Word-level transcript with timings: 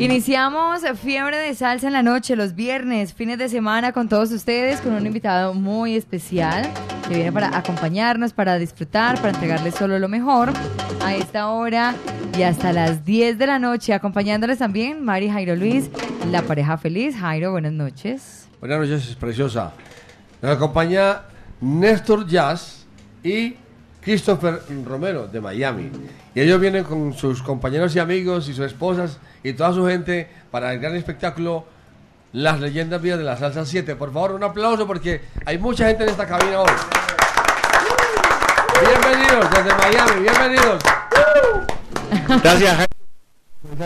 Iniciamos 0.00 0.80
Fiebre 0.98 1.36
de 1.36 1.54
Salsa 1.54 1.86
en 1.86 1.92
la 1.92 2.02
noche, 2.02 2.34
los 2.34 2.54
viernes, 2.54 3.12
fines 3.12 3.36
de 3.36 3.50
semana 3.50 3.92
con 3.92 4.08
todos 4.08 4.32
ustedes, 4.32 4.80
con 4.80 4.94
un 4.94 5.04
invitado 5.04 5.52
muy 5.52 5.94
especial 5.94 6.70
que 7.06 7.16
viene 7.16 7.30
para 7.30 7.54
acompañarnos, 7.54 8.32
para 8.32 8.56
disfrutar, 8.56 9.16
para 9.16 9.34
entregarles 9.34 9.74
solo 9.74 9.98
lo 9.98 10.08
mejor 10.08 10.54
a 11.02 11.14
esta 11.14 11.50
hora 11.50 11.94
y 12.38 12.44
hasta 12.44 12.72
las 12.72 13.04
10 13.04 13.36
de 13.36 13.46
la 13.46 13.58
noche, 13.58 13.92
acompañándoles 13.92 14.56
también 14.56 15.04
Mari 15.04 15.28
Jairo 15.28 15.54
Luis, 15.54 15.90
la 16.30 16.40
pareja 16.40 16.78
feliz. 16.78 17.14
Jairo, 17.16 17.52
buenas 17.52 17.72
noches. 17.72 18.48
Buenas 18.58 18.78
noches, 18.78 19.14
preciosa. 19.16 19.74
Nos 20.40 20.56
acompaña 20.56 21.24
Néstor 21.60 22.26
Jazz 22.26 22.86
y 23.22 23.54
Christopher 24.00 24.62
Romero 24.84 25.26
de 25.26 25.40
Miami. 25.40 25.90
Y 26.34 26.40
ellos 26.40 26.60
vienen 26.60 26.84
con 26.84 27.12
sus 27.12 27.42
compañeros 27.42 27.94
y 27.96 27.98
amigos 27.98 28.48
y 28.48 28.54
sus 28.54 28.66
esposas 28.66 29.18
y 29.42 29.52
toda 29.52 29.72
su 29.72 29.86
gente 29.86 30.28
para 30.50 30.72
el 30.72 30.80
gran 30.80 30.96
espectáculo 30.96 31.64
Las 32.32 32.60
Leyendas 32.60 33.02
Vías 33.02 33.18
de 33.18 33.24
la 33.24 33.36
Salsa 33.36 33.66
7. 33.66 33.96
Por 33.96 34.12
favor, 34.12 34.32
un 34.32 34.44
aplauso 34.44 34.86
porque 34.86 35.20
hay 35.44 35.58
mucha 35.58 35.86
gente 35.88 36.04
en 36.04 36.10
esta 36.10 36.26
cabina 36.26 36.60
hoy. 36.60 36.70
Bienvenidos 38.80 39.50
desde 39.50 39.74
Miami, 39.74 40.22
bienvenidos. 40.22 40.82
Gracias. 42.42 42.86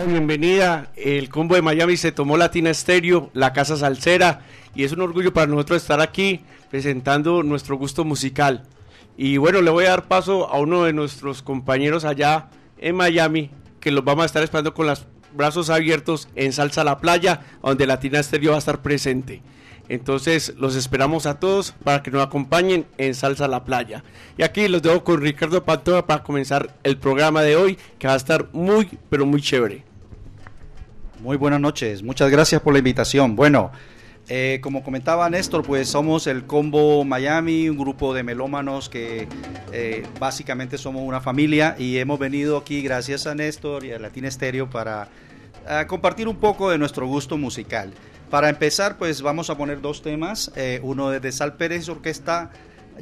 Bienvenida. 0.07 0.87
El 0.95 1.29
combo 1.29 1.55
de 1.55 1.61
Miami 1.61 1.97
se 1.97 2.11
tomó 2.11 2.37
Latina 2.37 2.69
Estéreo, 2.69 3.29
la 3.33 3.51
casa 3.53 3.75
salsera, 3.75 4.41
y 4.73 4.83
es 4.83 4.91
un 4.91 5.01
orgullo 5.01 5.33
para 5.33 5.47
nosotros 5.47 5.81
estar 5.81 5.99
aquí 5.99 6.45
presentando 6.69 7.43
nuestro 7.43 7.77
gusto 7.77 8.05
musical. 8.05 8.63
Y 9.17 9.37
bueno, 9.37 9.61
le 9.61 9.71
voy 9.71 9.85
a 9.85 9.91
dar 9.91 10.07
paso 10.07 10.49
a 10.49 10.59
uno 10.59 10.83
de 10.83 10.93
nuestros 10.93 11.41
compañeros 11.41 12.03
allá 12.03 12.49
en 12.77 12.95
Miami, 12.95 13.49
que 13.79 13.91
los 13.91 14.03
vamos 14.03 14.23
a 14.23 14.25
estar 14.25 14.43
esperando 14.43 14.73
con 14.73 14.87
los 14.87 15.07
brazos 15.33 15.69
abiertos 15.69 16.27
en 16.35 16.53
Salsa 16.53 16.83
la 16.83 16.99
Playa, 16.99 17.41
donde 17.61 17.87
Latina 17.87 18.19
Estéreo 18.19 18.51
va 18.51 18.57
a 18.57 18.59
estar 18.59 18.81
presente. 18.81 19.41
Entonces 19.87 20.55
los 20.57 20.75
esperamos 20.75 21.25
a 21.27 21.39
todos 21.39 21.73
para 21.83 22.01
que 22.01 22.11
nos 22.11 22.25
acompañen 22.25 22.85
en 22.97 23.13
Salsa 23.13 23.47
la 23.47 23.63
Playa. 23.63 24.03
Y 24.37 24.43
aquí 24.43 24.67
los 24.67 24.81
dejo 24.81 25.03
con 25.03 25.21
Ricardo 25.21 25.63
Pantoja 25.63 26.05
para 26.05 26.23
comenzar 26.23 26.75
el 26.83 26.97
programa 26.97 27.43
de 27.43 27.55
hoy, 27.55 27.77
que 27.99 28.07
va 28.07 28.13
a 28.13 28.17
estar 28.17 28.49
muy, 28.51 28.89
pero 29.09 29.25
muy 29.25 29.41
chévere. 29.41 29.83
Muy 31.19 31.37
buenas 31.37 31.61
noches, 31.61 32.03
muchas 32.03 32.29
gracias 32.29 32.61
por 32.61 32.73
la 32.73 32.79
invitación. 32.79 33.35
Bueno, 33.35 33.71
eh, 34.27 34.59
como 34.63 34.83
comentaba 34.83 35.29
Néstor, 35.29 35.63
pues 35.63 35.87
somos 35.87 36.25
el 36.25 36.45
Combo 36.45 37.03
Miami, 37.03 37.69
un 37.69 37.77
grupo 37.77 38.13
de 38.13 38.23
melómanos 38.23 38.89
que 38.89 39.27
eh, 39.71 40.03
básicamente 40.19 40.79
somos 40.79 41.03
una 41.03 41.21
familia 41.21 41.75
y 41.77 41.97
hemos 41.97 42.17
venido 42.17 42.57
aquí 42.57 42.81
gracias 42.81 43.27
a 43.27 43.35
Néstor 43.35 43.85
y 43.85 43.91
a 43.91 43.99
Latina 43.99 44.27
Estéreo 44.27 44.67
para 44.67 45.09
eh, 45.69 45.85
compartir 45.87 46.27
un 46.27 46.37
poco 46.37 46.71
de 46.71 46.79
nuestro 46.79 47.05
gusto 47.05 47.37
musical. 47.37 47.93
Para 48.31 48.49
empezar, 48.49 48.97
pues 48.97 49.21
vamos 49.21 49.51
a 49.51 49.57
poner 49.57 49.79
dos 49.79 50.01
temas, 50.01 50.51
uno 50.81 51.11
de 51.11 51.31
Sal 51.31 51.53
Pérez 51.53 51.87
Orquesta 51.87 52.51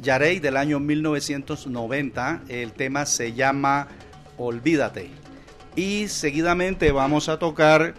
Yarey 0.02 0.38
del 0.38 0.58
año 0.58 0.78
1990, 0.78 2.42
el 2.48 2.72
tema 2.72 3.06
se 3.06 3.32
llama 3.32 3.88
Olvídate. 4.36 5.10
Y 5.76 6.08
seguidamente 6.08 6.92
vamos 6.92 7.30
a 7.30 7.38
tocar 7.38 7.94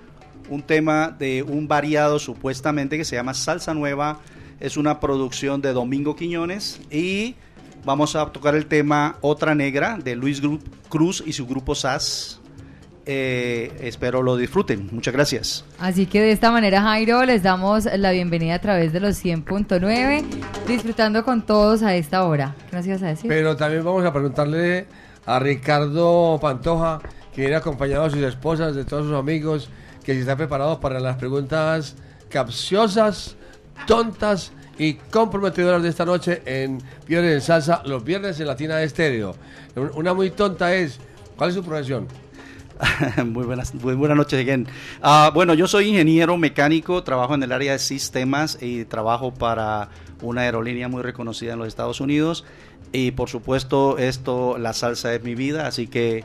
un 0.50 0.61
tema 0.63 1.09
de 1.09 1.44
un 1.44 1.67
variado 1.67 2.19
supuestamente 2.19 2.97
que 2.97 3.06
se 3.06 3.16
llama 3.16 3.33
Salsa 3.33 3.73
Nueva. 3.73 4.19
Es 4.59 4.78
una 4.78 5.00
producción 5.00 5.61
de 5.61 5.73
Domingo 5.73 6.16
Quiñones 6.16 6.79
y 6.89 7.35
vamos 7.83 8.16
a 8.16 8.25
tocar 8.31 8.55
el 8.55 8.66
tema 8.66 9.17
Otra 9.22 9.55
Negra 9.55 9.97
de 9.97 10.16
Luis 10.16 10.41
Cruz 10.89 11.23
y 11.25 11.34
su 11.34 11.45
grupo 11.45 11.75
SAS. 11.75 12.41
Eh, 13.07 13.72
espero 13.81 14.23
lo 14.23 14.35
disfruten. 14.35 14.89
Muchas 14.91 15.13
gracias. 15.13 15.66
Así 15.79 16.07
que 16.07 16.22
de 16.22 16.31
esta 16.31 16.51
manera, 16.51 16.81
Jairo, 16.81 17.23
les 17.23 17.44
damos 17.44 17.85
la 17.85 18.11
bienvenida 18.11 18.55
a 18.55 18.59
través 18.59 18.94
de 18.94 19.00
los 19.00 19.23
100.9, 19.23 20.25
disfrutando 20.67 21.23
con 21.23 21.45
todos 21.45 21.84
a 21.84 21.95
esta 21.95 22.23
hora. 22.23 22.55
¿Qué 22.69 22.75
nos 22.75 22.88
ibas 22.88 23.03
a 23.03 23.07
decir? 23.07 23.28
Pero 23.28 23.55
también 23.55 23.84
vamos 23.84 24.03
a 24.05 24.11
preguntarle 24.11 24.88
a 25.25 25.38
Ricardo 25.39 26.39
Pantoja, 26.41 27.00
que 27.34 27.41
viene 27.41 27.55
acompañado 27.55 28.05
de 28.05 28.09
sus 28.09 28.22
esposas, 28.22 28.75
de 28.75 28.85
todos 28.85 29.05
sus 29.05 29.16
amigos, 29.16 29.69
que 30.05 30.13
si 30.13 30.19
está 30.19 30.38
preparado 30.38 30.79
para 30.79 30.99
las 30.99 31.17
preguntas 31.17 31.95
capciosas, 32.29 33.35
tontas 33.88 34.51
y 34.77 34.93
comprometedoras 34.93 35.81
de 35.81 35.89
esta 35.89 36.05
noche 36.05 36.41
en 36.45 36.79
Viernes 37.07 37.33
en 37.33 37.41
Salsa, 37.41 37.81
los 37.85 38.03
viernes 38.03 38.39
en 38.39 38.47
Latina 38.47 38.81
Estéreo. 38.83 39.35
Una 39.95 40.13
muy 40.13 40.29
tonta 40.29 40.75
es, 40.75 40.99
¿cuál 41.35 41.49
es 41.49 41.55
su 41.55 41.63
profesión? 41.63 42.07
muy, 43.25 43.45
buenas, 43.45 43.73
muy 43.73 43.95
buenas 43.95 44.17
noches, 44.17 44.39
again. 44.39 44.67
Ah, 45.01 45.31
bueno, 45.33 45.53
yo 45.55 45.67
soy 45.67 45.88
ingeniero 45.88 46.37
mecánico, 46.37 47.03
trabajo 47.03 47.33
en 47.33 47.41
el 47.41 47.51
área 47.51 47.72
de 47.72 47.79
sistemas 47.79 48.59
y 48.61 48.85
trabajo 48.85 49.33
para 49.33 49.89
una 50.22 50.41
aerolínea 50.41 50.87
muy 50.87 51.01
reconocida 51.01 51.53
en 51.53 51.59
los 51.59 51.67
Estados 51.67 51.99
Unidos. 51.99 52.45
Y 52.91 53.11
por 53.11 53.29
supuesto, 53.29 53.97
esto, 53.97 54.57
la 54.59 54.73
salsa 54.73 55.16
es 55.16 55.23
mi 55.23 55.33
vida, 55.33 55.66
así 55.67 55.87
que 55.87 56.23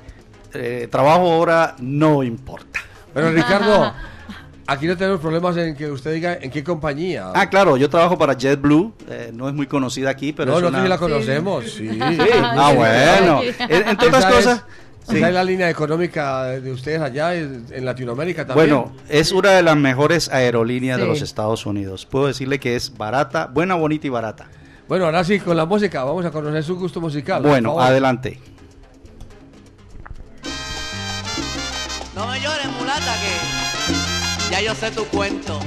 eh, 0.52 0.88
trabajo 0.90 1.32
ahora 1.32 1.76
no 1.78 2.22
importa. 2.22 2.80
Pero 3.12 3.32
Ricardo, 3.32 3.92
aquí 4.66 4.86
no 4.86 4.96
tenemos 4.96 5.20
problemas 5.20 5.56
en 5.56 5.76
que 5.76 5.90
usted 5.90 6.14
diga 6.14 6.38
en 6.40 6.50
qué 6.50 6.62
compañía. 6.62 7.32
Ah, 7.34 7.48
claro, 7.48 7.76
yo 7.76 7.90
trabajo 7.90 8.16
para 8.16 8.34
JetBlue, 8.36 8.94
eh, 9.08 9.30
no 9.32 9.48
es 9.48 9.54
muy 9.54 9.66
conocida 9.66 10.10
aquí, 10.10 10.32
pero... 10.32 10.52
No, 10.52 10.58
es 10.58 10.62
nosotros 10.62 10.82
sí 10.84 10.88
la 10.88 10.98
conocemos, 10.98 11.70
sí. 11.70 11.98
Ah, 12.00 12.72
bueno. 12.74 13.40
Entre 13.68 14.08
otras 14.08 14.26
cosas... 14.26 14.64
Esa 15.08 15.28
es 15.28 15.34
la 15.34 15.42
línea 15.42 15.68
económica 15.68 16.44
de 16.44 16.70
ustedes 16.70 17.00
allá 17.00 17.34
en 17.34 17.84
Latinoamérica 17.84 18.46
también. 18.46 18.68
Bueno, 18.68 18.92
es 19.08 19.32
una 19.32 19.50
de 19.50 19.62
las 19.62 19.76
mejores 19.76 20.28
aerolíneas 20.28 21.00
de 21.00 21.06
los 21.06 21.22
Estados 21.22 21.66
Unidos. 21.66 22.06
Puedo 22.06 22.28
decirle 22.28 22.60
que 22.60 22.76
es 22.76 22.96
barata, 22.96 23.46
buena, 23.46 23.74
bonita 23.74 24.06
y 24.06 24.10
barata. 24.10 24.46
Bueno, 24.88 25.06
ahora 25.06 25.24
sí, 25.24 25.40
con 25.40 25.56
la 25.56 25.66
música, 25.66 26.04
vamos 26.04 26.24
a 26.24 26.30
conocer 26.30 26.62
su 26.62 26.76
gusto 26.76 27.00
musical. 27.00 27.42
Bueno, 27.42 27.80
adelante. 27.80 28.40
No 32.20 32.26
me 32.26 32.38
llores, 32.38 32.66
mulata, 32.78 33.14
que 33.22 33.32
ya 34.50 34.60
yo 34.60 34.74
sé 34.74 34.90
tu 34.90 35.06
cuento. 35.06 35.58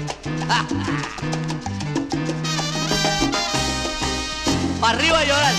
Para 4.80 4.96
arriba 4.96 5.26
llorar. 5.26 5.56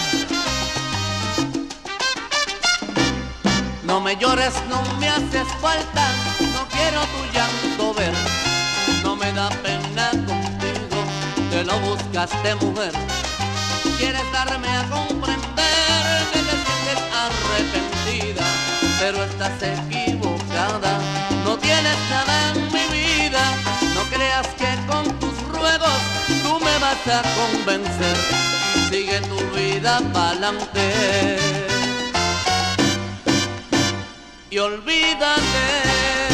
No 3.82 4.00
me 4.00 4.16
llores, 4.16 4.54
no 4.68 4.80
me 5.00 5.08
haces 5.08 5.48
falta, 5.60 6.12
no 6.38 6.68
quiero 6.68 7.00
tu 7.00 7.24
llanto 7.34 7.92
ver. 7.94 8.14
No 9.02 9.16
me 9.16 9.32
da 9.32 9.48
pena 9.48 10.10
contigo, 10.10 11.02
que 11.50 11.64
lo 11.64 11.76
buscaste 11.80 12.54
mujer. 12.54 12.92
Quieres 13.98 14.30
darme 14.32 14.68
a 14.68 14.88
comprender 14.88 16.24
que 16.32 16.38
te 16.38 16.52
sientes 16.52 17.00
arrepentida, 17.24 18.44
pero 19.00 19.24
estás 19.24 19.60
equivocada. 19.60 20.03
Tienes 21.64 21.98
nada 22.10 22.34
en 22.50 22.72
mi 22.72 22.84
vida, 22.92 23.42
no 23.94 24.02
creas 24.14 24.46
que 24.60 24.70
con 24.86 25.04
tus 25.18 25.36
ruegos 25.48 26.00
tú 26.42 26.60
me 26.60 26.78
vas 26.78 27.06
a 27.18 27.22
convencer. 27.40 28.16
Sigue 28.90 29.18
tu 29.22 29.38
vida 29.56 30.00
pa'lante 30.12 31.64
y 34.50 34.58
olvídate. 34.58 36.33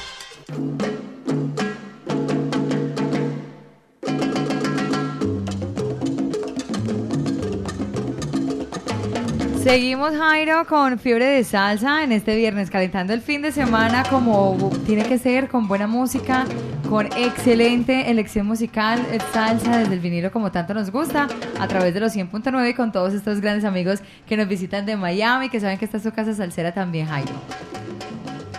Seguimos, 9.71 10.11
Jairo, 10.17 10.65
con 10.67 10.99
fiebre 10.99 11.23
de 11.27 11.45
salsa 11.45 12.03
en 12.03 12.11
este 12.11 12.35
viernes, 12.35 12.69
calentando 12.69 13.13
el 13.13 13.21
fin 13.21 13.41
de 13.41 13.53
semana 13.53 14.03
como 14.09 14.69
tiene 14.85 15.05
que 15.05 15.17
ser, 15.17 15.47
con 15.47 15.69
buena 15.69 15.87
música, 15.87 16.43
con 16.89 17.05
excelente 17.15 18.11
elección 18.11 18.45
musical, 18.47 18.99
salsa 19.31 19.77
desde 19.77 19.93
el 19.93 20.01
vinilo 20.01 20.29
como 20.29 20.51
tanto 20.51 20.73
nos 20.73 20.91
gusta, 20.91 21.29
a 21.57 21.67
través 21.69 21.93
de 21.93 22.01
los 22.01 22.13
100.9 22.13 22.69
y 22.69 22.73
con 22.73 22.91
todos 22.91 23.13
estos 23.13 23.39
grandes 23.39 23.63
amigos 23.63 24.01
que 24.27 24.35
nos 24.35 24.49
visitan 24.49 24.85
de 24.85 24.97
Miami, 24.97 25.47
que 25.47 25.61
saben 25.61 25.77
que 25.77 25.85
está 25.85 26.01
su 26.01 26.11
casa 26.11 26.33
salsera 26.33 26.73
también, 26.73 27.07
Jairo. 27.07 27.31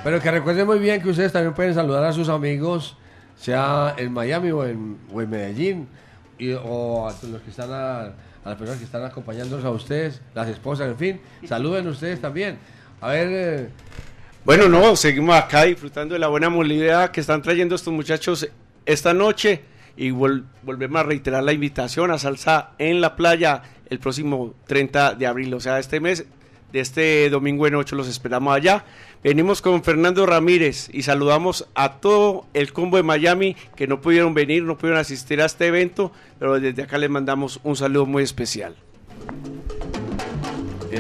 Pero 0.03 0.19
que 0.19 0.31
recuerden 0.31 0.67
muy 0.67 0.79
bien 0.79 1.03
que 1.03 1.11
ustedes 1.11 1.31
también 1.31 1.53
pueden 1.53 1.75
saludar 1.75 2.05
a 2.05 2.15
sus 2.15 2.31
amigos, 2.31 2.97
sea 3.37 3.95
en 3.99 4.15
Miami 4.15 4.51
o 4.51 4.65
en, 4.65 4.97
Medellín, 5.29 5.89
o 6.65 7.07
a 7.07 7.27
los 7.27 7.43
que 7.43 7.51
están 7.51 7.71
a, 7.71 8.13
a 8.45 8.49
las 8.51 8.59
personas 8.59 8.79
que 8.79 8.85
están 8.85 9.05
acompañándonos 9.05 9.65
a 9.65 9.71
ustedes, 9.71 10.21
las 10.35 10.49
esposas, 10.49 10.89
en 10.89 10.97
fin, 10.97 11.21
saluden 11.47 11.87
ustedes 11.89 12.21
también. 12.21 12.59
A 13.01 13.09
ver, 13.09 13.29
eh, 13.31 13.69
Bueno, 14.45 14.69
no, 14.69 14.97
seguimos 14.97 15.37
acá 15.37 15.63
disfrutando 15.65 16.15
de 16.15 16.19
la 16.19 16.27
buena 16.29 16.51
movilidad 16.51 17.11
que 17.13 17.21
están 17.21 17.43
trayendo 17.43 17.75
estos 17.77 17.93
muchachos 17.93 18.49
esta 18.85 19.15
noche 19.15 19.63
y 19.97 20.11
vol- 20.11 20.45
volvemos 20.63 21.01
a 21.01 21.05
reiterar 21.05 21.45
la 21.45 21.53
invitación 21.53 22.11
a 22.11 22.19
Salsa 22.19 22.71
en 22.79 23.01
la 23.01 23.15
playa 23.15 23.63
el 23.89 23.99
próximo 24.01 24.55
30 24.67 25.15
de 25.15 25.27
abril, 25.27 25.53
o 25.55 25.61
sea, 25.61 25.79
este 25.79 26.01
mes, 26.01 26.25
de 26.73 26.81
este 26.81 27.29
domingo 27.31 27.67
en 27.67 27.75
8 27.75 27.95
los 27.95 28.09
esperamos 28.09 28.57
allá. 28.57 28.85
Venimos 29.23 29.63
con 29.63 29.85
Fernando 29.85 30.27
Ramírez 30.27 30.89
y 30.93 31.03
saludamos 31.03 31.69
a 31.77 31.93
todo 32.01 32.45
el 32.55 32.73
combo 32.73 32.97
de 32.97 33.05
Miami 33.05 33.57
que 33.77 33.87
no 33.87 34.01
pudieron 34.01 34.35
venir, 34.35 34.65
no 34.65 34.77
pudieron 34.77 34.99
asistir 35.01 35.41
a 35.41 35.45
este 35.45 35.69
evento, 35.69 36.11
pero 36.41 36.59
desde 36.59 36.83
acá 36.83 36.99
les 36.99 37.09
mandamos 37.09 37.61
un 37.63 37.77
saludo 37.77 38.05
muy 38.07 38.25
especial. 38.25 38.75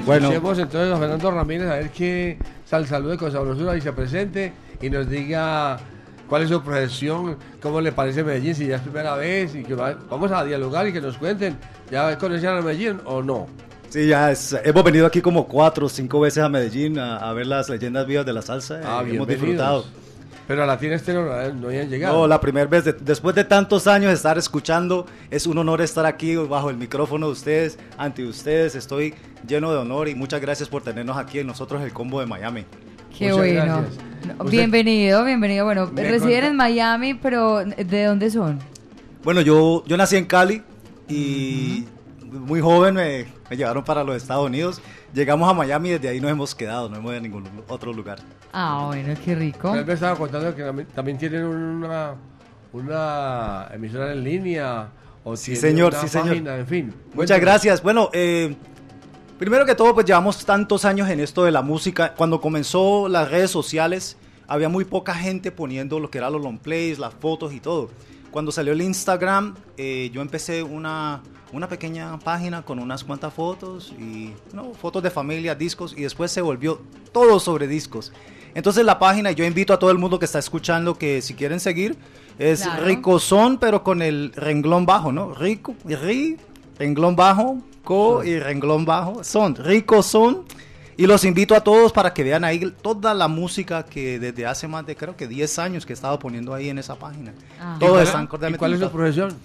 Bueno. 0.07 0.29
escuchemos 0.29 0.59
entonces 0.59 0.95
a 0.95 0.99
Fernando 0.99 1.31
Ramírez 1.33 1.69
a 1.69 1.75
ver 1.75 1.91
qué 1.91 2.38
sal 2.64 2.87
salude 2.87 3.19
con 3.19 3.31
sabrosura 3.31 3.76
y 3.76 3.81
se 3.81 3.93
presente 3.93 4.52
y 4.81 4.88
nos 4.88 5.09
diga 5.09 5.79
¿Cuál 6.29 6.45
es 6.45 6.49
su 6.49 6.62
profesión? 6.62 7.37
¿Cómo 7.61 7.81
le 7.83 7.93
parece 7.93 8.25
Medellín? 8.25 8.55
Si 8.55 8.67
ya 8.67 8.76
es 8.76 8.83
primera 8.83 9.17
vez 9.17 9.55
y 9.55 9.64
que 9.64 9.75
va- 9.75 9.99
vamos 10.09 10.31
a 10.33 10.43
dialogar 10.45 10.87
y 10.88 10.93
que 10.93 11.00
nos 11.02 11.19
cuenten. 11.19 11.59
¿Ya 11.91 12.17
conocían 12.17 12.57
a 12.57 12.62
Medellín 12.62 13.00
o 13.05 13.23
no? 13.23 13.49
Sí, 13.93 14.07
ya 14.07 14.31
es- 14.31 14.57
hemos 14.65 14.83
venido 14.85 15.05
aquí 15.07 15.21
como 15.21 15.47
cuatro 15.47 15.85
o 15.85 15.89
cinco 15.89 16.19
veces 16.21 16.43
a 16.43 16.49
Medellín 16.49 16.99
a, 16.99 17.19
a 17.19 17.33
ver 17.35 17.47
las 17.47 17.69
leyendas 17.69 18.07
vivas 18.07 18.25
de 18.25 18.33
la 18.33 18.41
salsa. 18.41 18.81
eh, 18.81 18.85
Ah, 18.87 19.05
hemos 19.07 19.29
disfrutado. 19.29 19.85
Pero 20.49 20.63
a 20.63 20.67
la 20.67 20.73
Latina 20.75 20.95
Estéreo 20.97 21.25
no, 21.25 21.55
no 21.61 21.69
habían 21.69 21.91
llegado. 21.91 22.17
No, 22.17 22.27
la 22.27 22.41
primera 22.41 22.67
vez, 22.67 22.85
de- 22.87 22.95
después 22.95 23.35
de 23.37 23.45
tantos 23.45 23.87
años 23.87 24.09
de 24.09 24.15
estar 24.15 24.39
escuchando, 24.39 25.05
es 25.31 25.47
un 25.47 25.59
honor 25.59 25.83
estar 25.83 26.07
aquí 26.07 26.37
bajo 26.37 26.71
el 26.71 26.77
micrófono 26.79 27.27
de 27.27 27.33
ustedes, 27.33 27.79
ante 27.99 28.25
ustedes. 28.25 28.75
Estoy 28.75 29.15
lleno 29.47 29.71
de 29.71 29.77
honor 29.79 30.09
y 30.09 30.15
muchas 30.15 30.41
gracias 30.41 30.69
por 30.71 30.83
tenernos 30.83 31.17
aquí 31.19 31.39
en 31.41 31.47
nosotros 31.47 31.83
el 31.83 31.93
combo 31.93 32.19
de 32.21 32.27
Miami. 32.27 32.65
Qué 33.17 33.27
Muchas 33.31 33.37
bueno. 33.37 33.83
gracias. 33.83 34.51
Bienvenido, 34.51 35.23
bienvenido. 35.25 35.65
Bueno, 35.67 35.91
Me 35.93 36.03
residen 36.11 36.45
en 36.45 36.57
Miami, 36.57 37.13
pero 37.15 37.63
¿de 37.65 38.05
dónde 38.05 38.31
son? 38.31 38.59
Bueno, 39.23 39.43
yo, 39.43 39.85
yo 39.87 39.97
nací 39.99 40.17
en 40.17 40.25
Cali 40.25 40.63
y 41.09 41.85
muy 42.33 42.61
joven 42.61 42.95
me, 42.95 43.27
me 43.51 43.57
llevaron 43.57 43.85
para 43.85 44.03
los 44.05 44.17
Estados 44.17 44.47
Unidos. 44.47 44.81
Llegamos 45.15 45.49
a 45.49 45.55
Miami 45.55 45.91
y 45.91 45.93
desde 45.93 46.09
ahí 46.09 46.21
nos 46.21 46.31
hemos 46.31 46.55
quedado, 46.55 46.89
no 46.89 46.97
hemos 46.97 47.11
ido 47.12 47.19
a 47.19 47.23
ningún 47.23 47.45
otro 47.69 47.93
lugar. 47.93 48.19
Ah, 48.53 48.85
bueno, 48.89 49.15
qué 49.25 49.35
rico. 49.35 49.73
Me 49.73 49.93
estaba 49.93 50.17
contando 50.17 50.55
que 50.55 50.62
también- 50.95 51.19
tienen 51.19 51.45
una, 51.45 52.15
una 52.73 53.69
emisora 53.73 54.12
en 54.12 54.25
línea. 54.25 54.89
O 55.25 55.37
Sí, 55.37 55.55
señor, 55.55 55.93
una 55.93 56.03
sí, 56.03 56.09
señor. 56.09 56.37
en 56.37 56.67
fin. 56.67 56.95
Muchas 57.15 57.41
gracias. 57.41 57.81
Bueno, 57.83 58.11
eh, 58.12 58.57
primero 59.39 59.65
que 59.65 59.75
todo, 59.75 59.95
pues 59.95 60.05
llevamos 60.07 60.45
tantos 60.45 60.85
años 60.85 61.09
en 61.11 61.21
esto 61.21 61.45
de 61.45 61.53
la 61.53 61.62
música. 61.62 62.15
Cuando 62.15 62.41
comenzó 62.41 63.09
las 63.09 63.31
redes 63.31 63.51
sociales, 63.51 64.17
había 64.49 64.69
muy 64.69 64.85
poca 64.85 65.15
gente 65.15 65.53
poniendo 65.53 66.01
lo 66.01 66.11
que 66.11 66.19
eran 66.19 66.33
los 66.33 66.43
long 66.43 66.59
plays, 66.59 66.99
las 66.99 67.15
fotos 67.15 67.53
y 67.53 67.61
todo. 67.61 67.91
Cuando 68.33 68.51
salió 68.51 68.73
el 68.73 68.83
Instagram, 68.83 69.55
eh, 69.77 70.11
yo 70.12 70.23
empecé 70.23 70.62
una, 70.62 71.21
una 71.53 71.69
pequeña 71.69 72.19
página 72.19 72.63
con 72.63 72.79
unas 72.79 73.05
cuantas 73.05 73.33
fotos 73.35 73.93
y 73.99 74.33
no, 74.53 74.73
fotos 74.75 75.03
de 75.03 75.11
familia, 75.11 75.55
discos, 75.55 75.95
y 75.97 76.03
después 76.03 76.31
se 76.33 76.41
volvió 76.41 76.81
todo 77.13 77.39
sobre 77.41 77.67
discos. 77.67 78.13
Entonces 78.55 78.85
la 78.85 78.99
página, 78.99 79.31
y 79.33 79.35
yo 79.35 79.45
invito 79.45 79.73
a 79.73 79.79
todo 79.79 79.91
el 79.91 79.99
mundo 79.99 80.19
que 80.19 80.25
está 80.27 80.39
escuchando 80.39 80.97
que 80.99 81.23
si 81.23 81.35
quieren 81.35 81.61
seguir, 81.61 81.97
es 82.39 82.63
Claro. 82.63 82.85
Rico 82.85 83.19
Son, 83.19 83.59
pero 83.59 83.83
con 83.83 84.03
el 84.03 84.33
renglón 84.35 84.85
bajo, 84.87 85.13
¿no? 85.13 85.33
Rico, 85.35 85.75
ri, 85.85 86.37
renglón 86.79 87.17
bajo, 87.17 87.59
co 87.85 88.23
y 88.25 88.39
renglón 88.39 88.85
bajo, 88.85 89.23
son, 89.25 89.55
Rico 89.57 90.03
Son. 90.03 90.45
Y 90.95 91.07
los 91.07 91.25
invito 91.25 91.55
a 91.55 91.61
todos 91.65 91.91
para 91.91 92.13
que 92.13 92.23
vean 92.23 92.45
ahí 92.45 92.71
toda 92.83 93.15
la 93.15 93.27
música 93.27 93.83
que 93.83 94.19
desde 94.19 94.45
hace 94.47 94.69
más 94.69 94.85
de 94.87 94.95
creo 94.95 95.17
que 95.17 95.27
10 95.27 95.59
años 95.59 95.87
que 95.87 95.93
he 95.93 95.95
estado 95.95 96.19
poniendo 96.19 96.53
ahí 96.53 96.69
en 96.69 96.79
esa 96.79 96.95
página. 96.97 97.33
Ah. 97.59 97.75
¿Y 97.77 97.81
Todos 97.81 97.93
cuál- 97.95 98.03
están 98.07 98.25
¿Y 98.25 98.27
cordialmente 98.29 98.59
cuál 98.59 98.75
es 98.75 98.81
su 98.81 98.91
profesión? 98.91 99.37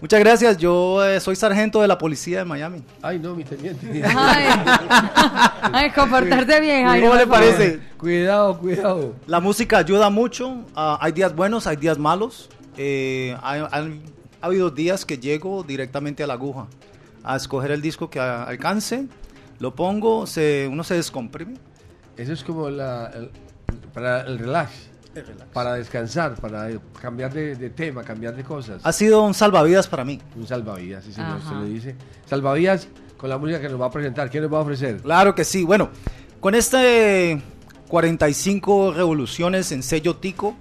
Muchas 0.00 0.20
gracias, 0.20 0.56
yo 0.58 1.04
eh, 1.04 1.18
soy 1.18 1.34
sargento 1.34 1.82
de 1.82 1.88
la 1.88 1.98
policía 1.98 2.38
de 2.38 2.44
Miami. 2.44 2.84
Ay, 3.02 3.18
no, 3.18 3.34
mi 3.34 3.42
teniente. 3.44 4.02
Ay, 4.16 4.46
ay 5.72 5.90
comportarte 5.90 6.60
bien, 6.60 6.86
Jairo. 6.86 7.08
¿Cómo 7.08 7.18
le 7.18 7.26
parece? 7.26 7.80
Cuidado, 7.96 8.58
cuidado. 8.58 9.14
La 9.26 9.40
música 9.40 9.78
ayuda 9.78 10.08
mucho. 10.08 10.64
ah, 10.76 10.98
hay 11.00 11.10
días 11.12 11.34
buenos, 11.34 11.66
hay 11.66 11.76
días 11.76 11.98
malos. 11.98 12.48
Eh, 12.76 13.36
hay- 13.42 14.00
ha 14.40 14.46
habido 14.46 14.70
días 14.70 15.04
que 15.04 15.18
llego 15.18 15.64
directamente 15.64 16.22
a 16.22 16.28
la 16.28 16.34
aguja 16.34 16.68
a 17.24 17.34
escoger 17.34 17.72
el 17.72 17.82
disco 17.82 18.08
que 18.08 18.20
a- 18.20 18.44
alcance. 18.44 19.06
Lo 19.58 19.74
pongo, 19.74 20.28
se, 20.28 20.68
uno 20.70 20.84
se 20.84 20.94
descomprime. 20.94 21.54
Eso 22.16 22.32
es 22.32 22.44
como 22.44 22.70
la, 22.70 23.06
el- 23.16 23.30
para 23.92 24.20
el 24.20 24.38
relax, 24.38 24.70
para 25.52 25.74
descansar, 25.74 26.34
para 26.36 26.68
cambiar 27.00 27.32
de, 27.32 27.56
de 27.56 27.70
tema, 27.70 28.02
cambiar 28.04 28.34
de 28.36 28.44
cosas. 28.44 28.80
Ha 28.84 28.92
sido 28.92 29.22
un 29.22 29.34
salvavidas 29.34 29.86
para 29.88 30.04
mí. 30.04 30.20
Un 30.36 30.46
salvavidas, 30.46 31.04
sí, 31.04 31.12
señor, 31.12 31.38
Ajá. 31.38 31.48
se 31.48 31.54
le 31.56 31.68
dice. 31.68 31.96
Salvavidas 32.26 32.88
con 33.16 33.28
la 33.28 33.38
música 33.38 33.60
que 33.60 33.68
nos 33.68 33.80
va 33.80 33.86
a 33.86 33.90
presentar. 33.90 34.30
¿Quién 34.30 34.44
nos 34.44 34.52
va 34.52 34.58
a 34.58 34.62
ofrecer? 34.62 34.98
Claro 35.02 35.34
que 35.34 35.44
sí. 35.44 35.64
Bueno, 35.64 35.90
con 36.40 36.54
este 36.54 37.42
45 37.88 38.92
revoluciones 38.92 39.72
en 39.72 39.82
sello 39.82 40.16
Tico, 40.16 40.54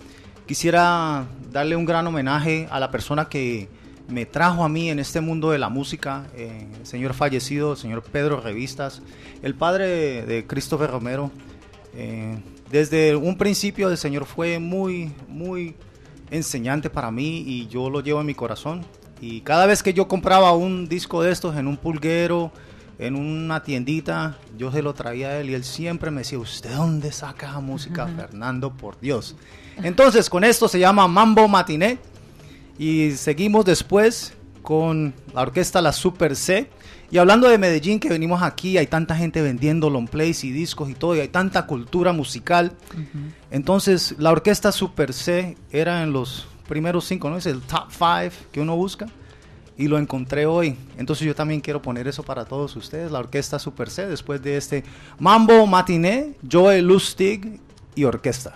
quisiera 0.46 1.26
darle 1.52 1.76
un 1.76 1.86
gran 1.86 2.08
homenaje 2.08 2.68
a 2.72 2.80
la 2.80 2.90
persona 2.90 3.30
que 3.30 3.70
me 4.08 4.26
trajo 4.26 4.64
a 4.64 4.70
mí 4.70 4.90
en 4.90 5.00
este 5.00 5.20
mundo 5.20 5.52
de 5.52 5.60
la 5.60 5.68
música, 5.70 6.28
eh, 6.34 6.68
el 6.80 6.86
señor 6.88 7.14
fallecido, 7.14 7.74
el 7.74 7.78
señor 7.78 8.04
Pedro 8.04 8.40
Revistas, 8.40 9.02
el 9.44 9.54
padre 9.54 9.88
de, 9.88 10.26
de 10.26 10.48
Christopher 10.48 10.90
Romero. 10.90 11.32
Eh, 11.94 12.38
desde 12.72 13.16
un 13.16 13.38
principio 13.38 13.90
el 13.90 13.98
señor 13.98 14.26
fue 14.26 14.60
muy, 14.60 15.12
muy 15.28 15.76
enseñante 16.32 16.90
para 16.90 17.12
mí 17.12 17.44
y 17.46 17.68
yo 17.68 17.90
lo 17.90 18.02
llevo 18.02 18.22
en 18.22 18.28
mi 18.28 18.36
corazón. 18.36 18.86
Y 19.22 19.42
cada 19.42 19.66
vez 19.66 19.82
que 19.82 19.94
yo 19.94 20.08
compraba 20.08 20.52
un 20.52 20.88
disco 20.88 21.24
de 21.24 21.32
estos 21.32 21.56
en 21.56 21.68
un 21.68 21.78
pulguero, 21.78 22.52
en 23.00 23.16
una 23.16 23.64
tiendita, 23.64 24.38
yo 24.58 24.72
se 24.72 24.82
lo 24.82 24.94
traía 24.94 25.30
a 25.30 25.40
él 25.40 25.50
y 25.50 25.54
él 25.54 25.64
siempre 25.64 26.12
me 26.12 26.22
decía, 26.22 26.40
¿usted 26.40 26.72
dónde 26.74 27.12
saca 27.12 27.60
música, 27.60 28.08
Fernando? 28.08 28.74
Por 28.74 29.00
Dios. 29.00 29.36
Entonces, 29.78 30.30
con 30.30 30.44
esto 30.44 30.68
se 30.68 30.80
llama 30.80 31.08
Mambo 31.08 31.48
Matiné 31.48 32.00
y 32.80 33.12
seguimos 33.12 33.66
después 33.66 34.34
con 34.62 35.14
la 35.34 35.42
orquesta 35.42 35.82
La 35.82 35.94
Super 35.94 36.36
C. 36.36 36.70
Y 37.10 37.18
hablando 37.20 37.48
de 37.48 37.58
Medellín, 37.58 38.00
que 38.00 38.10
venimos 38.10 38.42
aquí, 38.44 38.78
hay 38.78 38.88
tanta 38.88 39.16
gente 39.16 39.42
vendiendo 39.42 39.90
long 39.90 40.08
plays 40.08 40.44
y 40.44 40.52
discos 40.52 40.90
y 40.90 40.94
todo, 40.94 41.16
y 41.16 41.22
hay 41.22 41.30
tanta 41.30 41.66
cultura 41.66 42.12
musical. 42.12 42.74
Entonces, 43.50 44.16
la 44.18 44.32
orquesta 44.32 44.72
Super 44.72 45.14
C 45.14 45.58
era 45.72 46.04
en 46.04 46.12
los 46.12 46.48
primeros 46.68 47.06
cinco, 47.06 47.30
¿no? 47.30 47.38
Es 47.38 47.46
el 47.46 47.62
top 47.62 47.90
five 47.90 48.32
que 48.52 48.60
uno 48.60 48.76
busca. 48.76 49.08
Y 49.80 49.88
lo 49.88 50.00
encontré 50.00 50.48
hoy. 50.48 50.76
Entonces, 50.98 51.26
yo 51.26 51.36
también 51.36 51.62
quiero 51.62 51.82
poner 51.82 52.08
eso 52.08 52.24
para 52.24 52.46
todos 52.46 52.76
ustedes, 52.76 53.12
la 53.12 53.20
orquesta 53.20 53.60
Super 53.60 53.90
C, 53.90 54.08
después 54.08 54.42
de 54.42 54.58
este 54.58 54.84
Mambo 55.20 55.68
Matiné, 55.68 56.34
Joe 56.52 56.82
Lustig 56.82 57.60
y 57.96 58.04
orquesta. 58.04 58.56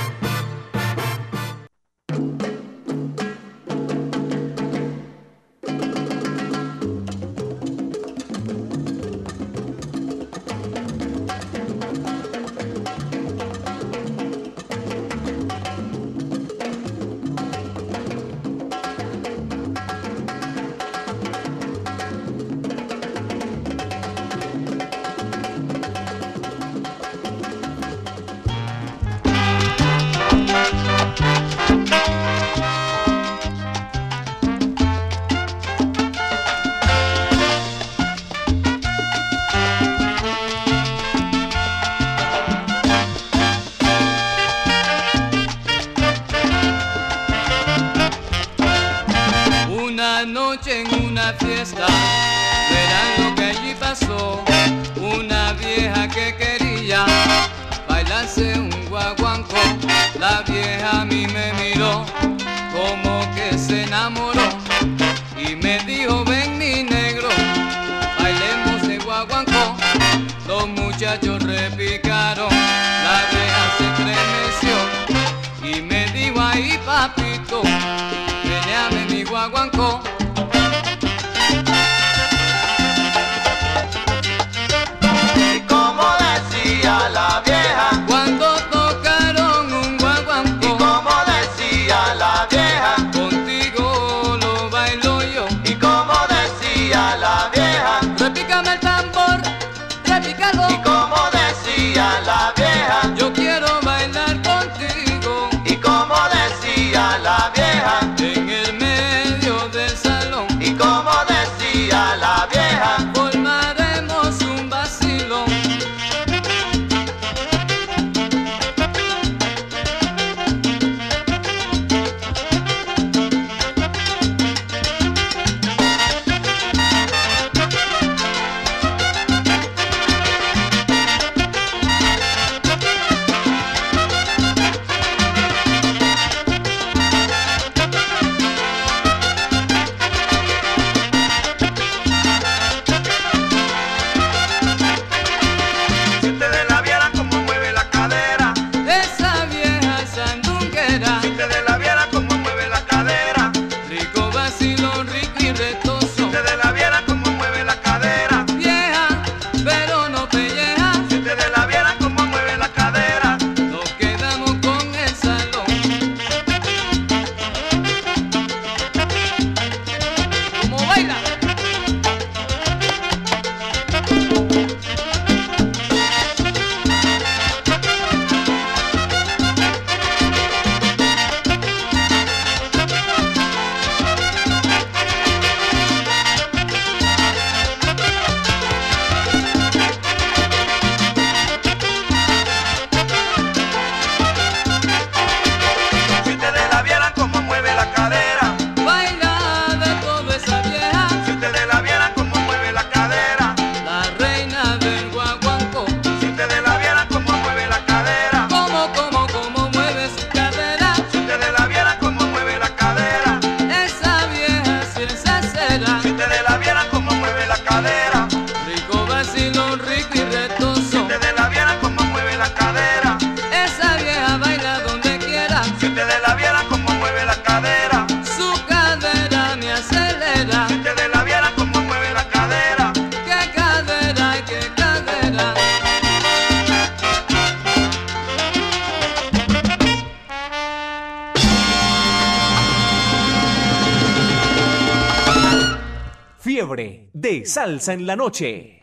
Salsa 247.45 247.93
en 247.93 248.05
la 248.05 248.15
Noche. 248.15 248.80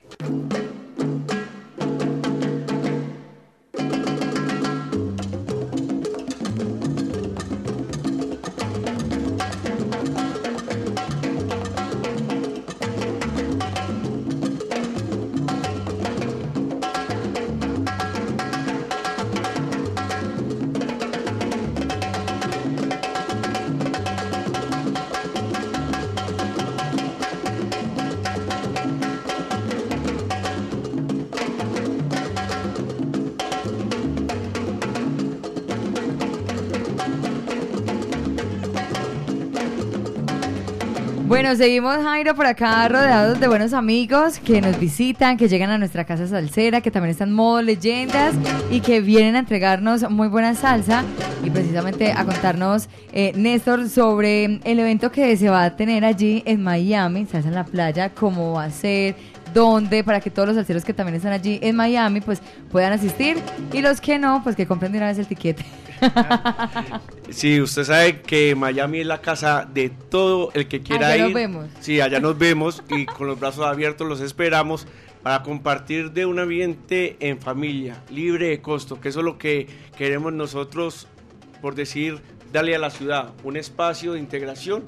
Seguimos 41.58 41.96
Jairo 41.96 42.36
por 42.36 42.46
acá 42.46 42.86
rodeados 42.86 43.40
de 43.40 43.48
buenos 43.48 43.72
amigos 43.72 44.38
que 44.38 44.60
nos 44.60 44.78
visitan, 44.78 45.36
que 45.36 45.48
llegan 45.48 45.70
a 45.70 45.76
nuestra 45.76 46.04
casa 46.04 46.28
salsera, 46.28 46.80
que 46.80 46.92
también 46.92 47.10
están 47.10 47.32
modo 47.32 47.60
leyendas 47.62 48.32
y 48.70 48.80
que 48.80 49.00
vienen 49.00 49.34
a 49.34 49.40
entregarnos 49.40 50.08
muy 50.08 50.28
buena 50.28 50.54
salsa 50.54 51.02
y 51.42 51.50
precisamente 51.50 52.12
a 52.12 52.24
contarnos 52.24 52.88
eh, 53.12 53.32
Néstor 53.34 53.88
sobre 53.88 54.60
el 54.62 54.78
evento 54.78 55.10
que 55.10 55.36
se 55.36 55.50
va 55.50 55.64
a 55.64 55.74
tener 55.74 56.04
allí 56.04 56.44
en 56.46 56.62
Miami, 56.62 57.26
salsa 57.26 57.48
en 57.48 57.56
la 57.56 57.64
playa, 57.64 58.10
cómo 58.14 58.52
va 58.52 58.64
a 58.64 58.70
ser, 58.70 59.16
dónde, 59.52 60.04
para 60.04 60.20
que 60.20 60.30
todos 60.30 60.46
los 60.46 60.56
salseros 60.56 60.84
que 60.84 60.94
también 60.94 61.16
están 61.16 61.32
allí 61.32 61.58
en 61.60 61.74
Miami 61.74 62.20
pues 62.20 62.40
puedan 62.70 62.92
asistir 62.92 63.36
y 63.72 63.82
los 63.82 64.00
que 64.00 64.20
no, 64.20 64.44
pues 64.44 64.54
que 64.54 64.64
compren 64.64 64.92
de 64.92 64.98
una 64.98 65.08
vez 65.08 65.18
el 65.18 65.26
tiquete. 65.26 65.64
Sí, 67.30 67.60
usted 67.60 67.84
sabe 67.84 68.22
que 68.22 68.54
Miami 68.54 69.00
es 69.00 69.06
la 69.06 69.20
casa 69.20 69.68
de 69.70 69.90
todo 69.90 70.50
el 70.54 70.66
que 70.66 70.80
quiera 70.80 71.08
Allá 71.08 71.16
ir. 71.16 71.22
nos 71.24 71.34
vemos. 71.34 71.66
Sí, 71.80 72.00
allá 72.00 72.20
nos 72.20 72.38
vemos 72.38 72.82
y 72.88 73.04
con 73.04 73.26
los 73.26 73.38
brazos 73.38 73.66
abiertos 73.66 74.08
los 74.08 74.20
esperamos 74.20 74.86
para 75.22 75.42
compartir 75.42 76.12
de 76.12 76.24
un 76.24 76.38
ambiente 76.38 77.16
en 77.20 77.38
familia, 77.38 78.02
libre 78.10 78.48
de 78.48 78.62
costo, 78.62 78.98
que 79.00 79.10
eso 79.10 79.18
es 79.20 79.24
lo 79.26 79.36
que 79.36 79.66
queremos 79.96 80.32
nosotros, 80.32 81.06
por 81.60 81.74
decir, 81.74 82.20
darle 82.50 82.74
a 82.74 82.78
la 82.78 82.88
ciudad 82.90 83.32
un 83.44 83.56
espacio 83.58 84.14
de 84.14 84.20
integración 84.20 84.84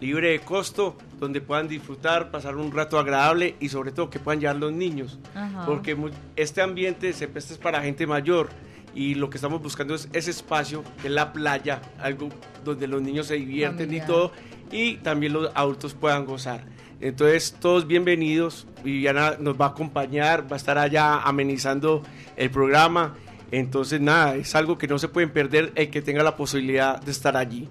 libre 0.00 0.30
de 0.30 0.40
costo, 0.40 0.96
donde 1.18 1.40
puedan 1.40 1.68
disfrutar, 1.68 2.30
pasar 2.30 2.56
un 2.56 2.70
rato 2.72 2.98
agradable 2.98 3.56
y 3.60 3.68
sobre 3.68 3.90
todo 3.92 4.10
que 4.10 4.18
puedan 4.20 4.40
llevar 4.40 4.56
los 4.56 4.72
niños, 4.72 5.18
Ajá. 5.34 5.64
porque 5.66 5.96
este 6.36 6.60
ambiente 6.60 7.12
se 7.12 7.26
presta 7.28 7.52
es 7.52 7.58
para 7.58 7.82
gente 7.82 8.06
mayor 8.06 8.48
y 8.94 9.14
lo 9.14 9.30
que 9.30 9.38
estamos 9.38 9.62
buscando 9.62 9.94
es 9.94 10.08
ese 10.12 10.30
espacio, 10.30 10.82
que 11.00 11.08
es 11.08 11.12
la 11.12 11.32
playa, 11.32 11.80
algo 11.98 12.28
donde 12.64 12.86
los 12.86 13.02
niños 13.02 13.26
se 13.26 13.34
divierten 13.34 13.86
Familiar. 13.86 14.04
y 14.04 14.06
todo, 14.06 14.32
y 14.70 14.96
también 14.96 15.32
los 15.32 15.50
adultos 15.54 15.94
puedan 15.94 16.24
gozar. 16.24 16.64
Entonces, 17.00 17.54
todos 17.60 17.86
bienvenidos. 17.86 18.66
Viviana 18.82 19.36
nos 19.38 19.60
va 19.60 19.66
a 19.66 19.68
acompañar, 19.68 20.50
va 20.50 20.56
a 20.56 20.58
estar 20.58 20.78
allá 20.78 21.20
amenizando 21.20 22.02
el 22.36 22.50
programa. 22.50 23.14
Entonces, 23.52 24.00
nada, 24.00 24.34
es 24.34 24.54
algo 24.54 24.76
que 24.76 24.88
no 24.88 24.98
se 24.98 25.08
pueden 25.08 25.30
perder 25.30 25.72
el 25.76 25.90
que 25.90 26.02
tenga 26.02 26.22
la 26.22 26.36
posibilidad 26.36 27.00
de 27.00 27.12
estar 27.12 27.36
allí. 27.36 27.68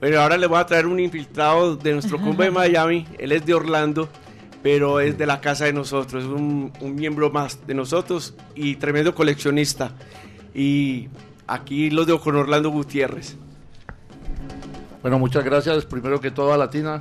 Bueno, 0.00 0.20
ahora 0.20 0.36
les 0.36 0.48
voy 0.48 0.58
a 0.58 0.66
traer 0.66 0.86
un 0.86 1.00
infiltrado 1.00 1.76
de 1.76 1.92
nuestro 1.92 2.18
combo 2.22 2.44
de 2.44 2.52
Miami. 2.52 3.06
Él 3.18 3.32
es 3.32 3.44
de 3.44 3.52
Orlando, 3.52 4.08
pero 4.62 5.00
es 5.00 5.18
de 5.18 5.26
la 5.26 5.40
casa 5.40 5.64
de 5.64 5.72
nosotros, 5.72 6.22
es 6.24 6.30
un, 6.30 6.72
un 6.80 6.94
miembro 6.94 7.30
más 7.30 7.66
de 7.66 7.74
nosotros 7.74 8.34
y 8.54 8.76
tremendo 8.76 9.14
coleccionista. 9.14 9.92
Y 10.54 11.08
aquí 11.46 11.90
los 11.90 12.06
dejo 12.06 12.20
con 12.20 12.36
Orlando 12.36 12.70
Gutiérrez. 12.70 13.36
Bueno, 15.02 15.18
muchas 15.18 15.44
gracias. 15.44 15.84
Primero 15.84 16.20
que 16.20 16.30
todo 16.30 16.52
a 16.52 16.56
Latina. 16.56 17.00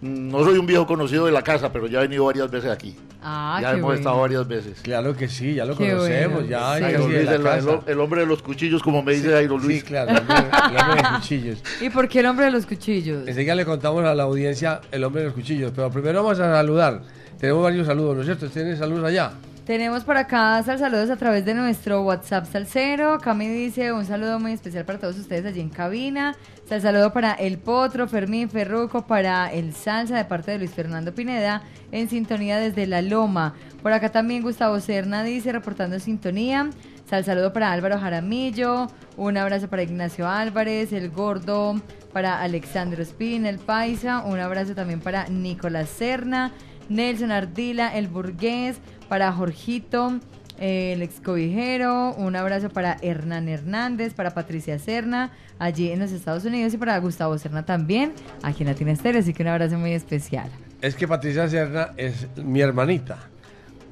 No 0.00 0.42
soy 0.44 0.58
un 0.58 0.66
viejo 0.66 0.84
conocido 0.86 1.26
de 1.26 1.32
la 1.32 1.42
casa, 1.42 1.72
pero 1.72 1.86
ya 1.86 2.00
he 2.00 2.02
venido 2.02 2.24
varias 2.24 2.50
veces 2.50 2.70
aquí. 2.70 2.96
Ah, 3.22 3.60
ya 3.62 3.70
hemos 3.70 3.82
bueno. 3.82 3.98
estado 4.00 4.20
varias 4.20 4.48
veces. 4.48 4.80
Claro 4.82 5.16
que 5.16 5.28
sí, 5.28 5.54
ya 5.54 5.64
lo 5.64 5.76
Qué 5.76 5.90
conocemos, 5.90 6.32
bueno. 6.42 6.48
ya 6.48 6.76
Sí. 6.76 6.82
de 6.84 6.98
Luis, 6.98 7.24
la 7.24 7.34
el, 7.36 7.42
casa. 7.44 7.70
el- 7.86 7.92
el 7.92 8.00
hombre 8.00 8.20
de 8.22 8.26
los 8.26 8.42
cuchillos, 8.42 8.82
como 8.82 9.00
me 9.04 9.12
dice 9.14 9.30
Jairo 9.30 9.58
Luis. 9.58 9.78
Sí, 9.82 9.86
claro, 9.86 10.10
el 10.10 10.18
hombre, 10.18 10.36
el 10.40 10.76
hombre 10.80 10.96
de 10.96 11.02
los 11.02 11.12
cuchillos. 11.20 11.62
¿Y 11.80 11.90
por 11.90 12.08
qué 12.08 12.18
el 12.18 12.26
hombre 12.26 12.44
de 12.46 12.50
los 12.50 12.66
cuchillos? 12.66 13.28
Enseguida 13.28 13.54
le 13.54 13.64
contamos 13.64 14.04
a 14.04 14.12
la 14.12 14.24
audiencia 14.24 14.80
el 14.90 15.04
hombre 15.04 15.20
de 15.22 15.26
los 15.28 15.34
cuchillos, 15.36 15.70
pero 15.74 15.88
primero 15.92 16.24
vamos 16.24 16.40
a 16.40 16.52
saludar. 16.52 17.02
Tenemos 17.38 17.62
varios 17.62 17.86
saludos, 17.86 18.16
¿no 18.16 18.22
es 18.22 18.26
cierto? 18.26 18.48
¿Tienen 18.48 18.76
saludos 18.76 19.04
allá? 19.04 19.30
Tenemos 19.66 20.02
por 20.02 20.16
acá 20.16 20.60
sal 20.64 20.80
saludos 20.80 21.08
a 21.08 21.16
través 21.16 21.44
de 21.44 21.54
nuestro 21.54 22.02
WhatsApp 22.02 22.46
salsero. 22.46 23.18
Cami 23.20 23.46
dice 23.46 23.92
un 23.92 24.04
saludo 24.04 24.40
muy 24.40 24.50
especial 24.50 24.84
para 24.84 24.98
todos 24.98 25.16
ustedes 25.16 25.46
allí 25.46 25.60
en 25.60 25.68
cabina. 25.68 26.34
Sal 26.68 26.80
saludo 26.80 27.12
para 27.12 27.34
El 27.34 27.58
Potro, 27.58 28.08
Fermín 28.08 28.50
Ferruco, 28.50 29.06
para 29.06 29.52
El 29.52 29.72
Salsa 29.72 30.16
de 30.16 30.24
parte 30.24 30.50
de 30.50 30.58
Luis 30.58 30.72
Fernando 30.72 31.14
Pineda, 31.14 31.62
en 31.92 32.08
sintonía 32.08 32.58
desde 32.58 32.88
La 32.88 33.02
Loma. 33.02 33.54
Por 33.82 33.92
acá 33.92 34.08
también 34.10 34.42
Gustavo 34.42 34.80
Serna 34.80 35.22
dice 35.22 35.52
reportando 35.52 36.00
sintonía. 36.00 36.68
Sal 37.08 37.24
saludo 37.24 37.52
para 37.52 37.70
Álvaro 37.70 38.00
Jaramillo, 38.00 38.88
un 39.16 39.36
abrazo 39.36 39.68
para 39.68 39.84
Ignacio 39.84 40.28
Álvarez, 40.28 40.92
el 40.92 41.10
gordo, 41.10 41.80
para 42.12 42.42
Alexandro 42.42 43.00
Espín, 43.00 43.46
el 43.46 43.60
paisa, 43.60 44.24
un 44.24 44.40
abrazo 44.40 44.74
también 44.74 45.00
para 45.00 45.28
Nicolás 45.28 45.88
Serna, 45.88 46.52
Nelson 46.88 47.30
Ardila, 47.30 47.96
el 47.96 48.08
burgués, 48.08 48.78
para 49.12 49.30
Jorgito, 49.30 50.20
eh, 50.58 50.94
el 50.94 51.02
excobijero, 51.02 52.14
un 52.14 52.34
abrazo 52.34 52.70
para 52.70 52.96
Hernán 53.02 53.46
Hernández, 53.46 54.14
para 54.14 54.30
Patricia 54.30 54.78
Serna, 54.78 55.32
allí 55.58 55.90
en 55.90 55.98
los 55.98 56.12
Estados 56.12 56.46
Unidos, 56.46 56.72
y 56.72 56.78
para 56.78 56.96
Gustavo 56.96 57.36
Serna 57.36 57.62
también, 57.66 58.14
aquí 58.42 58.62
en 58.62 58.70
Latina 58.70 58.90
Estéreo, 58.90 59.20
así 59.20 59.34
que 59.34 59.42
un 59.42 59.50
abrazo 59.50 59.76
muy 59.76 59.92
especial. 59.92 60.48
Es 60.80 60.94
que 60.94 61.06
Patricia 61.06 61.46
Serna 61.46 61.90
es 61.98 62.26
mi 62.36 62.62
hermanita. 62.62 63.18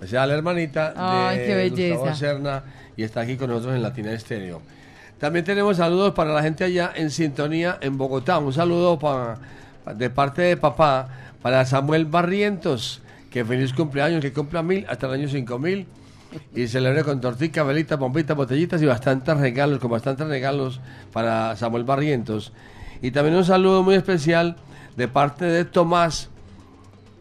O 0.03 0.07
sea, 0.07 0.25
la 0.27 0.33
hermanita 0.33 0.95
Ay, 0.97 1.37
de 1.41 1.45
qué 1.45 1.55
belleza. 1.55 1.95
Gustavo 1.97 2.17
Serna 2.17 2.63
y 2.97 3.03
está 3.03 3.21
aquí 3.21 3.37
con 3.37 3.51
nosotros 3.51 3.75
en 3.77 3.83
Latina 3.83 4.13
Estéreo. 4.13 4.63
También 5.19 5.45
tenemos 5.45 5.77
saludos 5.77 6.15
para 6.15 6.33
la 6.33 6.43
gente 6.43 6.65
allá 6.65 6.93
en 6.95 7.11
sintonía 7.11 7.77
en 7.83 7.99
Bogotá. 7.99 8.39
Un 8.39 8.55
saludo 8.55 8.99
pa- 8.99 9.37
pa- 9.85 9.93
de 9.93 10.09
parte 10.09 10.41
de 10.41 10.57
papá 10.57 11.09
para 11.43 11.67
Samuel 11.67 12.07
Barrientos, 12.07 13.03
que 13.31 13.45
feliz 13.45 13.73
cumpleaños, 13.73 14.21
que 14.21 14.33
cumpla 14.33 14.63
mil 14.63 14.85
hasta 14.89 15.07
el 15.07 15.13
año 15.15 15.29
cinco 15.29 15.59
mil. 15.59 15.87
Y 16.55 16.69
celebre 16.69 17.03
con 17.03 17.21
tortica, 17.21 17.65
velitas, 17.65 17.99
bombitas, 17.99 18.37
botellitas 18.37 18.81
y 18.83 18.87
bastantes 18.87 19.37
regalos, 19.37 19.81
con 19.81 19.91
bastantes 19.91 20.29
regalos 20.29 20.81
para 21.13 21.57
Samuel 21.57 21.83
Barrientos. 21.83 22.53
Y 23.03 23.11
también 23.11 23.37
un 23.37 23.45
saludo 23.45 23.83
muy 23.83 23.97
especial 23.97 24.57
de 24.97 25.09
parte 25.09 25.45
de 25.45 25.65
Tomás 25.65 26.29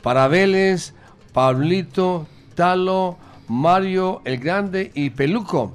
para 0.04 0.28
Vélez, 0.28 0.94
Pablito, 1.34 2.28
Talo, 2.54 3.18
Mario, 3.48 4.22
El 4.26 4.38
Grande 4.38 4.92
y 4.94 5.10
Peluco. 5.10 5.74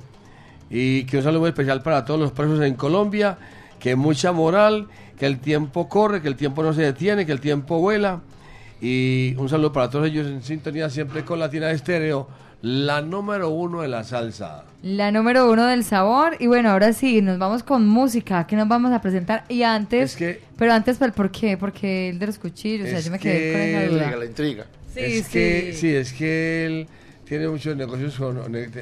Y 0.71 1.05
que 1.05 1.17
un 1.17 1.23
saludo 1.25 1.41
muy 1.41 1.49
especial 1.49 1.83
para 1.83 2.05
todos 2.05 2.21
los 2.21 2.31
presos 2.31 2.61
en 2.61 2.75
Colombia, 2.75 3.39
que 3.81 3.97
mucha 3.97 4.31
moral, 4.31 4.87
que 5.19 5.27
el 5.27 5.39
tiempo 5.41 5.89
corre, 5.89 6.23
que 6.23 6.29
el 6.29 6.37
tiempo 6.37 6.63
no 6.63 6.73
se 6.73 6.83
detiene, 6.83 7.27
que 7.27 7.33
el 7.33 7.41
tiempo 7.41 7.81
vuela. 7.81 8.21
Y 8.87 9.35
un 9.39 9.49
saludo 9.49 9.73
para 9.73 9.89
todos 9.89 10.07
ellos 10.07 10.27
en 10.27 10.43
sintonía 10.43 10.91
siempre 10.91 11.25
con 11.25 11.39
Latina 11.39 11.71
Estéreo, 11.71 12.29
la 12.61 13.01
número 13.01 13.49
uno 13.49 13.81
de 13.81 13.89
la 13.89 14.05
salsa. 14.05 14.65
La 14.83 15.11
número 15.11 15.51
uno 15.51 15.65
del 15.67 15.85
sabor. 15.85 16.37
Y 16.39 16.49
bueno, 16.49 16.69
ahora 16.71 16.93
sí, 16.93 17.23
nos 17.23 17.39
vamos 17.39 17.63
con 17.63 17.89
música. 17.89 18.47
que 18.47 18.57
nos 18.57 18.69
vamos 18.69 18.93
a 18.93 19.01
presentar? 19.01 19.45
Y 19.49 19.63
antes. 19.63 20.11
Es 20.13 20.17
que- 20.19 20.41
Pero 20.59 20.75
antes, 20.75 20.99
¿por 20.99 21.13
por 21.13 21.31
qué? 21.31 21.57
Porque 21.57 22.11
el 22.11 22.19
de 22.19 22.27
los 22.27 22.39
cuchillos. 22.39 22.87
o 22.87 22.91
sea, 22.91 22.99
Es 22.99 23.07
yo 23.07 23.11
me 23.11 23.19
quedé 23.19 23.53
con 23.53 23.61
esa 23.63 23.79
duda. 23.87 24.03
Intriga, 24.03 24.17
la 24.19 24.25
intriga. 24.27 24.67
Sí, 24.93 25.01
es 25.01 25.25
sí. 25.29 25.33
que 25.33 25.73
sí, 25.75 25.89
es 25.95 26.13
que 26.13 26.67
él 26.67 26.87
tiene 27.25 27.49
muchos 27.49 27.75
negocios 27.77 28.15
con 28.17 28.39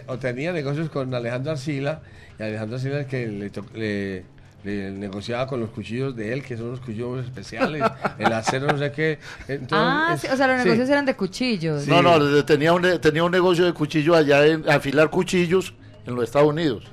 o 0.09 0.19
tenía 0.19 0.53
negocios 0.53 0.91
con 0.91 1.15
Alejandro 1.15 1.53
Arcila 1.53 2.03
y 2.41 2.43
Alejandro 2.43 2.77
Arcila 2.77 3.01
es 3.03 3.07
que 3.07 3.29
le, 3.29 3.51
le- 3.79 4.25
le 4.64 4.90
negociaba 4.92 5.46
con 5.46 5.59
los 5.61 5.70
cuchillos 5.70 6.14
de 6.14 6.33
él, 6.33 6.42
que 6.44 6.57
son 6.57 6.66
unos 6.68 6.81
cuchillos 6.81 7.25
especiales, 7.25 7.83
el 8.18 8.33
acero 8.33 8.66
no 8.68 8.79
sé 8.79 8.92
qué. 8.92 9.18
Entonces, 9.48 9.70
ah, 9.72 10.16
sí, 10.18 10.29
o 10.33 10.37
sea, 10.37 10.46
los 10.46 10.59
sí. 10.62 10.64
negocios 10.68 10.88
eran 10.88 11.05
de 11.05 11.16
cuchillos. 11.16 11.87
No, 11.88 12.01
no, 12.03 12.18
de- 12.25 12.42
tenía 12.44 12.72
un, 12.72 12.83
tenía 13.01 13.25
un 13.25 13.33
negocio 13.33 13.64
de 13.64 13.72
cuchillo 13.72 14.14
allá 14.14 14.46
en 14.46 14.68
afilar 14.70 15.11
cuchillos 15.11 15.75
en 16.07 16.14
los 16.14 16.25
Estados 16.25 16.48
Unidos. 16.48 16.85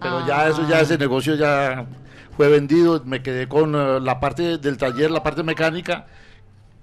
Pero 0.00 0.24
ya 0.28 0.48
eso, 0.48 0.66
ya 0.68 0.76
Ah. 0.78 0.80
ese 0.82 0.96
negocio 0.96 1.34
ya 1.34 1.86
fue 2.36 2.48
vendido. 2.48 3.02
Me 3.04 3.20
quedé 3.20 3.48
con 3.48 3.74
eh, 3.74 3.98
la 4.00 4.20
parte 4.20 4.58
del 4.58 4.76
taller, 4.76 5.10
la 5.10 5.22
parte 5.24 5.42
mecánica. 5.42 6.06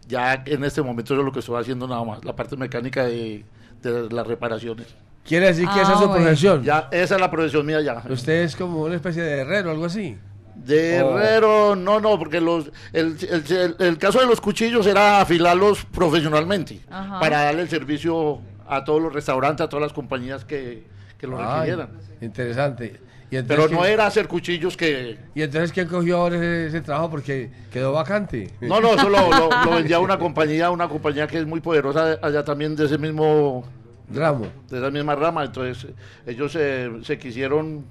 Ya 0.08 0.44
en 0.46 0.64
este 0.66 0.82
momento 0.82 1.14
eso 1.14 1.22
es 1.22 1.26
lo 1.26 1.32
que 1.32 1.40
estoy 1.40 1.60
haciendo 1.62 1.88
nada 1.88 2.04
más, 2.04 2.24
la 2.26 2.36
parte 2.36 2.58
mecánica 2.58 3.06
de, 3.06 3.46
de 3.82 4.10
las 4.12 4.28
reparaciones. 4.28 4.88
Quiere 5.26 5.48
decir 5.48 5.66
que 5.68 5.82
esa 5.82 5.94
es 5.94 5.98
Ah, 5.98 6.02
su 6.02 6.08
bueno. 6.08 6.24
profesión. 6.24 6.64
Ya, 6.64 6.88
esa 6.92 7.16
es 7.16 7.22
la 7.22 7.32
profesión 7.32 7.66
mía 7.66 7.82
ya. 7.82 8.02
Usted 8.10 8.44
es 8.44 8.56
como 8.56 8.84
una 8.84 8.96
especie 8.96 9.24
de 9.24 9.40
herrero, 9.42 9.72
algo 9.72 9.86
así. 9.86 10.18
De 10.56 11.02
Oh. 11.04 11.18
herrero, 11.20 11.76
no, 11.76 12.00
no, 12.00 12.18
porque 12.18 12.40
los, 12.40 12.72
el, 12.94 13.18
el- 13.30 13.44
el- 13.58 13.76
el 13.80 13.98
caso 13.98 14.20
de 14.20 14.26
los 14.28 14.40
cuchillos 14.40 14.86
era 14.88 15.20
afilarlos 15.22 15.84
profesionalmente 15.86 16.80
Ajá. 16.90 17.20
para 17.20 17.42
darle 17.44 17.64
el 17.64 17.70
servicio 17.70 18.40
a 18.68 18.84
todos 18.84 19.02
los 19.02 19.14
restaurantes, 19.14 19.66
a 19.66 19.70
todas 19.70 19.82
las 19.84 19.94
compañías 19.94 20.46
que, 20.46 20.84
que 21.18 21.28
lo 21.28 21.38
Ay, 21.40 21.46
requirieran. 21.72 21.90
interesante. 22.22 23.00
Y 23.32 23.42
Pero 23.42 23.64
no 23.68 23.80
¿quién- 23.80 23.92
era 23.92 24.06
hacer 24.06 24.28
cuchillos 24.28 24.78
que... 24.78 25.18
¿Y 25.34 25.42
entonces 25.42 25.72
quién 25.72 25.88
cogió 25.88 26.18
ahora 26.18 26.36
ese, 26.38 26.68
ese 26.68 26.82
trabajo? 26.82 27.10
Porque 27.10 27.50
quedó 27.72 27.92
vacante. 27.92 28.52
No, 28.62 28.80
no, 28.80 28.94
eso 28.94 29.10
lo, 29.10 29.30
lo- 29.30 29.50
lo 29.66 29.72
vendía 29.76 30.00
una 30.00 30.18
compañía, 30.20 30.70
una 30.70 30.88
compañía 30.88 31.26
que 31.28 31.40
es 31.40 31.46
muy 31.48 31.60
poderosa 31.60 32.18
allá 32.22 32.44
también 32.46 32.76
de 32.76 32.86
ese 32.86 32.98
mismo... 32.98 33.66
Ramo. 34.14 34.48
De 34.70 34.78
esa 34.78 34.92
misma 34.92 35.16
rama. 35.16 35.44
Entonces 35.44 35.88
ellos 36.26 36.52
se, 36.52 37.04
se 37.04 37.18
quisieron 37.18 37.86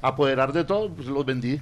apoderar 0.00 0.52
de 0.52 0.64
todo, 0.64 0.90
pues 0.90 1.08
los 1.08 1.24
vendí. 1.24 1.60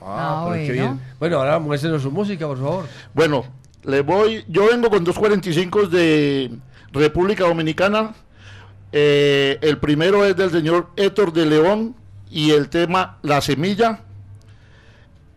Ah, 0.00 0.42
ah 0.42 0.44
bueno. 0.46 0.66
Qué 0.66 0.72
bien. 0.72 1.00
Bueno, 1.18 1.38
ahora 1.38 1.58
muéstrenos 1.58 2.02
su 2.02 2.10
música, 2.10 2.46
por 2.46 2.58
favor. 2.58 2.86
Bueno, 3.14 3.44
le 3.84 4.02
voy. 4.02 4.44
Yo 4.48 4.68
vengo 4.68 4.90
con 4.90 5.04
245 5.04 5.88
de 5.88 6.50
República 6.92 7.44
Dominicana. 7.44 8.14
Eh, 8.92 9.58
el 9.60 9.78
primero 9.78 10.24
es 10.24 10.36
del 10.36 10.50
señor 10.50 10.90
Héctor 10.96 11.32
de 11.32 11.46
León 11.46 11.96
y 12.30 12.50
el 12.50 12.68
tema 12.68 13.18
La 13.22 13.40
Semilla. 13.40 14.00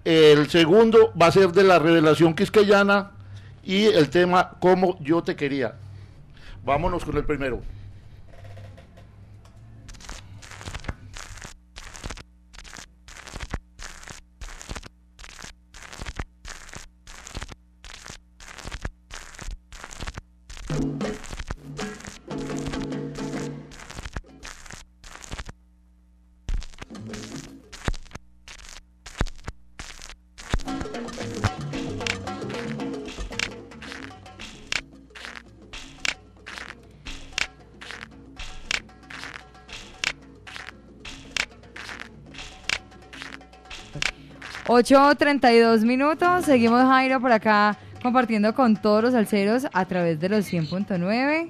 El 0.06 0.50
segundo 0.50 1.12
va 1.20 1.28
a 1.28 1.32
ser 1.32 1.52
de 1.52 1.64
la 1.64 1.80
revelación 1.80 2.34
quisqueyana 2.34 3.12
y 3.64 3.86
el 3.86 4.10
tema 4.10 4.52
Como 4.60 4.98
yo 5.02 5.22
te 5.22 5.36
quería. 5.36 5.76
Vámonos 6.64 7.04
con 7.04 7.18
el 7.18 7.26
primero. 7.26 7.62
8.32 44.78 45.82
minutos, 45.86 46.46
seguimos 46.46 46.84
Jairo 46.84 47.20
por 47.20 47.32
acá 47.32 47.76
compartiendo 48.04 48.54
con 48.54 48.80
todos 48.80 49.06
los 49.06 49.16
alceros 49.16 49.66
a 49.74 49.86
través 49.86 50.20
de 50.20 50.30
los 50.30 50.46
100.9. 50.54 51.50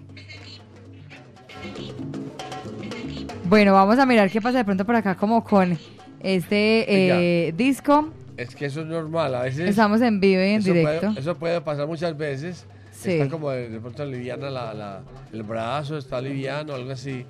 Bueno, 3.44 3.74
vamos 3.74 4.00
a 4.00 4.06
mirar 4.06 4.32
qué 4.32 4.40
pasa 4.40 4.60
de 4.60 4.64
pronto 4.64 4.86
por 4.86 4.96
acá 4.96 5.16
como 5.16 5.44
con 5.44 5.78
este 6.22 7.48
eh, 7.48 7.52
disco. 7.52 8.14
Es 8.38 8.56
que 8.56 8.68
eso 8.68 8.80
es 8.80 8.88
normal, 8.88 9.36
a 9.36 9.42
veces... 9.42 9.70
Estamos 9.70 10.02
en 10.02 10.22
vivo 10.22 10.42
y 10.42 10.52
en 10.52 10.64
directo. 10.64 11.14
Eso 11.18 11.36
puede 11.36 11.60
pasar 11.60 11.86
muchas 11.86 12.18
veces. 12.18 12.66
Está 13.04 13.28
como 13.28 13.52
de, 13.52 13.68
de 13.68 13.80
pronto 13.82 14.06
liviana 14.06 14.50
la, 14.50 15.02
el 15.34 15.44
brazo, 15.44 15.98
está 15.98 16.22
liviano, 16.22 16.74
algo 16.74 16.92
así. 16.92 17.26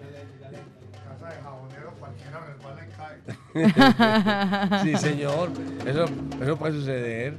sí, 4.83 4.97
señor. 4.97 5.49
Eso, 5.85 6.05
eso 6.41 6.57
puede 6.57 6.73
suceder. 6.73 7.33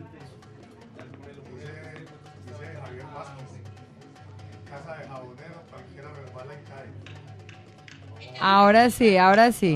Ahora 8.40 8.90
sí, 8.90 9.16
ahora 9.16 9.50
sí. 9.52 9.74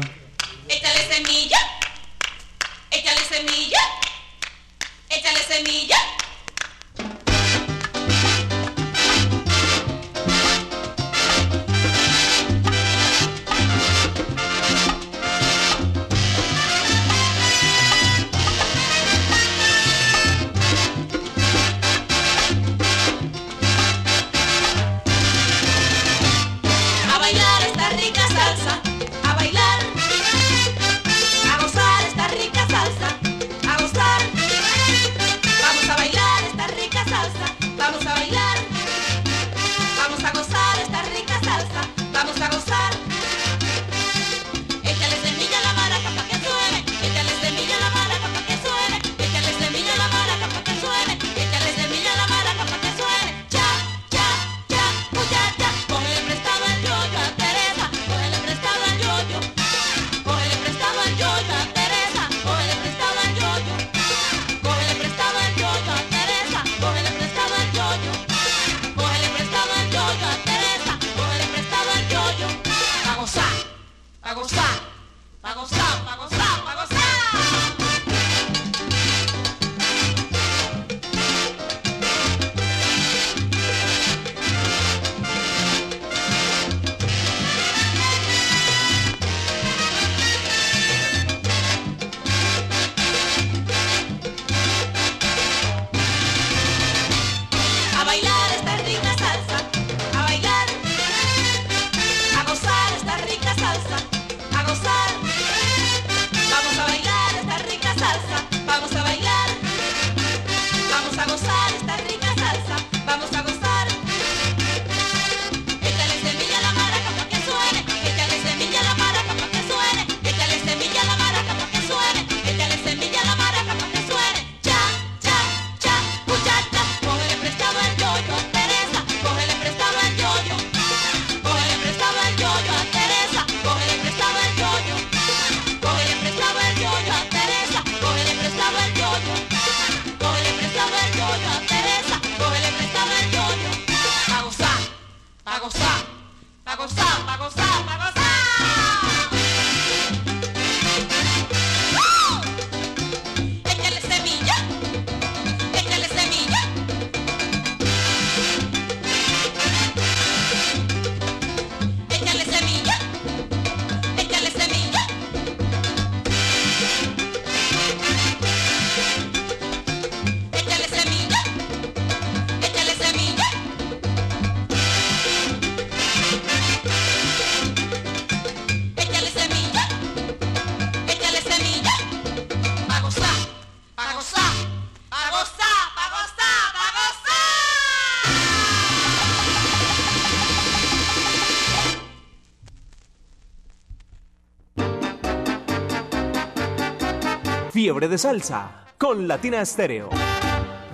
De 198.08 198.18
Salsa 198.18 198.84
con 198.98 199.28
Latina 199.28 199.64
Stereo. 199.64 200.10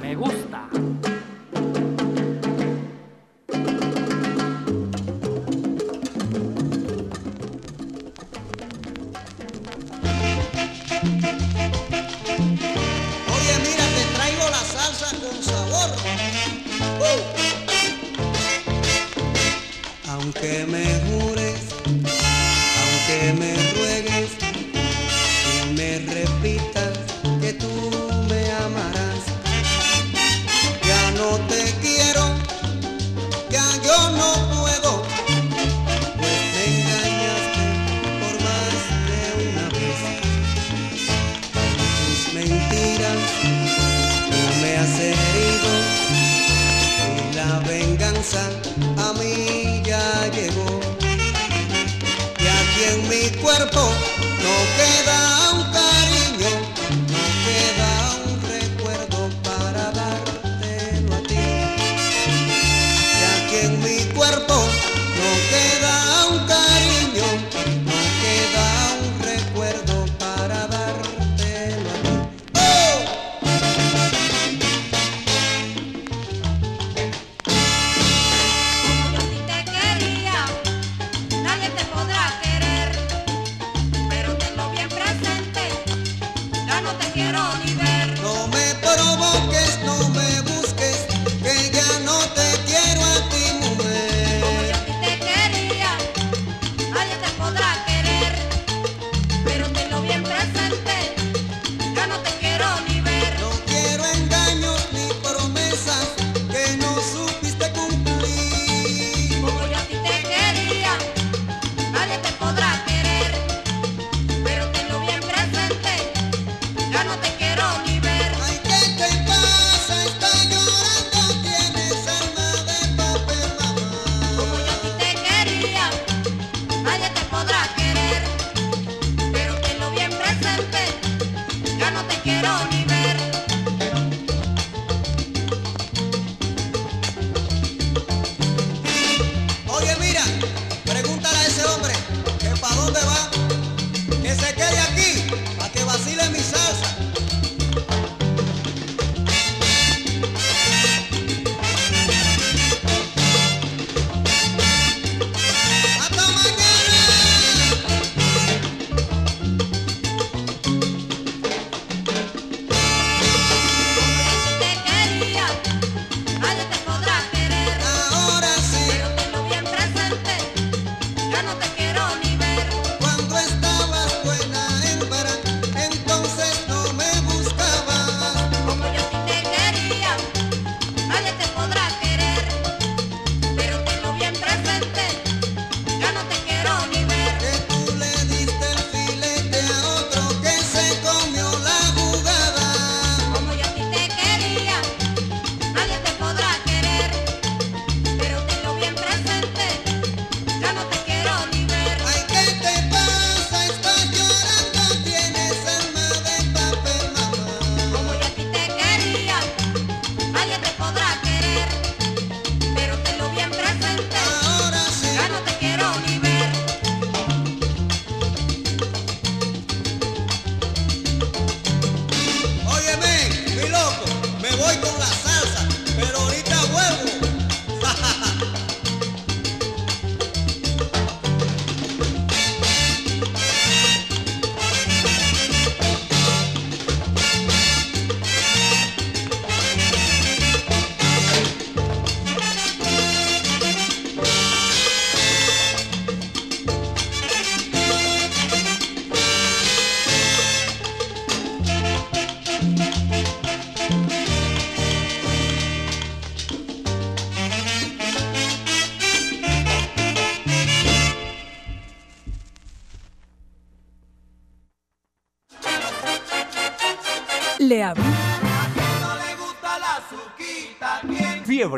Me 0.02 0.14
gusta. 0.14 0.68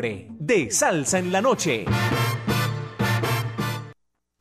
de 0.01 0.71
salsa 0.71 1.19
en 1.19 1.31
la 1.31 1.41
noche. 1.41 1.85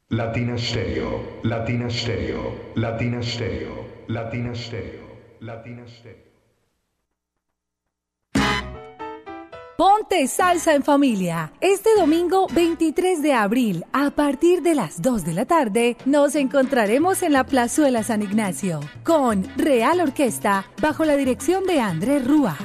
Latina 0.08 0.56
Stereo, 0.56 1.40
Latina 1.42 1.90
Stereo, 1.90 2.72
Latina 2.76 3.22
Stereo, 3.22 3.86
Latina 4.08 4.54
Stereo, 4.54 5.06
Latina 5.40 5.86
Stereo. 5.86 6.30
Ponte 9.76 10.26
salsa 10.28 10.74
en 10.74 10.82
familia. 10.82 11.52
Este 11.60 11.90
domingo 11.96 12.46
23 12.52 13.22
de 13.22 13.34
abril, 13.34 13.84
a 13.92 14.10
partir 14.10 14.62
de 14.62 14.74
las 14.74 15.02
2 15.02 15.24
de 15.24 15.34
la 15.34 15.44
tarde, 15.44 15.96
nos 16.06 16.36
encontraremos 16.36 17.22
en 17.22 17.34
la 17.34 17.44
Plazuela 17.44 18.02
San 18.02 18.22
Ignacio 18.22 18.80
con 19.04 19.46
Real 19.58 20.00
Orquesta 20.00 20.64
bajo 20.80 21.04
la 21.04 21.16
dirección 21.16 21.64
de 21.64 21.80
Andrés 21.80 22.26
Rúa. 22.26 22.56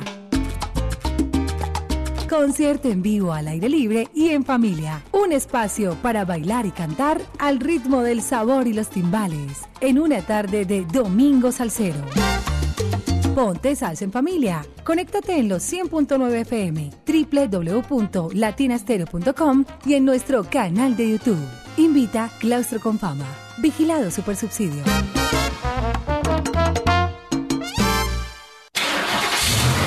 Concierto 2.30 2.89
en 2.89 3.01
vivo 3.01 3.34
al 3.34 3.47
aire 3.47 3.67
libre 3.69 4.07
y 4.13 4.30
en 4.30 4.43
familia. 4.43 5.01
Un 5.11 5.32
espacio 5.32 5.95
para 6.01 6.26
bailar 6.26 6.65
y 6.65 6.71
cantar 6.71 7.21
al 7.38 7.59
ritmo 7.59 8.01
del 8.01 8.21
sabor 8.21 8.67
y 8.67 8.73
los 8.73 8.89
timbales. 8.89 9.61
En 9.80 9.99
una 9.99 10.21
tarde 10.21 10.65
de 10.65 10.86
Domingo 10.86 11.51
Salcero. 11.51 12.01
Ponte 13.36 13.76
Salsa 13.76 14.05
en 14.05 14.11
Familia. 14.11 14.65
Conéctate 14.84 15.38
en 15.38 15.49
los 15.49 15.71
100.9 15.71 16.34
FM, 16.41 16.89
www.latinastereo.com 17.05 19.65
y 19.86 19.93
en 19.93 20.05
nuestro 20.05 20.45
canal 20.45 20.95
de 20.95 21.11
YouTube. 21.11 21.45
Invita 21.78 22.32
Claustro 22.39 22.80
con 22.80 22.97
Fama. 22.97 23.28
Vigilado 23.57 24.09
Super 24.09 24.36
Subsidio. 24.36 24.82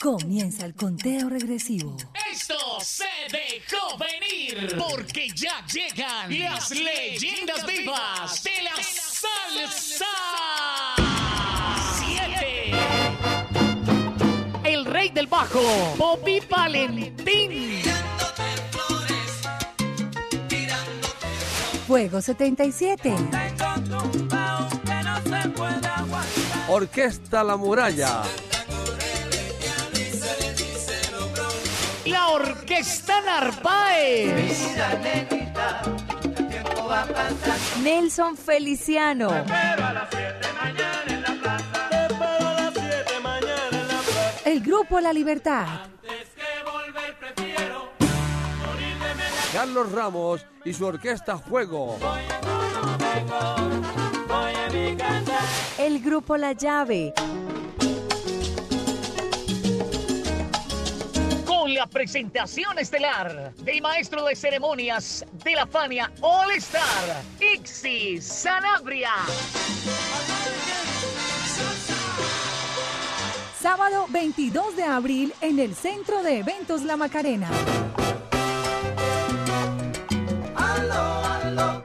Comienza 0.00 0.64
el 0.64 0.74
conteo 0.76 1.28
regresivo. 1.28 1.96
Esto 2.30 2.54
se 2.80 3.04
dejó 3.32 3.98
venir 3.98 4.76
porque 4.78 5.28
ya 5.34 5.66
llegan 5.66 6.38
las 6.38 6.70
leyendas 6.70 7.66
vivas 7.66 8.44
de 8.44 8.62
la 8.62 8.76
salsa. 8.80 10.06
Siete. 11.98 12.70
El 14.62 14.84
rey 14.84 15.08
del 15.08 15.26
bajo, 15.26 15.62
Bobby 15.96 16.40
Valentín. 16.48 17.82
Fuego 21.88 22.22
77. 22.22 23.14
Orquesta 26.68 27.42
La 27.42 27.56
Muralla. 27.56 28.22
La 32.18 32.30
Orquesta 32.30 33.20
Narváez. 33.20 34.76
Nelson 37.80 38.36
Feliciano. 38.36 39.30
El 44.44 44.60
grupo 44.62 44.98
La 44.98 45.12
Libertad. 45.12 45.66
Carlos 49.52 49.92
Ramos 49.92 50.44
y 50.64 50.74
su 50.74 50.86
orquesta 50.86 51.36
Juego. 51.36 51.98
El 55.78 56.00
grupo 56.00 56.36
La 56.36 56.52
Llave. 56.52 57.14
Con 61.58 61.74
la 61.74 61.88
presentación 61.88 62.78
estelar 62.78 63.52
del 63.56 63.82
maestro 63.82 64.24
de 64.24 64.36
ceremonias 64.36 65.26
de 65.42 65.56
la 65.56 65.66
Fania 65.66 66.08
All 66.20 66.52
Star, 66.52 67.20
Ixi 67.40 68.20
Sanabria. 68.20 69.10
Sábado 73.60 74.06
22 74.08 74.76
de 74.76 74.84
abril 74.84 75.34
en 75.40 75.58
el 75.58 75.74
Centro 75.74 76.22
de 76.22 76.38
Eventos 76.38 76.82
La 76.82 76.96
Macarena. 76.96 77.50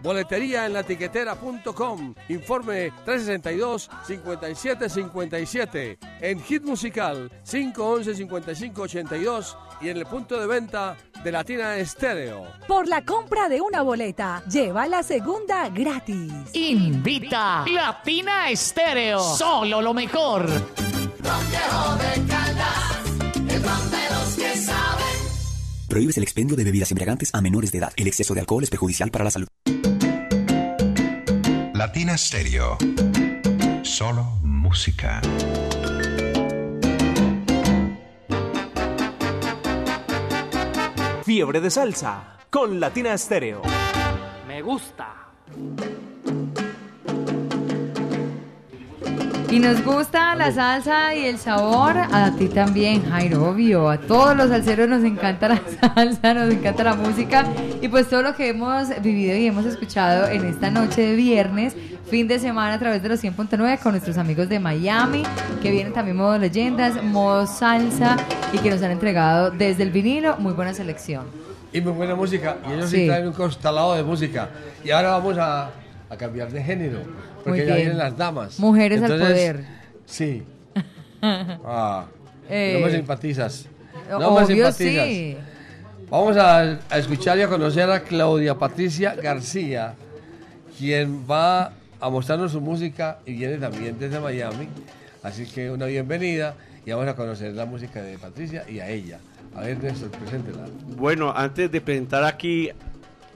Boletería 0.02 0.66
en 0.66 0.74
latiquetera.com. 0.74 2.16
Informe 2.30 2.92
362-5757. 3.06 5.98
En 6.20 6.42
Hit 6.42 6.64
Musical 6.64 7.32
511-5582 7.46 9.56
y 9.82 9.90
en 9.90 9.98
el 9.98 10.06
punto 10.06 10.40
de 10.40 10.48
venta 10.48 10.96
de 11.24 11.32
Latina 11.32 11.78
Estéreo. 11.78 12.46
Por 12.68 12.88
la 12.88 13.06
compra 13.06 13.48
de 13.48 13.62
una 13.62 13.82
boleta, 13.82 14.44
lleva 14.50 14.88
la 14.88 15.04
segunda 15.04 15.70
gratis. 15.70 16.34
Invita 16.54 17.66
Latina 17.68 18.50
Estéreo. 18.50 19.20
Solo 19.20 19.80
lo 19.82 19.94
mejor. 19.94 20.48
Prohíbes 25.94 26.18
el 26.18 26.24
expendio 26.24 26.56
de 26.56 26.64
bebidas 26.64 26.90
embriagantes 26.90 27.30
a 27.36 27.42
menores 27.42 27.72
de 27.72 27.78
edad. 27.78 27.94
El 27.96 28.08
exceso 28.08 28.34
de 28.34 28.40
alcohol 28.40 28.64
es 28.64 28.72
perjudicial 28.72 29.12
para 29.12 29.26
la 29.26 29.30
salud. 29.30 29.48
Latina 31.76 32.18
Stereo. 32.18 32.80
Solo 33.84 34.24
música. 34.42 35.22
Fiebre 41.24 41.62
de 41.62 41.70
salsa 41.70 42.40
con 42.50 42.80
Latina 42.80 43.16
Stereo. 43.16 43.62
Me 44.48 44.64
gusta. 44.64 45.30
Y 49.54 49.60
nos 49.60 49.84
gusta 49.86 50.34
la 50.36 50.52
salsa 50.52 51.14
y 51.14 51.26
el 51.26 51.38
sabor. 51.38 51.96
A 51.96 52.32
ti 52.36 52.48
también, 52.48 53.08
Jairo, 53.08 53.50
obvio. 53.50 53.88
A 53.88 54.00
todos 54.00 54.36
los 54.36 54.50
salseros 54.50 54.90
nos 54.90 55.04
encanta 55.04 55.48
la 55.50 55.62
salsa, 55.96 56.34
nos 56.34 56.52
encanta 56.52 56.84
la 56.84 56.96
música. 56.96 57.46
Y 57.80 57.88
pues 57.88 58.10
todo 58.10 58.24
lo 58.24 58.34
que 58.36 58.50
hemos 58.50 58.90
vivido 59.04 59.38
y 59.38 59.46
hemos 59.46 59.66
escuchado 59.66 60.28
en 60.28 60.46
esta 60.46 60.72
noche 60.72 61.02
de 61.04 61.16
viernes, 61.16 61.76
fin 62.10 62.28
de 62.28 62.40
semana 62.40 62.74
a 62.74 62.80
través 62.80 63.04
de 63.04 63.10
los 63.10 63.24
100.9 63.24 63.78
con 63.80 63.92
nuestros 63.92 64.18
amigos 64.18 64.50
de 64.50 64.60
Miami, 64.60 65.22
que 65.62 65.70
vienen 65.70 65.94
también 65.94 66.18
modo 66.18 66.36
leyendas, 66.40 67.04
modo 67.04 67.46
salsa 67.46 68.18
y 68.54 68.58
que 68.58 68.72
nos 68.72 68.82
han 68.82 68.90
entregado 68.90 69.52
desde 69.52 69.84
el 69.84 69.92
vinilo 69.92 70.36
muy 70.38 70.54
buena 70.54 70.74
selección. 70.74 71.26
Y 71.72 71.80
muy 71.80 71.94
buena 71.94 72.16
música. 72.16 72.58
Y 72.68 72.74
ellos 72.74 72.90
sí, 72.90 73.02
Sí. 73.02 73.06
traen 73.06 73.28
un 73.28 73.34
constelado 73.34 73.94
de 73.94 74.02
música. 74.04 74.50
Y 74.84 74.90
ahora 74.90 75.12
vamos 75.12 75.38
a, 75.38 75.70
a 76.10 76.18
cambiar 76.18 76.50
de 76.52 76.64
género. 76.64 77.00
Porque 77.44 77.62
Muy 77.62 77.68
ya 77.70 77.76
vienen 77.76 77.98
las 77.98 78.18
damas. 78.18 78.60
Mujeres 78.60 79.02
al 79.02 79.20
poder. 79.20 79.66
Sí. 80.06 80.44
Ah, 81.22 82.06
Eh, 82.50 82.78
no 82.80 82.86
me 82.86 82.92
simpatizas. 82.92 83.66
No 84.10 84.20
me 84.20 84.26
obvio 84.26 84.48
simpatizas. 84.48 85.08
sí. 85.08 85.38
Vamos 86.10 86.36
a, 86.38 86.60
a 86.90 86.98
escuchar 86.98 87.38
y 87.38 87.42
a 87.42 87.48
conocer 87.48 87.90
a 87.90 88.02
Claudia 88.02 88.56
Patricia 88.56 89.16
García, 89.16 89.94
quien 90.78 91.26
va 91.30 91.72
a 92.02 92.10
mostrarnos 92.10 92.52
su 92.52 92.60
música 92.62 93.20
y 93.26 93.34
viene 93.34 93.58
también 93.58 93.98
desde 93.98 94.20
Miami. 94.20 94.68
Así 95.24 95.46
que 95.46 95.72
una 95.72 95.86
bienvenida 95.86 96.56
y 96.86 96.92
vamos 96.92 97.08
a 97.08 97.16
conocer 97.16 97.54
la 97.54 97.66
música 97.66 98.02
de 98.02 98.18
Patricia 98.18 98.66
y 98.70 98.80
a 98.80 98.90
ella. 98.90 99.20
A 99.56 99.62
ver, 99.62 99.82
Néstor, 99.82 100.10
preséntela. 100.10 100.66
Bueno, 100.98 101.32
antes 101.34 101.72
de 101.72 101.80
presentar 101.80 102.26
aquí 102.26 102.70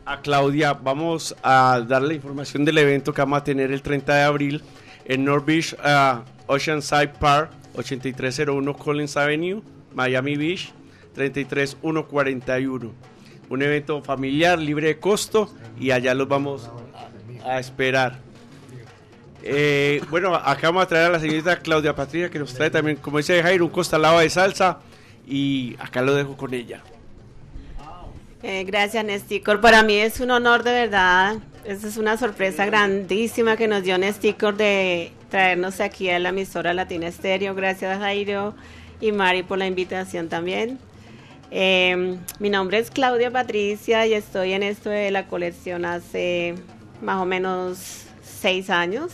a 0.08 0.22
Claudia, 0.22 0.74
vamos 0.74 1.36
a 1.44 1.82
dar 1.86 2.02
la 2.02 2.14
información 2.14 2.64
del 2.64 2.78
evento 2.78 3.14
que 3.14 3.22
vamos 3.22 3.40
a 3.40 3.44
tener 3.44 3.72
el 3.74 3.82
30 3.82 4.16
de 4.16 4.24
abril 4.24 4.64
en 5.06 5.26
North 5.26 5.46
Beach, 5.46 5.76
ah, 5.84 6.24
Oceanside 6.48 7.10
Park, 7.20 7.52
8301 7.76 8.74
Collins 8.78 9.18
Avenue, 9.18 9.62
Miami 9.94 10.38
Beach, 10.38 10.72
33141. 11.14 12.94
Un 13.50 13.62
evento 13.62 14.02
familiar, 14.02 14.58
libre 14.60 14.88
de 14.88 15.00
costo 15.00 15.54
y 15.78 15.92
allá 15.92 16.14
los 16.14 16.28
vamos 16.28 16.70
a 17.46 17.60
esperar. 17.60 18.20
Eh, 19.44 20.02
bueno, 20.10 20.36
acá 20.36 20.68
vamos 20.68 20.84
a 20.84 20.88
traer 20.88 21.08
a 21.08 21.10
la 21.12 21.20
señorita 21.20 21.60
Claudia 21.60 21.96
Patricia 21.96 22.30
que 22.30 22.40
nos 22.40 22.54
trae 22.54 22.70
también, 22.70 22.98
como 22.98 23.18
dice 23.18 23.42
Jairo, 23.44 23.66
un 23.66 23.72
costalado 23.72 24.20
de 24.20 24.30
salsa 24.30 24.80
y 25.28 25.76
acá 25.80 26.02
lo 26.02 26.16
dejo 26.16 26.38
con 26.38 26.54
ella. 26.54 26.82
Eh, 28.44 28.66
gracias, 28.66 29.04
Nesticor. 29.04 29.62
Para 29.62 29.82
mí 29.82 29.96
es 29.96 30.20
un 30.20 30.30
honor 30.30 30.64
de 30.64 30.72
verdad. 30.72 31.38
Esta 31.66 31.88
es 31.88 31.98
una 31.98 32.18
sorpresa 32.18 32.66
grandísima 32.66 33.58
que 33.58 33.68
nos 33.68 33.84
dio 33.84 33.98
Nesticor 33.98 34.56
de 34.56 35.12
traernos 35.30 35.80
aquí 35.82 36.10
a 36.10 36.20
la 36.20 36.30
emisora 36.30 36.74
Latina 36.74 37.08
Estéreo. 37.08 37.56
Gracias, 37.56 37.98
Jairo 37.98 38.54
y 39.02 39.12
Mari, 39.12 39.42
por 39.42 39.58
la 39.58 39.66
invitación 39.66 40.30
también. 40.30 40.78
Eh, 41.50 42.20
mi 42.40 42.50
nombre 42.50 42.78
es 42.78 42.92
Claudia 42.92 43.32
Patricia 43.32 44.06
y 44.06 44.14
estoy 44.14 44.54
en 44.54 44.64
esto 44.64 44.90
de 44.90 45.10
la 45.12 45.28
colección 45.28 45.86
hace 45.86 46.56
más 47.02 47.22
o 47.22 47.26
menos 47.26 48.06
seis 48.22 48.70
años. 48.70 49.14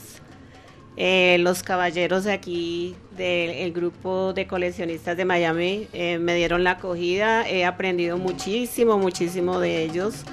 Eh, 0.97 1.38
los 1.39 1.63
caballeros 1.63 2.26
de 2.26 2.34
aquí 2.34 2.95
del 3.18 3.72
grupo 3.74 4.34
de 4.34 4.47
coleccionistas 4.47 5.16
de 5.16 5.26
Miami 5.26 5.88
eh, 5.93 6.18
me 6.20 6.36
dieron 6.36 6.64
la 6.64 6.72
acogida, 6.72 7.47
he 7.47 7.66
aprendido 7.66 8.18
muchísimo, 8.18 8.97
muchísimo 8.97 9.59
de 9.59 9.84
ellos. 9.84 10.24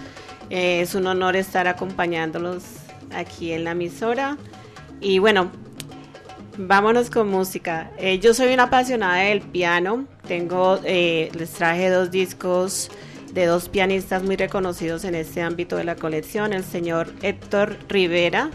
Eh, 0.49 0.81
es 0.81 0.95
un 0.95 1.07
honor 1.07 1.37
estar 1.37 1.69
acompañándolos 1.69 2.65
aquí 3.15 3.53
en 3.53 3.65
la 3.65 3.73
emisora. 3.73 4.39
Y 5.01 5.19
bueno, 5.19 5.51
vámonos 6.57 7.11
con 7.11 7.29
música. 7.29 7.91
Eh, 7.99 8.19
yo 8.19 8.35
soy 8.35 8.53
una 8.53 8.65
apasionada 8.65 9.23
del 9.25 9.41
piano, 9.41 10.07
tengo, 10.27 10.81
les 10.83 11.51
traje 11.51 11.91
dos 11.91 12.11
discos 12.11 12.91
de 13.33 13.47
dos 13.47 13.69
pianistas 13.69 14.23
muy 14.23 14.37
reconocidos 14.37 15.05
en 15.05 15.15
este 15.15 15.43
ámbito 15.43 15.77
de 15.77 15.85
la 15.85 15.97
colección, 15.97 16.53
el 16.53 16.65
señor 16.65 17.13
Héctor 17.23 17.77
Rivera, 17.89 18.51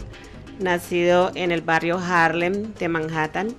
nacido 0.58 1.32
en 1.34 1.52
el 1.52 1.62
barrio 1.62 1.98
Harlem 1.98 2.74
de 2.74 2.88
Manhattan. 2.88 3.54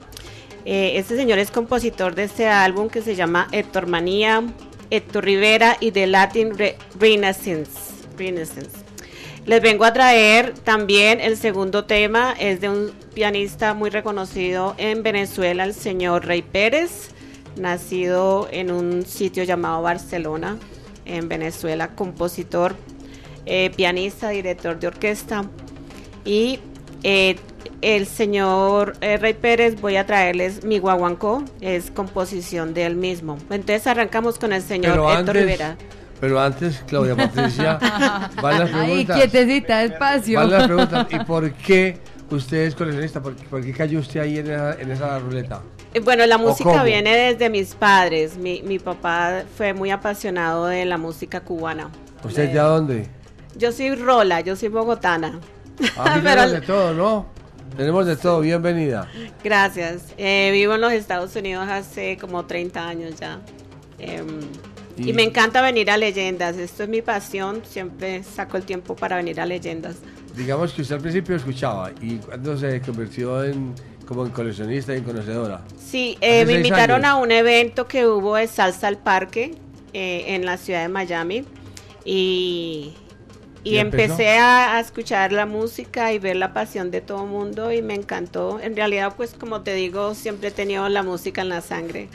Eh, 0.69 0.97
este 0.97 1.15
señor 1.15 1.39
es 1.39 1.49
compositor 1.49 2.13
de 2.13 2.25
este 2.25 2.45
álbum 2.49 2.89
que 2.89 3.01
se 3.01 3.15
llama 3.15 3.47
Héctor 3.53 3.87
Manía, 3.87 4.43
Héctor 4.89 5.23
Rivera 5.23 5.77
y 5.79 5.91
de 5.91 6.07
Latin 6.07 6.57
Re- 6.57 6.75
Renaissance. 6.99 7.71
Renaissance. 8.17 8.71
Les 9.45 9.61
vengo 9.61 9.85
a 9.85 9.93
traer 9.93 10.53
también 10.65 11.21
el 11.21 11.37
segundo 11.37 11.85
tema, 11.85 12.35
es 12.37 12.59
de 12.59 12.67
un 12.67 12.91
pianista 13.13 13.73
muy 13.75 13.89
reconocido 13.89 14.75
en 14.77 15.03
Venezuela, 15.03 15.63
el 15.63 15.73
señor 15.73 16.25
Rey 16.25 16.41
Pérez, 16.41 17.11
nacido 17.55 18.49
en 18.51 18.69
un 18.69 19.05
sitio 19.05 19.45
llamado 19.45 19.81
Barcelona, 19.81 20.57
en 21.05 21.29
Venezuela, 21.29 21.95
compositor, 21.95 22.75
eh, 23.45 23.71
pianista, 23.73 24.31
director 24.31 24.77
de 24.77 24.87
orquesta. 24.87 25.45
Y 26.25 26.59
eh, 27.03 27.37
el 27.81 28.05
señor 28.07 28.93
eh, 29.01 29.17
Rey 29.17 29.33
Pérez, 29.33 29.79
voy 29.79 29.95
a 29.97 30.05
traerles 30.05 30.63
mi 30.63 30.79
guaguancó, 30.79 31.43
es 31.61 31.91
composición 31.91 32.73
de 32.73 32.85
él 32.85 32.95
mismo. 32.95 33.37
Entonces 33.49 33.85
arrancamos 33.87 34.39
con 34.39 34.53
el 34.53 34.61
señor 34.61 34.93
Pero 34.93 35.03
Héctor 35.09 35.19
antes, 35.19 35.35
Rivera. 35.35 35.77
pero 36.19 36.39
antes, 36.39 36.83
Claudia 36.87 37.15
Patricia, 37.17 37.77
van 38.41 38.59
las 38.59 38.73
Ay, 38.73 38.85
preguntas. 39.05 39.17
quietecita, 39.17 39.77
despacio. 39.79 40.39
Van 40.39 40.51
las 40.51 40.63
preguntas. 40.65 41.07
¿Y 41.11 41.19
por 41.19 41.51
qué 41.53 41.97
usted 42.31 42.57
es 42.65 42.75
coleccionista? 42.75 43.21
¿Por, 43.21 43.35
por 43.35 43.63
qué 43.63 43.71
cayó 43.73 43.99
usted 43.99 44.21
ahí 44.21 44.39
en 44.39 44.49
esa, 44.51 44.73
en 44.79 44.91
esa 44.91 45.19
ruleta? 45.19 45.61
Eh, 45.93 45.99
Bueno, 45.99 46.25
la 46.25 46.35
¿O 46.37 46.39
música 46.39 46.83
viene 46.83 47.15
desde 47.15 47.49
mis 47.49 47.75
padres. 47.75 48.37
Mi, 48.37 48.61
mi 48.63 48.79
papá 48.79 49.43
fue 49.55 49.73
muy 49.73 49.91
apasionado 49.91 50.65
de 50.65 50.83
la 50.85 50.97
música 50.97 51.41
cubana. 51.41 51.89
¿Usted 52.23 52.51
de 52.51 52.59
dónde? 52.59 53.07
Yo 53.55 53.71
soy 53.71 53.93
Rola, 53.95 54.41
yo 54.41 54.55
soy 54.55 54.69
bogotana. 54.69 55.39
Aquí 55.97 56.19
Pero- 56.23 56.49
de 56.49 56.61
todo, 56.61 56.93
¿no? 56.95 57.37
Tenemos 57.75 58.05
de 58.05 58.15
todo, 58.15 58.39
bienvenida. 58.41 59.09
Gracias. 59.43 60.13
Eh, 60.17 60.49
vivo 60.51 60.75
en 60.75 60.81
los 60.81 60.93
Estados 60.93 61.35
Unidos 61.35 61.67
hace 61.69 62.17
como 62.17 62.45
30 62.45 62.87
años 62.87 63.19
ya. 63.19 63.39
Em, 63.99 64.39
y... 64.97 65.09
Y- 65.09 65.13
me 65.13 65.23
encanta 65.23 65.61
venir 65.61 65.91
a 65.91 65.97
leyendas. 65.97 66.57
Esto 66.57 66.83
es 66.83 66.89
mi 66.89 67.01
pasión. 67.01 67.61
Siempre 67.67 68.23
saco 68.23 68.57
el 68.57 68.63
tiempo 68.63 68.95
para 68.95 69.17
venir 69.17 69.39
a 69.41 69.45
leyendas. 69.45 69.97
Digamos 70.35 70.73
que 70.73 70.83
usted 70.83 70.95
al 70.95 71.01
principio 71.01 71.35
escuchaba 71.35 71.91
y 72.01 72.17
cuando 72.17 72.57
se 72.57 72.79
convirtió 72.81 73.43
en 73.43 73.73
como 74.07 74.25
en 74.25 74.31
coleccionista 74.31 74.93
y 74.93 74.99
en 74.99 75.03
conocedora. 75.03 75.61
Sí, 75.77 76.17
eh, 76.21 76.45
me 76.45 76.53
invitaron 76.53 77.03
años. 77.03 77.17
a 77.17 77.21
un 77.21 77.31
evento 77.31 77.87
que 77.87 78.07
hubo 78.07 78.35
de 78.37 78.47
Salsa 78.47 78.87
al 78.87 78.97
Parque 78.97 79.55
eh, 79.93 80.23
en 80.27 80.45
la 80.45 80.57
ciudad 80.57 80.81
de 80.81 80.87
Miami 80.87 81.43
y, 82.05 82.93
y, 83.69 83.77
empecé 83.77 84.37
a, 84.37 84.75
a 84.75 84.79
escuchar 84.79 85.31
la 85.31 85.45
música 85.45 86.13
y 86.13 86.19
ver 86.19 86.35
la 86.35 86.53
pasión 86.53 86.91
de 86.91 87.01
todo 87.01 87.25
mundo 87.25 87.71
y 87.71 87.81
me 87.81 87.93
encantó. 87.95 88.59
En 88.59 88.75
realidad, 88.75 89.13
pues 89.17 89.33
como 89.33 89.61
te 89.61 89.73
digo, 89.73 90.13
siempre 90.15 90.49
he 90.49 90.51
tenido 90.51 90.87
la 90.89 91.03
música 91.03 91.41
en 91.41 91.49
la 91.49 91.61
sangre, 91.61 92.09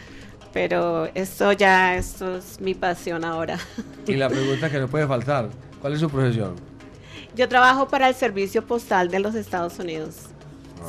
pero 0.52 1.06
esto 1.14 1.52
ya, 1.52 1.96
esto 1.96 2.36
es 2.36 2.60
mi 2.60 2.74
pasión 2.74 3.24
ahora. 3.24 3.58
Y 4.06 4.14
la 4.14 4.28
pregunta 4.28 4.68
que 4.70 4.78
no 4.78 4.88
puede 4.88 5.06
faltar, 5.06 5.48
¿cuál 5.80 5.92
es 5.94 6.00
su 6.00 6.10
profesión? 6.10 6.54
Yo 7.34 7.48
trabajo 7.48 7.88
para 7.88 8.08
el 8.08 8.14
Servicio 8.14 8.64
Postal 8.66 9.08
de 9.10 9.20
los 9.20 9.34
Estados 9.34 9.78
Unidos. 9.78 10.16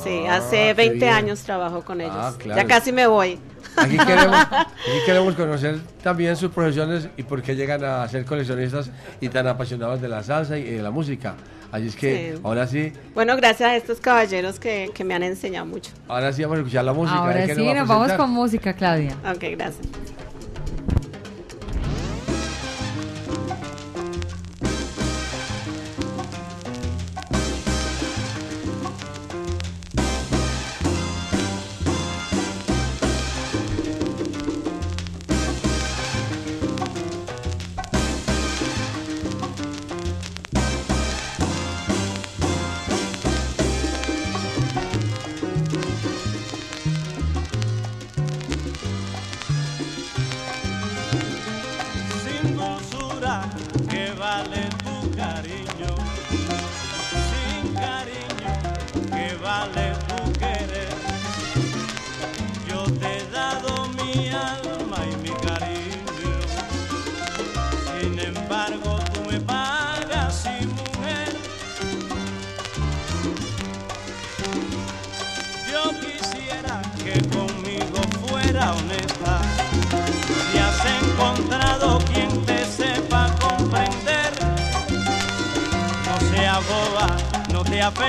Sí, 0.02 0.24
Ah, 0.28 0.36
hace 0.36 0.56
qué 0.56 0.74
20 0.74 0.94
bien. 0.96 1.08
años 1.12 1.40
trabajo 1.44 1.82
con 1.84 2.00
ellos. 2.00 2.14
Ah, 2.16 2.34
claro. 2.36 2.60
Ya 2.60 2.66
casi 2.66 2.90
me 2.92 3.06
voy. 3.06 3.38
Aquí 3.76 3.96
queremos, 3.96 4.36
aquí 4.52 4.98
queremos 5.06 5.34
conocer 5.34 5.78
también 6.02 6.36
sus 6.36 6.50
profesiones 6.50 7.08
y 7.16 7.22
por 7.24 7.42
qué 7.42 7.56
llegan 7.56 7.84
a 7.84 8.06
ser 8.08 8.24
coleccionistas 8.24 8.90
y 9.20 9.28
tan 9.28 9.46
apasionados 9.46 10.00
de 10.00 10.08
la 10.08 10.22
salsa 10.22 10.58
y 10.58 10.64
de 10.64 10.82
la 10.82 10.90
música. 10.90 11.34
Así 11.72 11.88
es 11.88 11.96
que 11.96 12.34
Sí. 12.36 12.40
ahora 12.44 12.66
sí, 12.68 12.92
Bueno, 13.14 13.36
gracias 13.36 13.68
a 13.68 13.74
estos 13.76 13.98
caballeros 14.00 14.60
que, 14.60 14.90
que 14.94 15.02
me 15.02 15.12
han 15.14 15.24
enseñado 15.24 15.66
mucho. 15.66 15.90
ahora 16.06 16.32
sí 16.32 16.42
vamos 16.42 16.58
a 16.58 16.60
escuchar 16.60 16.84
la 16.84 16.92
música. 16.92 17.18
Ahora 17.18 17.34
¿de 17.40 17.46
qué 17.48 17.54
sí, 17.56 17.64
va 17.64 17.72
a 17.72 17.74
nos 17.74 17.88
vamos 17.88 18.12
con 18.12 18.30
música, 18.30 18.72
Claudia. 18.74 19.10
Ok, 19.28 19.42
gracias. 19.56 19.78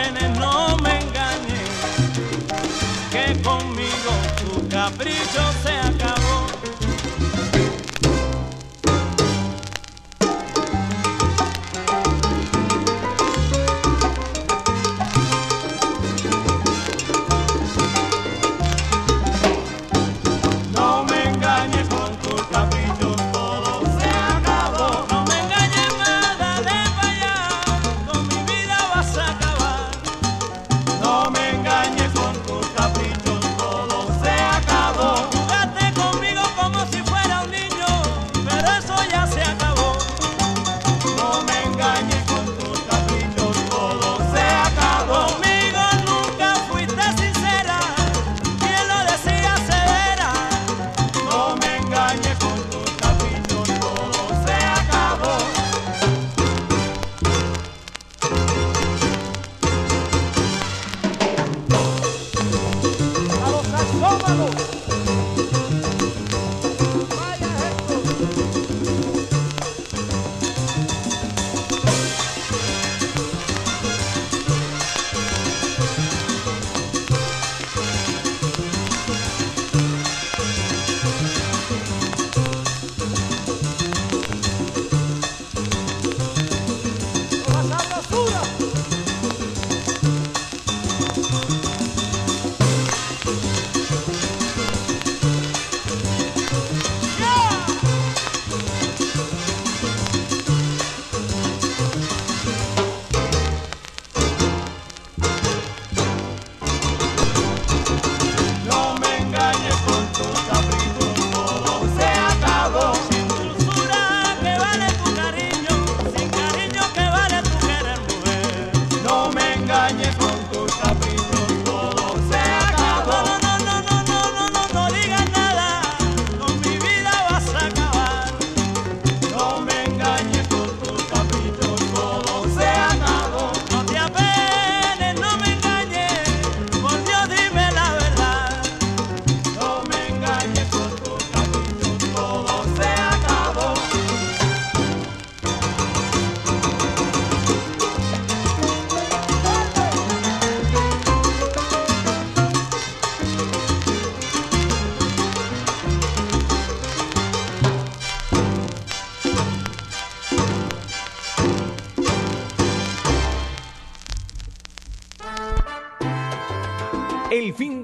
No 0.03 0.84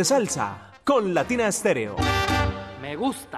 De 0.00 0.04
Salsa 0.06 0.72
con 0.82 1.12
Latina 1.12 1.46
Estéreo. 1.46 1.94
Me 2.80 2.96
gusta. 2.96 3.29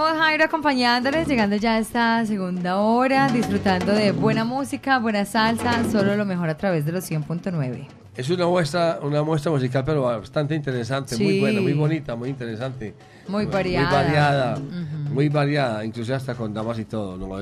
Seguimos, 0.00 0.24
Jairo, 0.24 0.44
acompañándoles, 0.46 1.28
llegando 1.28 1.56
ya 1.56 1.74
a 1.74 1.78
esta 1.78 2.24
segunda 2.24 2.78
hora, 2.78 3.28
disfrutando 3.28 3.92
de 3.92 4.12
buena 4.12 4.44
música, 4.44 4.98
buena 4.98 5.26
salsa, 5.26 5.84
solo 5.92 6.16
lo 6.16 6.24
mejor 6.24 6.48
a 6.48 6.56
través 6.56 6.86
de 6.86 6.92
los 6.92 7.10
100.9. 7.10 7.86
Es 8.16 8.30
una 8.30 8.46
muestra, 8.46 8.98
una 9.02 9.22
muestra 9.22 9.52
musical, 9.52 9.84
pero 9.84 10.00
bastante 10.00 10.54
interesante, 10.54 11.18
muy 11.18 11.38
buena, 11.38 11.60
muy 11.60 11.74
bonita, 11.74 12.16
muy 12.16 12.30
interesante. 12.30 12.94
Muy 13.28 13.44
variada. 13.44 13.84
Muy 13.84 13.94
variada, 13.94 14.54
Ujú. 14.54 15.14
muy 15.14 15.28
variada, 15.28 15.84
incluso 15.84 16.14
hasta 16.14 16.34
con 16.34 16.54
damas 16.54 16.78
y 16.78 16.86
todo. 16.86 17.18
¿no? 17.18 17.36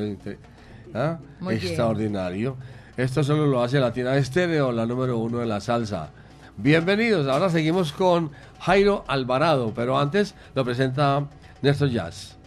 ¿Ah? 0.95 1.17
Muy 1.39 1.55
bien. 1.55 1.65
Extraordinario. 1.65 2.57
Esto 2.97 3.23
solo 3.23 3.47
lo 3.47 3.63
hace 3.63 3.79
Latina 3.79 4.17
Estéreo, 4.17 4.73
la 4.73 4.85
número 4.85 5.17
uno 5.19 5.39
de 5.39 5.47
la 5.47 5.61
salsa. 5.61 6.11
Bienvenidos, 6.57 7.29
ahora 7.29 7.51
seguimos 7.51 7.93
con 7.93 8.33
Jairo 8.59 9.05
Alvarado, 9.07 9.73
pero 9.77 9.97
antes 9.97 10.35
lo 10.57 10.65
presenta 10.65 11.25
Néstor 11.63 11.91
Jazz. 11.91 12.38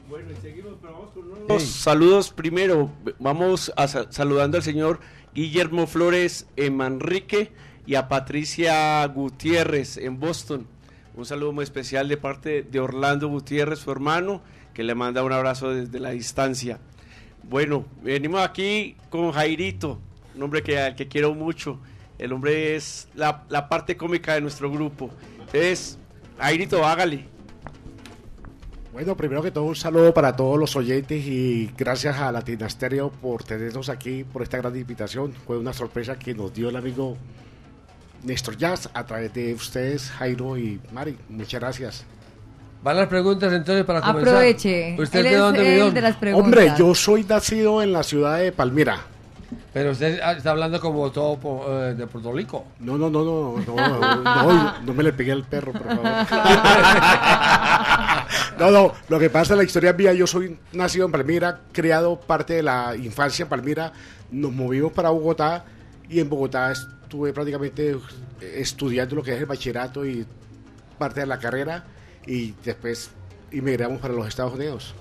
Los 1.48 1.64
saludos 1.64 2.32
primero. 2.32 2.92
Vamos 3.20 3.72
a 3.76 3.88
sa- 3.88 4.12
saludando 4.12 4.58
al 4.58 4.64
señor 4.64 5.00
Guillermo 5.34 5.88
Flores 5.88 6.48
en 6.58 6.76
Manrique 6.78 7.52
y 7.86 7.96
a 7.96 8.08
Patricia 8.08 9.06
Gutiérrez 9.08 9.98
en 9.98 10.20
Boston. 10.20 10.68
Un 11.16 11.26
saludo 11.26 11.52
muy 11.52 11.64
especial 11.64 12.08
de 12.08 12.18
parte 12.18 12.64
de 12.64 12.80
Orlando 12.80 13.28
Gutiérrez, 13.28 13.80
su 13.80 13.92
hermano, 13.92 14.42
que 14.74 14.84
le 14.84 14.96
manda 14.96 15.24
un 15.24 15.34
abrazo 15.34 15.72
desde 15.72 16.00
la 16.00 16.12
distancia. 16.12 16.80
Bueno, 17.44 17.86
venimos 18.04 18.42
aquí 18.42 18.96
con 19.10 19.32
Jairito, 19.32 20.00
un 20.36 20.44
hombre 20.44 20.62
que, 20.64 20.78
al 20.80 20.96
que 20.96 21.08
quiero 21.08 21.34
mucho. 21.34 21.80
El 22.18 22.34
hombre 22.34 22.76
es 22.76 23.08
la, 23.16 23.44
la 23.50 23.68
parte 23.68 23.98
cómica 23.98 24.36
de 24.36 24.42
nuestro 24.42 24.72
grupo. 24.72 25.10
Entonces, 25.40 25.98
Jairito, 26.38 26.86
hágale. 26.86 27.26
Bueno, 28.94 29.16
primero 29.16 29.42
que 29.42 29.52
todo 29.52 29.64
un 29.64 29.76
saludo 29.76 30.14
para 30.14 30.36
todos 30.36 30.60
los 30.60 30.76
oyentes 30.76 31.26
y 31.26 31.72
gracias 31.78 32.18
a 32.18 32.30
Latina 32.30 32.70
Stereo 32.70 33.10
por 33.10 33.42
tenernos 33.44 33.88
aquí, 33.88 34.26
por 34.26 34.42
esta 34.42 34.58
gran 34.58 34.76
invitación. 34.76 35.32
Fue 35.32 35.58
una 35.58 35.72
sorpresa 35.72 36.20
que 36.20 36.34
nos 36.34 36.54
dio 36.54 36.68
el 36.68 36.76
amigo 36.76 37.16
Néstor 38.24 38.58
Jazz 38.58 38.90
a 38.94 39.06
través 39.06 39.34
de 39.34 39.54
ustedes, 39.54 40.10
Jairo 40.12 40.58
y 40.58 40.82
Mari. 40.92 41.18
Muchas 41.30 41.62
gracias. 41.62 42.06
Van 42.84 42.98
las 42.98 43.08
preguntas 43.08 43.54
entonces 43.54 43.86
para 43.86 44.02
comenzar. 44.02 44.36
Aproveche. 44.36 44.98
¿Usted 45.00 45.20
Él 45.20 45.26
de 45.26 45.32
es 45.32 45.40
dónde, 45.40 45.82
el 45.82 45.94
de 45.94 46.02
las 46.02 46.16
preguntas. 46.18 46.46
Hombre, 46.46 46.74
yo 46.78 46.94
soy 46.94 47.24
nacido 47.24 47.82
en 47.82 47.94
la 47.94 48.04
ciudad 48.04 48.40
de 48.40 48.52
Palmira. 48.52 49.06
Pero 49.74 49.92
usted 49.92 50.20
ah, 50.22 50.34
está 50.34 50.52
hablando 50.52 50.82
como 50.82 51.12
todo 51.12 51.40
eh, 51.70 51.94
de 51.94 52.08
Puerto 52.08 52.34
Rico. 52.34 52.66
No, 52.80 52.98
no, 52.98 53.10
no, 53.10 53.24
no, 53.24 53.56
no, 53.66 54.22
no, 54.22 54.82
no 54.82 54.94
me 54.94 55.04
le 55.04 55.14
pegué 55.14 55.32
al 55.32 55.44
perro, 55.44 55.72
por 55.72 55.84
favor. 55.84 56.06
No, 58.58 58.70
no, 58.70 58.94
lo 59.10 59.18
que 59.18 59.30
pasa, 59.30 59.56
la 59.56 59.64
historia 59.64 59.94
mía, 59.94 60.14
yo 60.14 60.28
soy 60.28 60.58
nacido 60.72 61.08
en 61.08 61.12
Palmira, 61.12 61.62
criado 61.72 62.20
parte 62.20 62.54
de 62.54 62.64
la 62.64 62.96
infancia 62.96 63.44
en 63.44 63.50
Palmira, 63.50 63.92
nos 64.30 64.52
movimos 64.52 64.92
para 64.92 65.10
Bogotá 65.10 65.66
y 66.08 66.20
en 66.20 66.30
Bogotá 66.30 66.72
estuve 66.72 67.34
prácticamente 67.34 67.98
estudiando 68.40 69.16
lo 69.16 69.24
que 69.24 69.34
es 69.34 69.40
el 69.40 69.48
bachillerato 69.48 70.06
y 70.06 70.28
parte 71.00 71.22
de 71.22 71.26
la 71.26 71.40
carrera 71.40 71.86
y 72.28 72.54
después 72.64 73.10
emigramos 73.52 74.00
para 74.00 74.14
los 74.14 74.28
Estados 74.28 74.54
Unidos. 74.54 74.94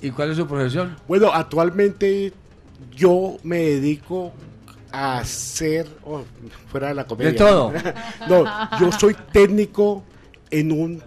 ¿Y 0.00 0.10
cuál 0.10 0.30
es 0.30 0.36
su 0.36 0.46
profesión? 0.46 0.96
Bueno, 1.06 1.30
actualmente 1.32 2.32
yo 2.96 3.36
me 3.42 3.58
dedico 3.58 4.32
a 4.92 5.18
hacer, 5.18 5.88
oh, 6.04 6.22
fuera 6.68 6.88
de 6.88 6.94
la 6.94 7.04
comedia. 7.06 7.32
De 7.32 7.38
todo. 7.38 7.72
no, 8.28 8.44
yo 8.80 8.92
soy 8.92 9.16
técnico 9.32 10.04
en 10.50 10.70
un- 10.72 11.02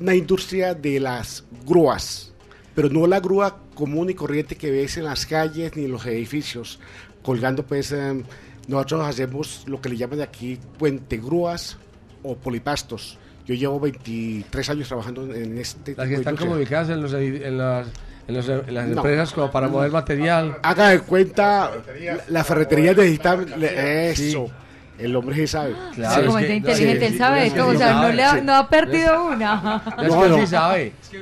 una 0.00 0.14
industria 0.14 0.74
de 0.74 1.00
las 1.00 1.44
grúas, 1.66 2.32
pero 2.74 2.88
no 2.90 3.06
la 3.06 3.18
grúa 3.20 3.58
común 3.74 4.10
y 4.10 4.14
corriente 4.14 4.54
que 4.56 4.70
ves 4.70 4.96
en 4.98 5.04
las 5.04 5.26
calles 5.26 5.74
ni 5.76 5.84
en 5.86 5.90
los 5.92 6.04
edificios, 6.06 6.78
colgando 7.22 7.66
pues, 7.66 7.90
em, 7.92 8.22
nosotros 8.68 9.04
hacemos 9.06 9.64
lo 9.66 9.80
que 9.80 9.88
le 9.88 9.96
llaman 9.96 10.20
aquí 10.20 10.58
puente 10.78 11.16
grúas 11.16 11.78
o 12.22 12.36
polipastos. 12.36 13.18
Yo 13.46 13.54
llevo 13.54 13.78
23 13.80 14.70
años 14.70 14.88
trabajando 14.88 15.22
en 15.34 15.56
este 15.58 15.80
tipo 15.92 16.00
Las 16.02 16.08
que 16.08 16.14
de 16.14 16.20
están 16.20 16.34
industria. 16.34 16.48
como 16.48 16.56
ubicadas 16.60 16.88
en, 16.90 17.00
los, 17.02 17.12
en 17.14 17.58
las, 17.58 17.86
en 18.28 18.34
los- 18.34 18.48
en 18.48 18.74
las 18.74 18.86
No. 18.88 18.96
empresas 18.96 19.32
como 19.32 19.50
para 19.50 19.68
mover 19.68 19.90
material. 19.90 20.58
Haga 20.62 20.88
de 20.90 21.00
cuenta, 21.00 21.70
la, 22.00 22.18
la 22.28 22.44
ferretería 22.44 22.92
necesita 22.92 23.36
le- 23.36 24.10
eso. 24.10 24.50
El 24.98 25.14
hombre 25.14 25.36
sí 25.36 25.46
sabe. 25.46 25.74
Claro, 25.94 26.24
como 26.26 26.38
es 26.38 26.50
inteligente, 26.50 27.06
él 27.08 27.18
sabe 27.18 27.42
de 27.42 27.50
todo, 27.50 27.68
o 27.68 27.74
sea, 27.76 28.00
no, 28.00 28.08
le 28.10 28.24
ha, 28.24 28.40
no 28.40 28.54
ha 28.54 28.66
perdido 28.66 29.26
una. 29.26 29.82
No, 30.08 30.26
no. 30.28 30.46
sabe. 30.46 30.92
Sí, 31.10 31.16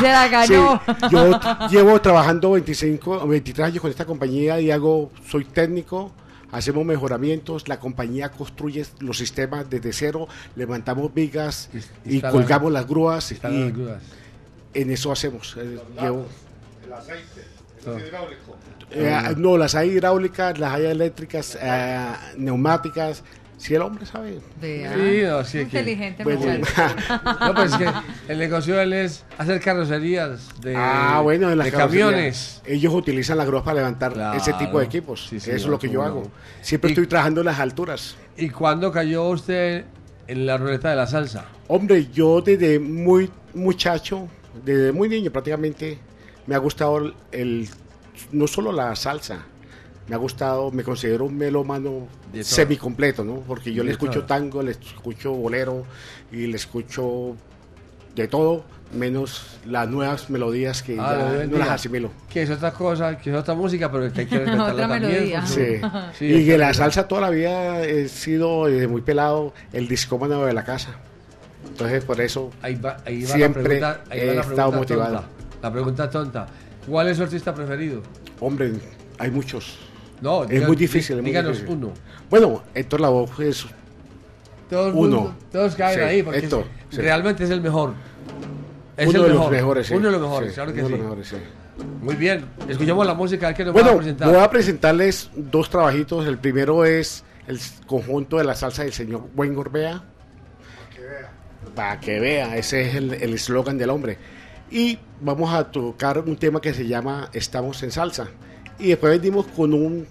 se 0.00 0.08
la 0.08 0.28
ganó. 0.28 0.80
Sí, 0.86 1.06
yo 1.10 1.40
llevo 1.70 2.00
trabajando 2.02 2.50
25 2.52 3.12
o 3.22 3.26
23 3.26 3.68
años 3.68 3.80
con 3.80 3.90
esta 3.90 4.04
compañía 4.04 4.60
y 4.60 4.70
hago, 4.70 5.10
soy 5.26 5.44
técnico, 5.46 6.12
hacemos 6.52 6.84
mejoramientos, 6.84 7.66
la 7.66 7.80
compañía 7.80 8.28
construye 8.30 8.84
los 9.00 9.16
sistemas 9.16 9.68
desde 9.70 9.92
cero, 9.94 10.28
levantamos 10.54 11.12
vigas 11.14 11.70
y 12.04 12.16
instalan- 12.18 12.30
colgamos 12.32 12.72
las 12.72 12.86
grúas 12.86 13.32
y 13.32 13.38
las 13.42 13.72
grúas. 13.72 14.02
En 14.80 14.90
eso 14.90 15.10
hacemos. 15.12 15.56
eh, 15.58 15.78
llevo- 16.00 16.26
El 16.84 16.92
aceite, 16.92 17.42
Ah. 17.86 17.90
el 17.98 18.06
hidráulico. 18.06 18.56
eh, 18.90 19.34
no, 19.36 19.56
las 19.58 19.74
hay 19.74 19.90
hidráulicas, 19.90 20.58
las 20.58 20.74
hay 20.74 20.86
eléctricas, 20.86 21.58
eh, 21.60 22.06
neumáticas. 22.36 23.22
Si 23.58 23.74
el 23.74 23.80
hombre 23.80 24.04
sabe. 24.04 24.38
Vea. 24.60 24.92
Sí, 24.94 25.20
no, 25.24 25.42
sí, 25.44 25.52
que- 25.60 25.62
Inteligente 25.78 26.24
Bueno, 26.24 26.40
muchacho. 26.40 26.94
No, 27.40 27.54
pues 27.54 27.72
es 27.72 27.78
que 27.78 27.88
el 28.28 28.38
negocio 28.38 28.76
de 28.76 28.82
él 28.82 28.92
es 28.92 29.24
hacer 29.38 29.62
carrocerías 29.62 30.60
de, 30.60 30.76
ah, 30.76 31.20
bueno, 31.22 31.50
en 31.50 31.56
las 31.56 31.64
de 31.66 31.72
camiones. 31.72 32.60
Ellos 32.66 32.92
utilizan 32.92 33.38
las 33.38 33.46
grúas 33.46 33.62
para 33.62 33.76
levantar 33.76 34.12
Claro. 34.12 34.36
ese 34.38 34.52
tipo 34.54 34.78
de 34.78 34.84
equipos. 34.84 35.26
Sí, 35.30 35.36
Eso 35.36 35.52
es 35.52 35.64
lo 35.66 35.78
que 35.78 35.88
yo 35.88 36.02
hago. 36.02 36.24
no. 36.24 36.30
Siempre 36.60 36.90
Y- 36.90 36.92
estoy 36.92 37.06
trabajando 37.06 37.40
en 37.40 37.46
las 37.46 37.58
alturas. 37.58 38.16
¿Y 38.36 38.50
cuándo 38.50 38.92
cayó 38.92 39.24
usted 39.30 39.86
en 40.28 40.44
la 40.44 40.58
ruleta 40.58 40.90
de 40.90 40.96
la 40.96 41.06
salsa? 41.06 41.46
Hombre, 41.68 42.08
yo 42.12 42.42
desde 42.42 42.78
muy 42.78 43.30
muchacho, 43.54 44.28
desde 44.64 44.92
muy 44.92 45.08
niño 45.08 45.30
prácticamente, 45.30 45.98
me 46.46 46.54
ha 46.54 46.58
gustado 46.58 46.98
el, 46.98 47.14
el- 47.32 47.68
no 48.32 48.46
solo 48.46 48.72
la 48.72 48.94
salsa, 48.96 49.44
me 50.08 50.14
ha 50.14 50.18
gustado, 50.18 50.70
me 50.70 50.84
considero 50.84 51.24
un 51.24 51.36
melómano 51.36 52.06
semicompleto, 52.42 53.24
¿no? 53.24 53.40
Porque 53.40 53.72
yo 53.72 53.82
De 53.82 53.86
le 53.86 53.92
escucho 53.92 54.20
todo. 54.20 54.26
tango, 54.26 54.62
le 54.62 54.72
escucho 54.72 55.32
bolero 55.32 55.84
y 56.30 56.46
le 56.46 56.56
escucho 56.56 57.34
de 58.14 58.28
todo, 58.28 58.64
menos 58.94 59.58
las 59.66 59.88
nuevas 59.88 60.30
melodías 60.30 60.82
que 60.82 60.96
Ah, 60.98 61.34
ya 61.40 61.46
no 61.46 61.58
las 61.58 61.68
asimilo. 61.70 62.10
Que 62.30 62.42
es 62.42 62.50
otra 62.50 62.72
cosa, 62.72 63.18
que 63.18 63.30
es 63.30 63.36
otra 63.36 63.54
música, 63.54 63.90
pero 63.90 64.10
que 64.12 64.20
hay 64.20 64.26
que 64.26 64.38
respetarla 64.44 64.72
Otra 64.72 64.88
también. 64.88 65.12
melodía. 65.12 65.44
Sí. 65.46 65.80
Sí, 66.16 66.24
y 66.26 66.46
que 66.46 66.56
la 66.56 66.72
salsa 66.72 67.08
toda 67.08 67.22
la 67.22 67.30
vida 67.30 67.82
he 67.82 68.08
sido 68.08 68.66
desde 68.66 68.86
muy 68.86 69.02
pelado 69.02 69.52
el 69.72 69.88
discómano 69.88 70.44
de 70.46 70.52
la 70.54 70.64
casa. 70.64 70.96
Entonces 71.68 72.04
por 72.04 72.20
eso 72.20 72.50
Ahí 72.62 72.74
va, 72.76 72.96
ahí 73.04 73.22
va 73.22 73.28
siempre 73.34 73.62
pregunta, 73.62 74.00
ahí 74.10 74.18
va 74.26 74.32
he 74.32 74.34
la 74.36 74.40
estado 74.42 74.72
motivado. 74.72 75.14
tonta. 75.16 75.28
La 75.62 75.72
pregunta 75.72 76.10
tonta. 76.10 76.46
¿Cuál 76.88 77.08
es 77.08 77.16
su 77.16 77.22
artista 77.24 77.54
preferido? 77.54 78.02
Hombre, 78.40 78.72
hay 79.18 79.30
muchos. 79.30 79.78
No, 80.20 80.44
es 80.44 80.50
diga- 80.50 80.66
muy 80.66 80.76
difícil. 80.76 81.16
es 81.16 81.22
muy 81.22 81.30
díganos 81.30 81.52
difícil. 81.58 81.76
uno. 81.76 81.92
Bueno, 82.30 82.62
Héctor 82.74 83.00
Lavoe 83.00 83.28
es 83.48 83.66
Todos, 84.70 84.94
uno. 84.94 85.34
todos 85.52 85.74
caen 85.74 85.98
Sí, 85.98 86.04
ahí 86.04 86.22
porque 86.22 86.38
Héctor, 86.40 86.64
es- 86.90 86.96
sí. 86.96 87.02
realmente 87.02 87.44
es 87.44 87.50
el 87.50 87.60
mejor. 87.60 87.92
Es 88.96 89.08
uno 89.08 89.18
el 89.18 89.22
de 89.24 89.28
mejor. 89.30 89.42
los 89.44 89.50
mejores. 89.52 89.86
sí. 89.86 89.94
Uno 89.94 90.06
de 90.06 90.12
los 90.12 90.20
mejores, 90.22 90.52
claro 90.54 90.72
que 90.72 90.78
uno 90.80 90.88
sí. 90.88 90.92
de 90.92 90.98
los 90.98 91.06
mejores. 91.08 91.34
Muy 92.00 92.14
bien. 92.14 92.44
Escuchamos 92.68 93.06
la 93.06 93.12
música 93.14 93.52
que 93.52 93.64
nos 93.64 93.74
va 93.76 93.80
a 93.80 93.82
Bueno, 93.82 93.98
presentar. 93.98 94.28
voy 94.28 94.38
a 94.38 94.48
presentarles 94.50 95.30
dos 95.36 95.68
trabajitos. 95.68 96.26
El 96.26 96.38
primero 96.38 96.84
es 96.86 97.22
el 97.46 97.60
conjunto 97.86 98.38
de 98.38 98.44
la 98.44 98.54
salsa 98.54 98.82
del 98.84 98.92
señor 98.94 99.24
Buen 99.34 99.54
Gorbea. 99.54 100.02
Para 101.74 102.00
que 102.00 102.20
vea, 102.20 102.56
ese 102.56 102.88
es 102.88 102.94
el 102.94 103.12
eslogan 103.34 103.76
del 103.78 103.90
hombre. 103.90 104.16
Y 104.70 104.98
vamos 105.20 105.52
a 105.54 105.70
tocar 105.70 106.18
un 106.20 106.36
tema 106.36 106.60
que 106.60 106.74
se 106.74 106.86
llama 106.86 107.30
Estamos 107.32 107.82
en 107.82 107.90
Salsa. 107.92 108.28
Y 108.78 108.88
después 108.88 109.18
venimos 109.20 109.46
con 109.48 109.72
un 109.74 110.06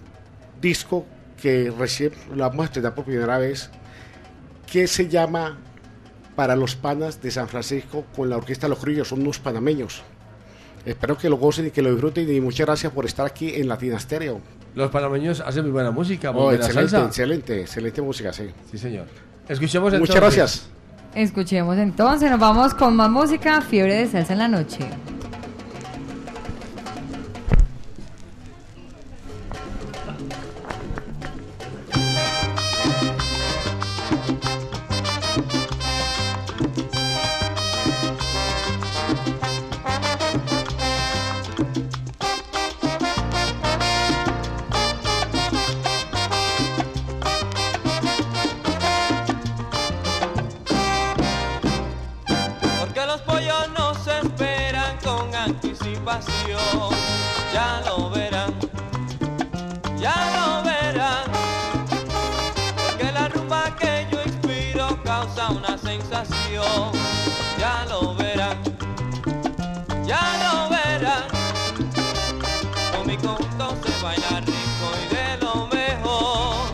disco 0.60 1.04
que 1.40 1.72
recién 1.76 2.12
lo 2.34 2.44
vamos 2.48 2.62
a 2.62 2.64
estrenar 2.66 2.94
por 2.94 3.04
primera 3.04 3.38
vez, 3.38 3.70
que 4.70 4.86
se 4.86 5.08
llama 5.08 5.58
Para 6.34 6.56
los 6.56 6.74
Panas 6.76 7.20
de 7.20 7.30
San 7.30 7.48
Francisco 7.48 8.04
con 8.14 8.30
la 8.30 8.36
Orquesta 8.38 8.66
Los 8.68 8.78
Crillos, 8.78 9.08
son 9.08 9.20
unos 9.20 9.38
panameños. 9.38 10.02
Espero 10.84 11.18
que 11.18 11.28
lo 11.28 11.36
gocen 11.36 11.66
y 11.66 11.70
que 11.70 11.82
lo 11.82 11.90
disfruten 11.90 12.32
y 12.32 12.40
muchas 12.40 12.66
gracias 12.66 12.92
por 12.92 13.04
estar 13.06 13.26
aquí 13.26 13.52
en 13.54 13.68
Latina 13.68 13.98
Stereo. 13.98 14.40
Los 14.74 14.90
panameños 14.90 15.40
hacen 15.40 15.62
muy 15.64 15.72
buena 15.72 15.90
música. 15.90 16.32
muy 16.32 16.40
Oh, 16.40 16.44
buena 16.44 16.64
excelente, 16.64 16.90
salsa. 16.90 17.06
excelente, 17.08 17.60
excelente 17.62 18.02
música, 18.02 18.32
sí. 18.32 18.50
Sí, 18.70 18.78
señor. 18.78 19.06
Escuchemos 19.48 19.92
Muchas 19.94 20.16
entonces. 20.16 20.20
gracias. 20.36 20.68
Escuchemos 21.16 21.78
entonces, 21.78 22.30
nos 22.30 22.38
vamos 22.38 22.74
con 22.74 22.94
más 22.94 23.08
música, 23.08 23.62
Fiebre 23.62 23.94
de 23.94 24.06
Salsa 24.06 24.34
en 24.34 24.38
la 24.38 24.48
Noche. 24.48 24.80
Ya 57.52 57.82
lo 57.84 58.08
verán, 58.10 58.54
ya 59.98 60.14
lo 60.36 60.62
verán. 60.62 61.24
Porque 62.76 63.10
la 63.10 63.26
rumba 63.28 63.74
que 63.74 64.06
yo 64.12 64.22
inspiro 64.22 65.02
causa 65.02 65.48
una 65.48 65.76
sensación. 65.76 66.92
Ya 67.58 67.84
lo 67.88 68.14
verán, 68.14 68.56
ya 70.06 70.22
lo 70.44 70.68
verán. 70.70 71.24
Con 72.92 73.06
mi 73.08 73.16
conjunto 73.16 73.76
se 73.84 74.00
baila 74.00 74.40
rico 74.42 74.86
y 75.02 75.12
de 75.12 75.36
lo 75.38 75.66
mejor. 75.66 76.68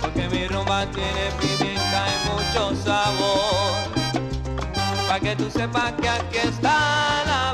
Porque 0.00 0.26
mi 0.30 0.48
rumba 0.48 0.86
tiene 0.86 1.30
pimienta 1.38 2.06
y 2.08 2.30
mucho 2.30 2.82
sabor. 2.82 3.76
Pa' 5.06 5.20
que 5.20 5.36
tú 5.36 5.50
sepas 5.50 5.92
que 6.00 6.08
aquí 6.08 6.38
está 6.38 7.22
la 7.26 7.45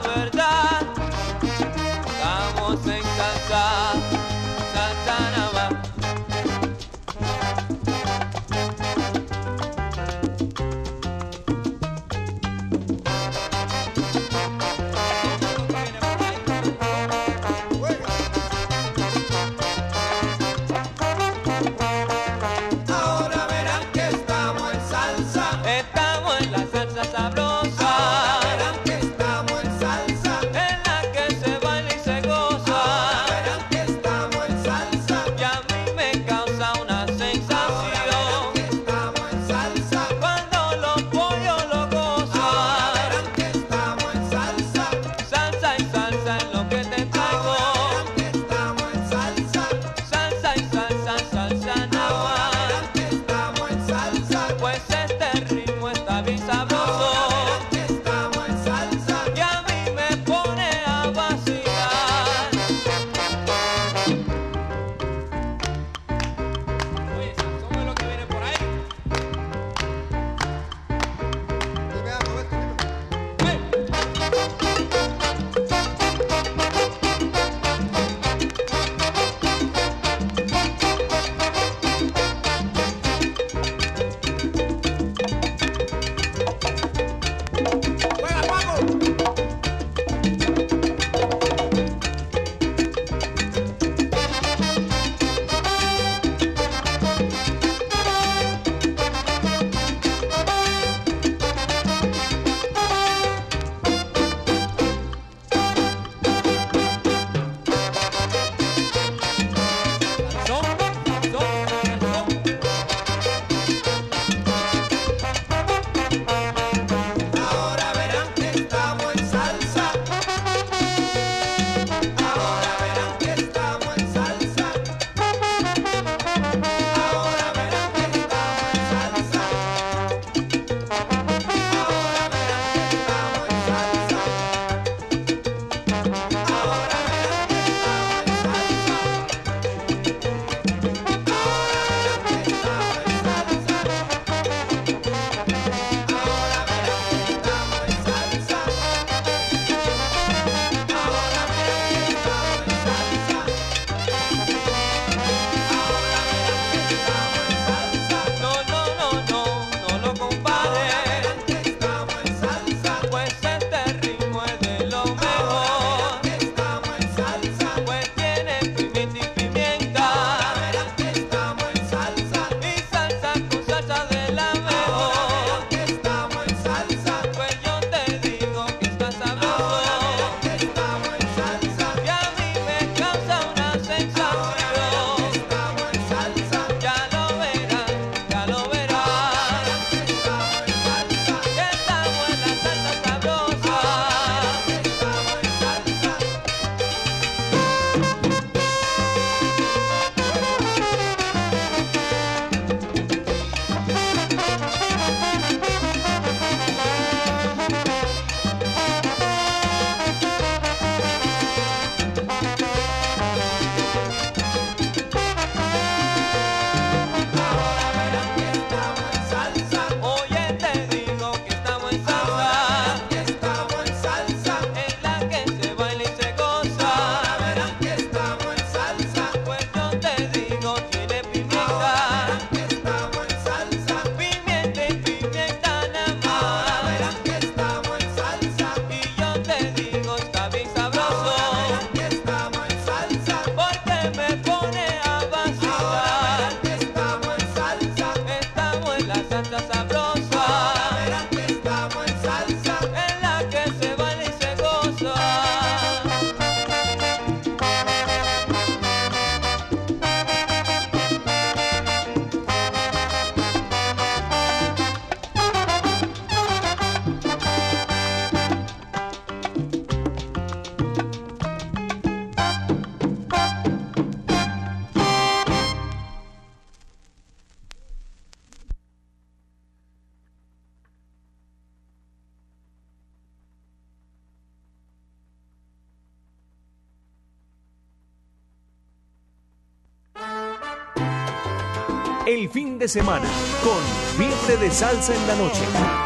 de 292.82 292.88
semana 292.88 293.28
con 293.62 293.80
Fiebre 294.16 294.56
de 294.56 294.68
Salsa 294.68 295.14
en 295.14 295.26
la 295.28 295.36
Noche. 295.36 296.01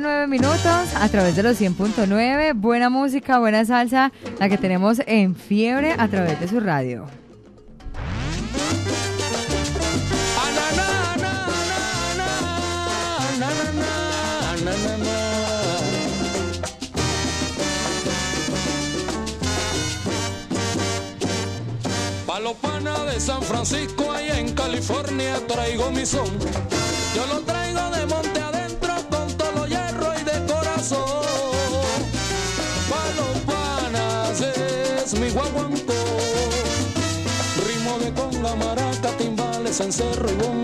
nueve 0.00 0.26
minutos, 0.26 0.94
a 0.94 1.08
través 1.10 1.36
de 1.36 1.42
los 1.42 1.60
100.9. 1.60 2.54
Buena 2.54 2.88
música, 2.88 3.38
buena 3.38 3.64
salsa, 3.64 4.10
la 4.38 4.48
que 4.48 4.56
tenemos 4.56 5.02
en 5.06 5.34
fiebre 5.34 5.94
a 5.98 6.08
través 6.08 6.40
de 6.40 6.48
su 6.48 6.60
radio. 6.60 7.21
cerro 39.92 40.30
y. 40.30 40.61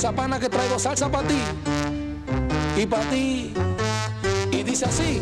Esa 0.00 0.12
pana 0.12 0.40
que 0.40 0.48
traigo 0.48 0.78
salsa 0.78 1.10
para 1.10 1.28
ti 1.28 1.36
y 2.74 2.86
para 2.86 3.02
ti. 3.10 3.52
Y 4.50 4.62
dice 4.62 4.86
así. 4.86 5.20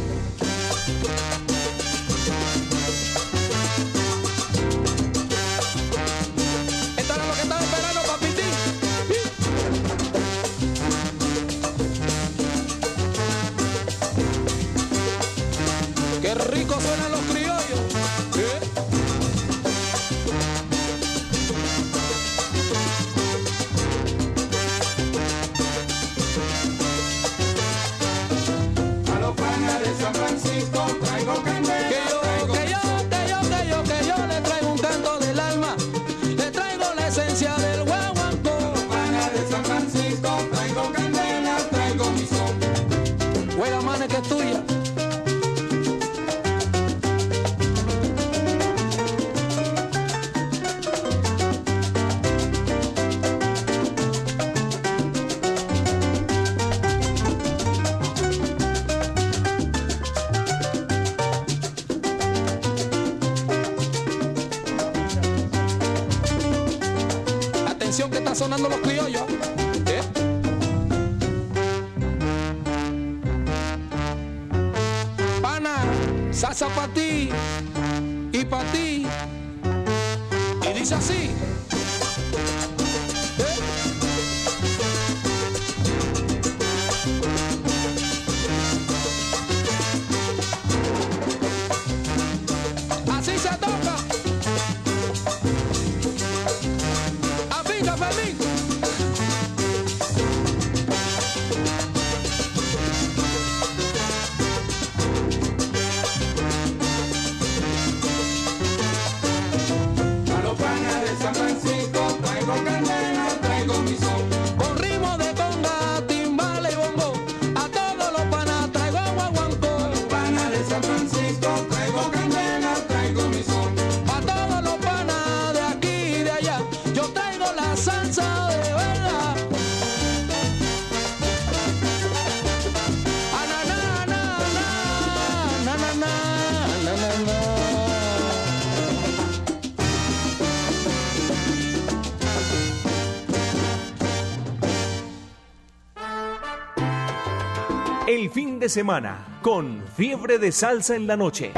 semana 148.69 149.41
con 149.43 149.83
Fiebre 149.97 150.39
de 150.39 150.53
Salsa 150.53 150.95
en 150.95 151.07
la 151.07 151.17
Noche. 151.17 151.53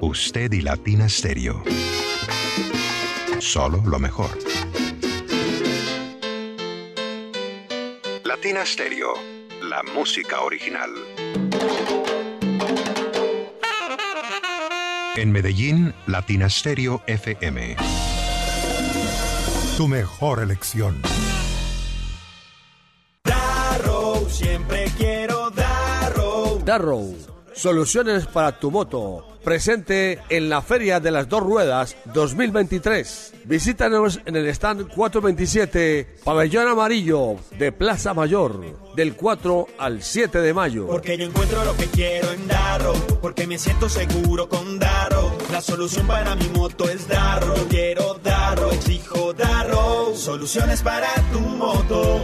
Usted 0.00 0.52
y 0.52 0.60
Latina 0.60 1.08
Stereo. 1.08 1.62
Solo 3.40 3.82
lo 3.84 3.98
mejor. 3.98 4.30
Latina 8.24 8.64
Stereo, 8.64 9.14
la 9.62 9.82
música 9.82 10.40
original. 10.42 10.90
En 15.16 15.32
Medellín, 15.32 15.94
Latina 16.06 16.48
Stereo 16.48 17.02
FM 17.06 17.76
tu 19.76 19.88
mejor 19.88 20.40
elección. 20.40 21.02
Darrow, 23.24 24.28
siempre 24.28 24.84
quiero 24.96 25.50
Darrow. 25.50 26.62
Darrow, 26.64 27.16
soluciones 27.54 28.26
para 28.26 28.58
tu 28.60 28.70
moto. 28.70 29.26
Presente 29.42 30.20
en 30.28 30.48
la 30.48 30.62
Feria 30.62 31.00
de 31.00 31.10
las 31.10 31.28
Dos 31.28 31.42
Ruedas 31.42 31.96
2023. 32.14 33.34
Visítanos 33.44 34.20
en 34.24 34.36
el 34.36 34.46
stand 34.46 34.88
427, 34.88 36.18
Pabellón 36.24 36.68
Amarillo 36.68 37.36
de 37.58 37.72
Plaza 37.72 38.14
Mayor, 38.14 38.94
del 38.94 39.14
4 39.16 39.66
al 39.76 40.02
7 40.02 40.38
de 40.40 40.54
mayo. 40.54 40.86
Porque 40.86 41.18
yo 41.18 41.26
encuentro 41.26 41.64
lo 41.64 41.76
que 41.76 41.86
quiero 41.86 42.32
en 42.32 42.46
Darrow, 42.48 42.94
porque 43.20 43.46
me 43.46 43.58
siento 43.58 43.88
seguro 43.88 44.48
con 44.48 44.78
Darrow. 44.78 45.36
La 45.50 45.60
solución 45.60 46.06
para 46.06 46.34
mi 46.36 46.48
moto 46.48 46.88
es 46.88 47.06
Darrow. 47.06 47.66
Quiero 47.68 48.14
Darrow, 48.22 48.70
exijo 48.70 49.13
Soluciones 50.34 50.82
para 50.82 51.08
tu 51.32 51.38
moto. 51.38 52.20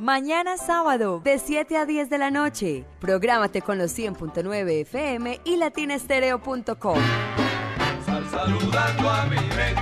Mañana 0.00 0.56
sábado, 0.56 1.20
de 1.24 1.40
7 1.40 1.76
a 1.76 1.86
10 1.86 2.08
de 2.08 2.18
la 2.18 2.30
noche. 2.30 2.84
Prográmate 3.00 3.62
con 3.62 3.78
los 3.78 3.98
100.9 3.98 4.82
FM 4.82 5.40
y 5.42 5.56
latinestereo.com. 5.56 6.98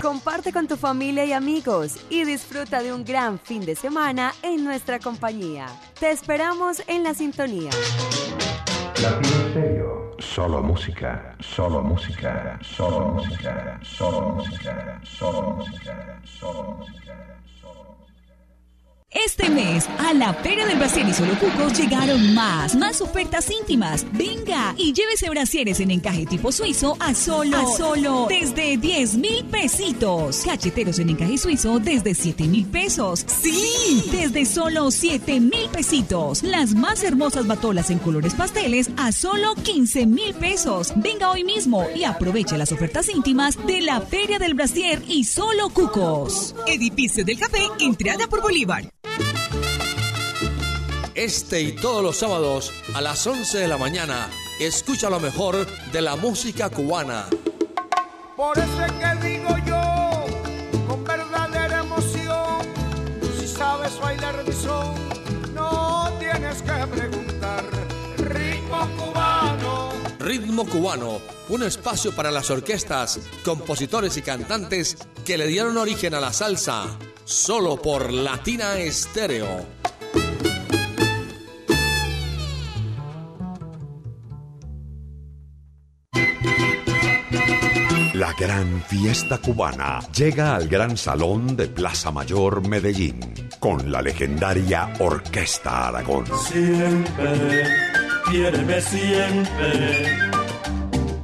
Comparte 0.02 0.52
con 0.52 0.68
tu 0.68 0.76
familia 0.76 1.24
y 1.24 1.32
amigos 1.32 1.96
y 2.08 2.24
disfruta 2.24 2.82
de 2.82 2.92
un 2.92 3.04
gran 3.04 3.38
fin 3.38 3.64
de 3.64 3.74
semana 3.74 4.32
en 4.42 4.64
nuestra 4.64 5.00
compañía. 5.00 5.66
Te 5.98 6.10
esperamos 6.10 6.82
en 6.86 7.02
la 7.02 7.14
sintonía. 7.14 7.70
Latino 9.02 9.50
Stereo. 9.50 9.98
Solo 10.20 10.62
música, 10.62 11.36
solo 11.40 11.80
música, 11.82 12.58
solo 12.62 13.08
música, 13.08 13.80
solo 13.82 14.20
música, 14.30 15.00
solo 15.04 15.50
música, 15.50 16.20
solo 16.24 16.62
música. 16.78 17.37
Este 19.10 19.48
mes, 19.48 19.88
a 19.98 20.12
la 20.12 20.34
Feria 20.34 20.66
del 20.66 20.76
Brasier 20.76 21.08
y 21.08 21.14
Solo 21.14 21.32
Cucos 21.38 21.78
llegaron 21.78 22.34
más, 22.34 22.76
más 22.76 23.00
ofertas 23.00 23.50
íntimas. 23.50 24.04
Venga 24.12 24.74
y 24.76 24.92
llévese 24.92 25.30
brasieres 25.30 25.80
en 25.80 25.90
encaje 25.90 26.26
tipo 26.26 26.52
suizo 26.52 26.94
a 27.00 27.14
solo, 27.14 27.56
a 27.56 27.66
solo, 27.74 28.26
desde 28.28 28.76
10 28.76 29.16
mil 29.16 29.46
pesitos. 29.46 30.42
Cacheteros 30.44 30.98
en 30.98 31.08
encaje 31.08 31.38
suizo 31.38 31.78
desde 31.78 32.14
7 32.14 32.44
mil 32.48 32.66
pesos. 32.66 33.24
Sí, 33.40 34.04
desde 34.12 34.44
solo 34.44 34.90
7 34.90 35.40
mil 35.40 35.70
pesitos. 35.72 36.42
Las 36.42 36.74
más 36.74 37.02
hermosas 37.02 37.46
batolas 37.46 37.88
en 37.88 38.00
colores 38.00 38.34
pasteles 38.34 38.90
a 38.98 39.12
solo 39.12 39.54
15 39.54 40.04
mil 40.04 40.34
pesos. 40.34 40.92
Venga 40.96 41.30
hoy 41.30 41.44
mismo 41.44 41.86
y 41.96 42.04
aproveche 42.04 42.58
las 42.58 42.72
ofertas 42.72 43.08
íntimas 43.08 43.56
de 43.66 43.80
la 43.80 44.02
Feria 44.02 44.38
del 44.38 44.52
Brasier 44.52 45.02
y 45.08 45.24
Solo 45.24 45.70
Cucos. 45.70 46.54
Edificio 46.66 47.24
del 47.24 47.38
Café, 47.38 47.62
entrada 47.80 48.26
por 48.28 48.42
Bolívar. 48.42 48.84
Este 51.18 51.60
y 51.60 51.72
todos 51.72 52.00
los 52.00 52.18
sábados 52.18 52.72
a 52.94 53.00
las 53.00 53.26
11 53.26 53.58
de 53.58 53.66
la 53.66 53.76
mañana, 53.76 54.30
escucha 54.60 55.10
lo 55.10 55.18
mejor 55.18 55.66
de 55.90 56.00
la 56.00 56.14
música 56.14 56.70
cubana. 56.70 57.26
Por 58.36 58.56
eso 58.56 58.84
es 58.84 58.92
que 58.92 59.26
digo 59.26 59.48
yo, 59.66 60.26
con 60.86 61.02
verdadera 61.02 61.80
emoción, 61.80 62.60
si 63.36 63.48
sabes 63.48 63.98
bailar 63.98 64.44
mi 64.44 64.52
son, 64.52 64.94
no 65.54 66.08
tienes 66.20 66.62
que 66.62 66.86
preguntar. 66.86 67.64
Ritmo 68.18 68.88
cubano. 68.96 69.88
Ritmo 70.20 70.66
cubano, 70.66 71.20
un 71.48 71.64
espacio 71.64 72.14
para 72.14 72.30
las 72.30 72.48
orquestas, 72.48 73.18
compositores 73.44 74.16
y 74.18 74.22
cantantes 74.22 74.96
que 75.24 75.36
le 75.36 75.48
dieron 75.48 75.78
origen 75.78 76.14
a 76.14 76.20
la 76.20 76.32
salsa, 76.32 76.96
solo 77.24 77.82
por 77.82 78.12
Latina 78.12 78.78
Estéreo. 78.78 79.78
Gran 88.38 88.82
fiesta 88.82 89.38
cubana 89.38 89.98
llega 90.14 90.54
al 90.54 90.68
Gran 90.68 90.96
Salón 90.96 91.56
de 91.56 91.66
Plaza 91.66 92.12
Mayor 92.12 92.66
Medellín 92.68 93.18
con 93.58 93.90
la 93.90 94.00
legendaria 94.00 94.92
Orquesta 95.00 95.88
Aragón. 95.88 96.24
Siempre, 96.46 97.64
quiéreme 98.30 98.80
siempre. 98.80 100.06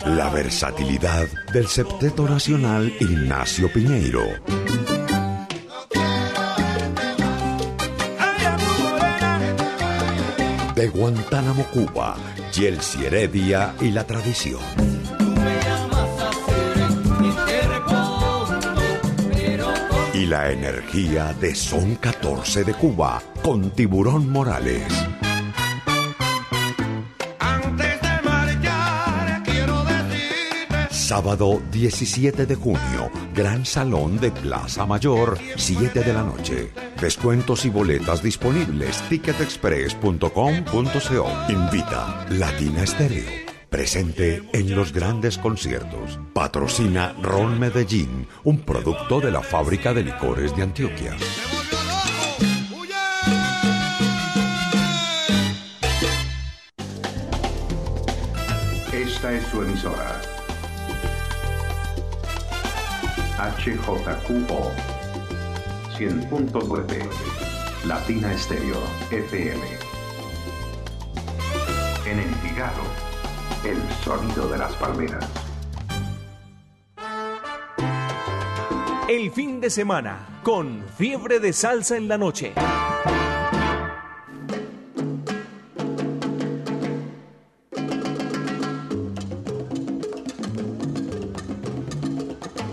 La 0.07 0.29
versatilidad 0.31 1.27
del 1.53 1.69
Septeto 1.69 2.29
Nacional 2.29 2.93
Ignacio 2.99 3.73
Piñeiro. 3.73 4.25
De 10.75 10.89
Guantánamo, 10.89 11.65
Cuba, 11.67 12.17
Yelsi 12.53 13.07
Heredia 13.07 13.75
y 13.81 13.93
la 13.93 14.05
tradición. 14.05 14.94
Y 20.15 20.27
la 20.27 20.51
energía 20.53 21.33
de 21.41 21.57
Son 21.57 21.97
14 21.97 22.63
de 22.63 22.73
Cuba 22.75 23.21
con 23.43 23.73
Tiburón 23.73 24.31
Morales. 24.31 24.87
Antes 27.41 28.01
de 28.01 28.23
marchar, 28.23 29.43
quiero 29.43 29.83
decirte. 29.83 30.95
Sábado 30.95 31.61
17 31.73 32.47
de 32.47 32.55
junio, 32.55 33.11
Gran 33.35 33.67
Salón 33.67 34.21
de 34.21 34.31
Plaza 34.31 34.87
Mayor, 34.87 35.37
7 35.57 36.05
de 36.05 36.13
la 36.13 36.23
noche. 36.23 36.71
Descuentos 37.01 37.65
y 37.65 37.71
boletas 37.71 38.23
disponibles. 38.23 39.03
Ticketexpress.com.co. 39.09 41.29
Invita 41.49 42.25
Latina 42.31 42.85
Estéreo. 42.85 43.44
Presente 43.75 44.41
en 44.53 44.73
los 44.77 44.93
grandes 44.93 45.37
conciertos. 45.37 46.21
Patrocina 46.33 47.13
Ron 47.21 47.59
Medellín, 47.59 48.29
un 48.45 48.61
producto 48.61 49.21
de 49.21 49.33
la 49.33 49.43
fábrica 49.43 49.93
de 49.93 50.05
licores 50.05 50.55
de 50.55 50.63
Antioquia. 50.63 51.17
Esta 58.93 59.33
es 59.33 59.45
su 59.47 59.63
emisora. 59.63 60.21
HJQO 63.59 64.71
100.9 65.99 67.09
Latina 67.89 68.33
Estéreo 68.35 68.79
FM. 69.11 69.67
En 72.07 72.21
Envigado, 72.21 73.14
el 73.65 73.79
sonido 74.05 74.49
de 74.49 74.59
las 74.59 74.75
palmeras. 74.75 75.27
El 79.09 79.31
fin 79.31 79.61
de 79.61 79.71
semana 79.71 80.41
con 80.43 80.85
fiebre 80.97 81.41
de 81.41 81.53
salsa 81.53 81.97
en 81.97 82.09
la 82.09 82.19
noche. 82.19 82.53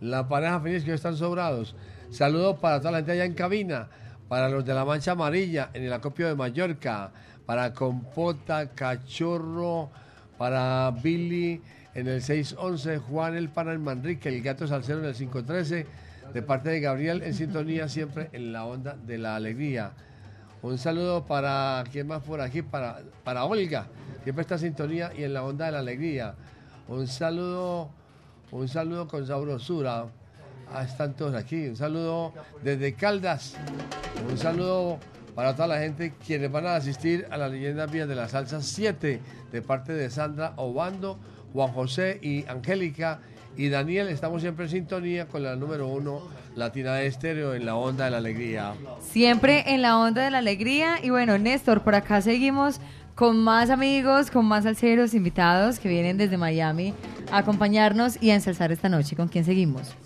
la 0.01 0.26
pareja 0.26 0.59
feliz 0.59 0.82
que 0.82 0.93
están 0.94 1.16
sobrados. 1.16 1.76
Saludos 2.10 2.59
para 2.59 2.80
toda 2.80 2.90
la 2.90 2.97
gente 2.98 3.12
allá 3.12 3.24
en 3.24 3.34
cabina, 3.34 3.88
para 4.28 4.48
los 4.48 4.64
de 4.64 4.74
la 4.74 4.84
Mancha 4.84 5.12
Amarilla 5.12 5.70
en 5.74 5.84
el 5.84 5.93
acopio 5.93 6.26
de 6.26 6.34
Mallorca, 6.34 7.12
para 7.47 7.72
Compota, 7.72 8.70
Cachorro, 8.70 9.90
para 10.38 10.90
Billy 10.90 11.62
en 11.94 12.09
el 12.09 12.20
611, 12.20 12.98
Juan 12.98 13.36
el 13.36 13.48
Pana 13.48 13.72
en 13.72 13.84
Manrique, 13.84 14.28
el 14.28 14.43
gato 14.43 14.66
Salcero 14.66 14.98
en 14.98 15.05
el 15.05 15.14
513, 15.14 15.86
de 16.34 16.43
parte 16.43 16.70
de 16.70 16.80
Gabriel 16.80 17.22
en 17.22 17.34
sintonía 17.34 17.88
siempre 17.88 18.28
en 18.32 18.52
la 18.52 18.64
onda 18.64 18.97
de 19.06 19.18
la 19.18 19.36
alegría. 19.36 19.93
Un 20.62 20.78
saludo 20.78 21.26
para, 21.26 21.84
¿quién 21.93 22.09
más 22.09 22.24
por 22.24 22.40
aquí? 22.40 22.62
Para, 22.62 23.02
para 23.22 23.44
Olga, 23.44 23.86
siempre 24.24 24.43
está 24.43 24.56
en 24.56 24.62
sintonía 24.62 25.12
y 25.16 25.22
en 25.22 25.32
la 25.32 25.44
onda 25.44 25.66
de 25.66 25.70
la 25.70 25.78
alegría. 25.78 26.34
Un 26.88 27.08
saludo, 27.08 27.90
un 28.52 28.68
saludo 28.68 29.08
con 29.08 29.26
sabrosura. 29.26 30.06
Están 30.84 31.14
todos 31.14 31.34
aquí. 31.34 31.66
Un 31.66 31.76
saludo 31.76 32.32
desde 32.62 32.94
Caldas. 32.94 33.56
Un 34.30 34.38
saludo 34.38 34.98
para 35.34 35.54
toda 35.54 35.68
la 35.68 35.78
gente 35.78 36.14
quienes 36.24 36.50
van 36.50 36.66
a 36.66 36.76
asistir 36.76 37.26
a 37.30 37.36
la 37.36 37.48
leyenda 37.48 37.86
Vías 37.86 38.08
de 38.08 38.14
la 38.14 38.28
Salsa 38.28 38.62
7 38.62 39.20
de 39.50 39.62
parte 39.62 39.92
de 39.94 40.08
Sandra 40.10 40.52
Obando, 40.56 41.18
Juan 41.52 41.72
José 41.72 42.20
y 42.22 42.46
Angélica 42.46 43.20
y 43.56 43.68
Daniel. 43.68 44.08
Estamos 44.08 44.42
siempre 44.42 44.66
en 44.66 44.70
sintonía 44.70 45.26
con 45.26 45.42
la 45.42 45.56
número 45.56 45.88
uno 45.88 46.22
Latina 46.54 46.94
de 46.94 47.06
Estéreo 47.08 47.54
en 47.54 47.66
la 47.66 47.74
onda 47.74 48.04
de 48.04 48.12
la 48.12 48.18
alegría. 48.18 48.74
Siempre 49.00 49.74
en 49.74 49.82
la 49.82 49.98
onda 49.98 50.22
de 50.22 50.30
la 50.30 50.38
alegría. 50.38 50.98
Y 51.02 51.10
bueno, 51.10 51.36
Néstor, 51.36 51.82
por 51.82 51.96
acá 51.96 52.22
seguimos 52.22 52.80
con 53.16 53.43
más 53.43 53.70
amigos, 53.70 54.30
con 54.30 54.44
más 54.44 54.64
salseros 54.64 55.14
invitados 55.14 55.80
que 55.80 55.88
vienen 55.88 56.18
desde 56.18 56.36
Miami 56.36 56.93
a 57.32 57.38
acompañarnos 57.38 58.22
y 58.22 58.30
a 58.30 58.34
ensalzar 58.34 58.70
esta 58.70 58.90
noche. 58.90 59.16
¿Con 59.16 59.28
quién 59.28 59.44
seguimos? 59.44 59.97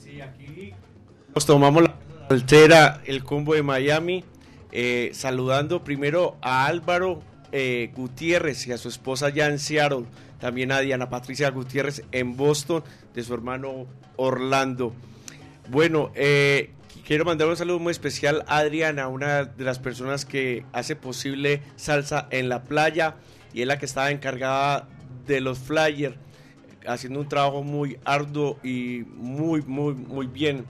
Nos 1.35 1.45
tomamos 1.45 1.83
la 1.83 1.97
altera, 2.31 3.03
el 3.05 3.25
combo 3.25 3.55
de 3.55 3.65
Miami, 3.65 4.25
eh, 4.71 5.11
saludando 5.13 5.83
primero 5.83 6.37
a 6.41 6.67
Álvaro 6.67 7.21
eh, 7.51 7.91
Gutiérrez 7.97 8.69
y 8.69 8.73
a 8.73 8.79
su 8.79 8.89
esposa 8.89 9.29
ya 9.29 9.47
en 9.47 9.59
Seattle, 9.59 10.05
también 10.39 10.71
a 10.71 10.79
Diana 10.79 11.11
Patricia 11.11 11.51
Gutiérrez 11.51 12.05
en 12.13 12.37
Boston, 12.37 12.85
de 13.13 13.25
su 13.25 13.35
hermano 13.35 13.87
Orlando. 14.17 14.95
Bueno, 15.69 16.13
eh, 16.15 16.71
quiero 17.11 17.25
mandar 17.25 17.49
un 17.49 17.57
saludo 17.57 17.81
muy 17.81 17.91
especial 17.91 18.45
a 18.47 18.59
Adriana, 18.59 19.09
una 19.09 19.43
de 19.43 19.65
las 19.65 19.81
personas 19.81 20.25
que 20.25 20.65
hace 20.73 20.95
posible 20.95 21.61
salsa 21.75 22.29
en 22.31 22.49
la 22.49 22.63
playa 22.63 23.17
y 23.53 23.63
es 23.63 23.67
la 23.67 23.81
que 23.81 23.87
estaba 23.87 24.13
encargada 24.13 24.87
de 25.27 25.41
los 25.41 25.59
flyers, 25.59 26.15
haciendo 26.87 27.19
un 27.19 27.29
trabajo 27.29 27.65
muy 27.65 27.99
arduo 28.05 28.61
y 28.63 29.03
muy, 29.17 29.61
muy, 29.63 29.95
muy 29.95 30.29
bien 30.29 30.67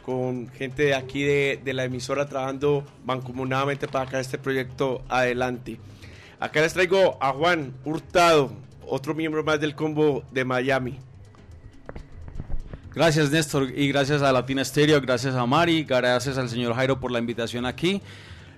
con 0.00 0.48
gente 0.48 0.84
de 0.84 0.94
aquí 0.94 1.24
de, 1.24 1.60
de 1.62 1.74
la 1.74 1.84
emisora 1.84 2.26
trabajando 2.26 2.86
mancomunadamente 3.04 3.86
para 3.86 4.06
sacar 4.06 4.22
este 4.22 4.38
proyecto 4.38 5.04
adelante. 5.10 5.78
Acá 6.40 6.62
les 6.62 6.72
traigo 6.72 7.18
a 7.20 7.34
Juan 7.34 7.74
Hurtado, 7.84 8.50
otro 8.86 9.14
miembro 9.14 9.44
más 9.44 9.60
del 9.60 9.74
combo 9.74 10.24
de 10.32 10.46
Miami. 10.46 10.98
Gracias 12.94 13.30
Néstor 13.30 13.72
y 13.74 13.88
gracias 13.88 14.20
a 14.20 14.30
Latina 14.32 14.62
Stereo, 14.62 15.00
gracias 15.00 15.34
a 15.34 15.46
Mari, 15.46 15.84
gracias 15.84 16.36
al 16.36 16.50
señor 16.50 16.74
Jairo 16.74 17.00
por 17.00 17.10
la 17.10 17.18
invitación 17.18 17.64
aquí. 17.64 18.02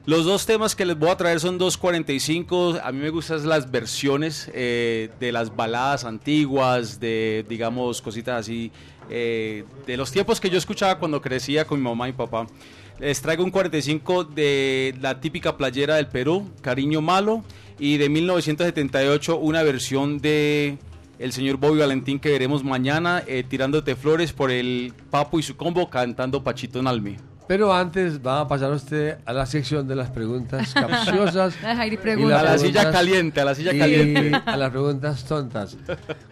Los 0.06 0.24
dos 0.24 0.44
temas 0.44 0.74
que 0.74 0.84
les 0.84 0.98
voy 0.98 1.08
a 1.08 1.16
traer 1.16 1.38
son 1.38 1.56
245. 1.56 2.80
A 2.82 2.92
mí 2.92 2.98
me 2.98 3.10
gustan 3.10 3.48
las 3.48 3.70
versiones 3.70 4.50
eh, 4.52 5.08
de 5.18 5.32
las 5.32 5.54
baladas 5.54 6.04
antiguas, 6.04 7.00
de 7.00 7.46
digamos 7.48 8.02
cositas 8.02 8.40
así, 8.40 8.70
eh, 9.08 9.64
de 9.86 9.96
los 9.96 10.10
tiempos 10.10 10.40
que 10.40 10.50
yo 10.50 10.58
escuchaba 10.58 10.98
cuando 10.98 11.22
crecía 11.22 11.64
con 11.64 11.78
mi 11.78 11.88
mamá 11.88 12.08
y 12.08 12.12
papá. 12.12 12.46
Les 12.98 13.22
traigo 13.22 13.44
un 13.44 13.50
45 13.50 14.24
de 14.24 14.94
la 15.00 15.20
típica 15.20 15.56
playera 15.56 15.94
del 15.94 16.08
Perú, 16.08 16.50
Cariño 16.60 17.00
Malo, 17.00 17.42
y 17.78 17.96
de 17.96 18.08
1978 18.08 19.36
una 19.38 19.62
versión 19.62 20.18
de 20.18 20.76
el 21.18 21.32
señor 21.32 21.56
Bobby 21.58 21.78
Valentín 21.78 22.18
que 22.18 22.30
veremos 22.30 22.64
mañana, 22.64 23.22
eh, 23.26 23.44
tirándote 23.48 23.96
flores 23.96 24.32
por 24.32 24.50
el 24.50 24.92
Papo 25.10 25.38
y 25.38 25.42
su 25.42 25.56
combo 25.56 25.88
cantando 25.90 26.42
Pachito 26.42 26.82
Nalmi. 26.82 27.16
Pero 27.46 27.74
antes 27.74 28.20
va 28.26 28.40
a 28.40 28.48
pasar 28.48 28.72
usted 28.72 29.18
a 29.26 29.32
la 29.34 29.44
sección 29.44 29.86
de 29.86 29.94
las 29.96 30.10
preguntas 30.10 30.72
capciosas. 30.74 31.54
Y 31.90 31.96
pregunta. 31.98 32.30
las 32.34 32.40
A 32.42 32.44
la 32.52 32.58
silla 32.58 32.80
preguntas- 32.80 32.92
caliente, 32.92 33.40
a 33.40 33.44
la 33.44 33.54
silla 33.54 33.74
y 33.74 33.78
caliente. 33.78 34.32
A 34.46 34.56
las 34.56 34.70
preguntas 34.70 35.24
tontas. 35.24 35.76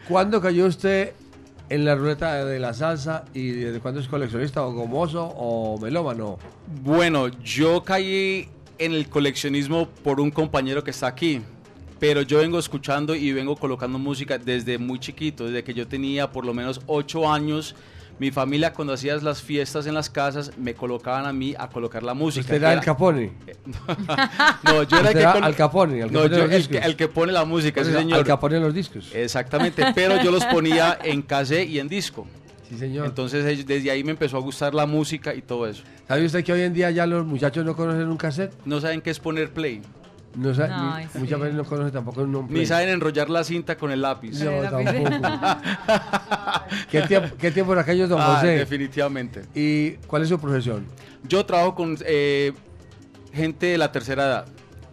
¿Cuándo 0.08 0.40
cayó 0.40 0.66
usted 0.66 1.12
en 1.68 1.84
la 1.84 1.94
ruleta 1.94 2.44
de 2.44 2.58
la 2.58 2.72
salsa 2.74 3.24
y 3.34 3.50
desde 3.50 3.80
cuándo 3.80 4.00
es 4.00 4.08
coleccionista 4.08 4.62
o 4.62 4.72
gomoso 4.72 5.24
o 5.36 5.78
melómano? 5.78 6.38
Bueno, 6.82 7.28
yo 7.28 7.84
caí 7.84 8.48
en 8.78 8.92
el 8.92 9.08
coleccionismo 9.08 9.88
por 10.02 10.18
un 10.18 10.30
compañero 10.30 10.82
que 10.82 10.90
está 10.92 11.06
aquí, 11.08 11.42
pero 12.02 12.22
yo 12.22 12.38
vengo 12.38 12.58
escuchando 12.58 13.14
y 13.14 13.32
vengo 13.32 13.54
colocando 13.54 13.96
música 13.96 14.36
desde 14.36 14.76
muy 14.76 14.98
chiquito, 14.98 15.46
desde 15.46 15.62
que 15.62 15.72
yo 15.72 15.86
tenía 15.86 16.32
por 16.32 16.44
lo 16.44 16.52
menos 16.52 16.80
8 16.86 17.32
años. 17.32 17.76
Mi 18.18 18.32
familia 18.32 18.72
cuando 18.72 18.92
hacías 18.92 19.22
las 19.22 19.40
fiestas 19.40 19.86
en 19.86 19.94
las 19.94 20.10
casas 20.10 20.50
me 20.58 20.74
colocaban 20.74 21.26
a 21.26 21.32
mí 21.32 21.54
a 21.56 21.68
colocar 21.68 22.02
la 22.02 22.12
música. 22.12 22.40
¿Usted 22.40 22.56
era 22.56 22.72
el 22.72 22.80
Capone? 22.80 23.30
No, 24.64 24.82
yo 24.82 24.98
era 24.98 25.10
el 25.10 25.14
que, 25.14 25.20
era 25.20 25.32
Al 25.34 25.54
Capone, 25.54 26.02
al 26.02 26.12
No, 26.12 26.26
yo 26.26 26.44
el 26.44 26.68
que, 26.68 26.78
el 26.78 26.96
que 26.96 27.06
pone 27.06 27.30
la 27.30 27.44
música, 27.44 27.84
sí 27.84 27.92
señor. 27.92 28.18
Al 28.18 28.24
Capone 28.24 28.58
los 28.58 28.74
discos. 28.74 29.08
Exactamente, 29.14 29.84
pero 29.94 30.20
yo 30.20 30.32
los 30.32 30.44
ponía 30.46 30.98
en 31.04 31.22
cassette 31.22 31.68
y 31.68 31.78
en 31.78 31.86
disco. 31.86 32.26
Sí, 32.68 32.78
señor. 32.78 33.06
Entonces 33.06 33.64
desde 33.64 33.90
ahí 33.92 34.02
me 34.02 34.10
empezó 34.10 34.38
a 34.38 34.40
gustar 34.40 34.74
la 34.74 34.86
música 34.86 35.36
y 35.36 35.42
todo 35.42 35.68
eso. 35.68 35.84
¿Sabe 36.08 36.26
usted 36.26 36.42
que 36.42 36.52
hoy 36.52 36.62
en 36.62 36.74
día 36.74 36.90
ya 36.90 37.06
los 37.06 37.24
muchachos 37.24 37.64
no 37.64 37.76
conocen 37.76 38.08
un 38.08 38.16
cassette? 38.16 38.52
No 38.64 38.80
saben 38.80 39.00
qué 39.02 39.10
es 39.10 39.20
poner 39.20 39.52
play. 39.52 39.82
No 40.34 40.50
ni- 40.98 41.20
muchas 41.20 41.36
sí. 41.38 41.42
veces 41.42 41.54
no 41.54 41.64
conocen 41.64 41.92
tampoco 41.92 42.22
un 42.22 42.46
Ni 42.48 42.64
saben 42.66 42.88
enrollar 42.88 43.28
la 43.28 43.44
cinta 43.44 43.76
con 43.76 43.90
el 43.90 44.00
lápiz. 44.00 44.40
No, 44.42 44.62
tampoco. 44.62 45.10
¿Qué 46.90 47.02
tiempo, 47.02 47.36
qué 47.38 47.50
tiempo 47.50 47.72
aquellos, 47.74 48.08
don 48.08 48.20
Ah, 48.20 48.36
José? 48.36 48.48
definitivamente. 48.58 49.42
¿Y 49.54 49.92
cuál 50.06 50.22
es 50.22 50.28
su 50.28 50.38
profesión? 50.38 50.86
Yo 51.28 51.44
trabajo 51.44 51.74
con 51.74 51.96
eh, 52.06 52.52
gente 53.32 53.66
de 53.66 53.78
la 53.78 53.92
tercera 53.92 54.24
edad. 54.26 54.46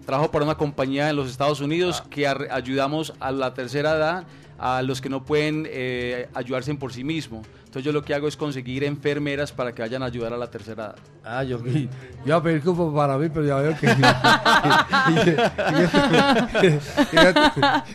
Trabajo 0.06 0.32
para 0.32 0.44
una 0.45 0.56
compañía 0.56 1.10
en 1.10 1.16
los 1.16 1.30
Estados 1.30 1.61
Unidos 1.61 2.03
que 2.10 2.28
ar- 2.28 2.48
ayudamos 2.52 3.14
a 3.20 3.32
la 3.32 3.53
tercera 3.53 3.95
edad, 3.95 4.24
a 4.57 4.82
los 4.82 5.02
que 5.02 5.10
no 5.10 5.24
pueden 5.24 5.68
eh, 5.70 6.28
ayudarse 6.34 6.74
por 6.76 6.91
sí 6.91 7.03
mismos. 7.03 7.45
Entonces 7.70 7.86
yo 7.86 7.91
lo 7.91 8.02
que 8.04 8.16
hago 8.16 8.28
es 8.28 8.36
conseguir 8.36 8.84
enfermeras 8.84 9.52
para 9.52 9.76
que 9.76 9.84
vayan 9.84 10.02
a 10.02 10.08
ayudar 10.08 10.34
a 10.34 10.38
la 10.38 10.50
tercera 10.50 10.86
edad. 10.86 10.96
Ah, 11.24 11.44
yo, 11.44 11.64
yo 11.64 11.88
iba 12.26 12.36
a 12.38 12.41
pedir 12.41 12.64
cupo 12.64 12.91
para 12.96 13.16
mí, 13.20 13.30
pero 13.32 13.46
ya 13.46 13.58
veo 13.58 13.78
que, 13.80 13.88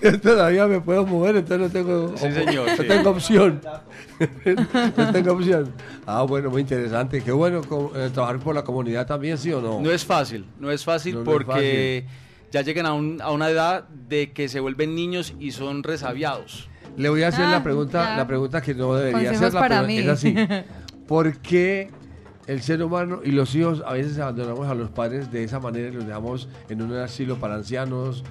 yo 0.03 0.21
todavía 0.21 0.67
me 0.67 0.81
puedo 0.81 1.07
mover, 1.07 1.37
entonces 1.37 1.61
no 1.61 1.71
tengo, 1.73 2.17
Sí, 2.17 2.33
señor, 2.33 2.69
no 2.71 2.77
sí. 2.77 2.89
tengo 2.89 3.11
opción. 3.11 3.61
no 4.97 5.13
tengo 5.13 5.33
opción. 5.33 5.73
Ah, 6.07 6.23
bueno, 6.23 6.51
muy 6.51 6.63
interesante. 6.63 7.23
Qué 7.23 7.33
bueno 7.33 7.61
eh, 7.97 8.11
trabajar 8.13 8.39
por 8.39 8.55
la 8.55 8.63
comunidad 8.63 9.07
también, 9.07 9.39
¿sí 9.39 9.53
o 9.53 9.61
no? 9.61 9.81
No 9.81 9.91
es 9.91 10.05
fácil, 10.05 10.45
no 10.59 10.71
es 10.71 10.85
fácil 10.85 11.15
No, 11.15 11.25
no 11.25 11.31
es 11.33 11.37
porque 11.37 12.07
ya 12.53 12.63
llegan 12.63 12.87
a, 12.87 12.93
un- 12.93 13.21
a 13.21 13.31
una 13.33 13.51
edad 13.51 13.89
de 13.89 14.33
que 14.33 14.49
se 14.49 14.61
vuelven 14.61 14.95
niños 14.95 15.35
y 15.41 15.51
son 15.51 15.83
resabiados. 15.83 16.69
Le 16.97 17.09
voy 17.09 17.23
a 17.23 17.29
hacer 17.29 17.47
Ah, 17.47 17.51
la 17.53 17.63
pregunta, 17.63 18.05
ya. 18.05 18.17
la 18.17 18.27
pregunta 18.27 18.61
que 18.63 18.75
no 18.75 18.95
debería 18.95 19.31
Consejos 19.31 19.43
hacerla, 19.55 19.61
para 19.61 19.83
mí. 19.83 19.99
es 19.99 20.09
así. 20.09 20.35
¿Por 21.09 21.39
qué 21.39 21.91
el 22.47 22.61
ser 22.63 22.83
humano 22.83 23.21
y 23.25 23.31
los 23.33 23.55
hijos 23.55 23.83
a 23.87 23.93
veces 23.95 24.19
abandonamos 24.19 24.69
a 24.69 24.75
los 24.75 24.91
padres 24.91 25.31
de 25.33 25.45
esa 25.45 25.61
manera 25.61 25.89
y 25.89 25.93
los 25.93 26.07
dejamos 26.07 26.49
en 26.69 26.83
un 26.83 26.93
asilo 26.95 27.37
para 27.39 27.55
ancianos, 27.57 28.23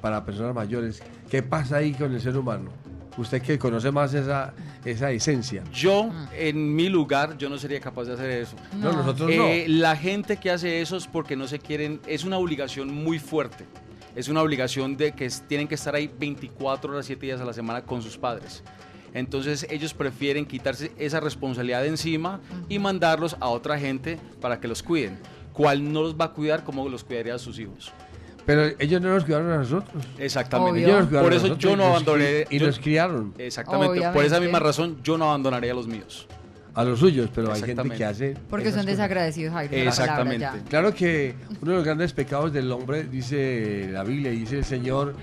para 0.00 0.24
personas 0.24 0.54
mayores? 0.54 1.02
¿Qué 1.30 1.42
pasa 1.42 1.76
ahí 1.78 1.92
con 1.92 2.12
el 2.12 2.20
ser 2.20 2.36
humano? 2.36 2.70
Usted 3.16 3.42
que 3.42 3.58
conoce 3.58 3.90
más 3.90 4.14
esa, 4.14 4.54
esa 4.84 5.10
esencia. 5.10 5.64
Yo, 5.72 6.10
en 6.38 6.74
mi 6.74 6.88
lugar, 6.88 7.36
yo 7.36 7.48
no 7.50 7.58
sería 7.58 7.80
capaz 7.80 8.04
de 8.04 8.14
hacer 8.14 8.30
eso. 8.30 8.54
No, 8.78 8.92
nosotros 8.92 9.28
Eh, 9.30 9.66
no. 9.68 9.74
La 9.80 9.96
gente 9.96 10.36
que 10.36 10.50
hace 10.50 10.80
eso 10.80 10.96
es 10.96 11.06
porque 11.08 11.36
no 11.36 11.46
se 11.48 11.58
quieren, 11.58 12.00
es 12.06 12.24
una 12.24 12.38
obligación 12.38 12.94
muy 12.94 13.18
fuerte. 13.18 13.66
Es 14.16 14.28
una 14.28 14.42
obligación 14.42 14.96
de 14.96 15.12
que 15.12 15.28
tienen 15.48 15.68
que 15.68 15.74
estar 15.76 15.94
ahí 15.94 16.10
24 16.18 16.92
horas, 16.92 17.06
7 17.06 17.24
días 17.26 17.40
a 17.40 17.44
la 17.44 17.52
semana 17.52 17.82
con 17.82 18.02
sus 18.02 18.16
padres. 18.18 18.62
Entonces 19.14 19.66
ellos 19.70 19.94
prefieren 19.94 20.46
quitarse 20.46 20.92
esa 20.96 21.20
responsabilidad 21.20 21.82
de 21.82 21.88
encima 21.88 22.40
y 22.68 22.78
mandarlos 22.78 23.36
a 23.40 23.48
otra 23.48 23.78
gente 23.78 24.18
para 24.40 24.60
que 24.60 24.68
los 24.68 24.82
cuiden. 24.82 25.18
¿Cuál 25.52 25.92
no 25.92 26.02
los 26.02 26.14
va 26.14 26.26
a 26.26 26.32
cuidar 26.32 26.64
como 26.64 26.88
los 26.88 27.02
cuidaría 27.04 27.34
a 27.34 27.38
sus 27.38 27.58
hijos? 27.58 27.92
Pero 28.46 28.64
ellos 28.78 29.00
no 29.00 29.10
nos 29.14 29.24
cuidaron 29.24 29.50
a 29.52 29.56
nosotros. 29.58 30.02
Exactamente. 30.18 30.80
Ellos 30.80 31.00
nos 31.00 31.06
cuidaron 31.08 31.26
Por 31.26 31.32
a 31.32 31.36
eso 31.36 31.46
nosotros 31.48 31.70
yo 31.70 31.76
no 31.76 31.84
abandoné. 31.86 32.46
Y 32.50 32.58
yo- 32.58 32.66
nos 32.66 32.78
criaron. 32.78 33.34
Exactamente. 33.38 34.08
Por 34.12 34.24
esa 34.24 34.40
misma 34.40 34.58
razón, 34.60 34.98
yo 35.02 35.18
no 35.18 35.26
abandonaría 35.26 35.72
a 35.72 35.74
los 35.74 35.86
míos. 35.86 36.26
A 36.74 36.84
los 36.84 37.00
suyos, 37.00 37.30
pero 37.34 37.48
hay 37.48 37.54
gente 37.54 37.72
Exactamente. 37.72 37.96
que 37.96 38.04
hace. 38.04 38.36
Porque 38.48 38.66
son 38.66 38.74
cosas. 38.80 38.86
desagradecidos, 38.86 39.52
Jairo. 39.52 39.84
la 39.84 39.90
palabra. 39.92 40.54
Claro 40.68 40.94
que 40.94 41.34
uno 41.60 41.72
de 41.72 41.76
los 41.78 41.84
grandes 41.84 42.12
pecados 42.12 42.52
del 42.52 42.70
hombre, 42.70 43.04
dice 43.04 43.88
la 43.92 44.04
Biblia, 44.04 44.30
dice 44.30 44.58
el 44.58 44.64
Señor, 44.64 45.14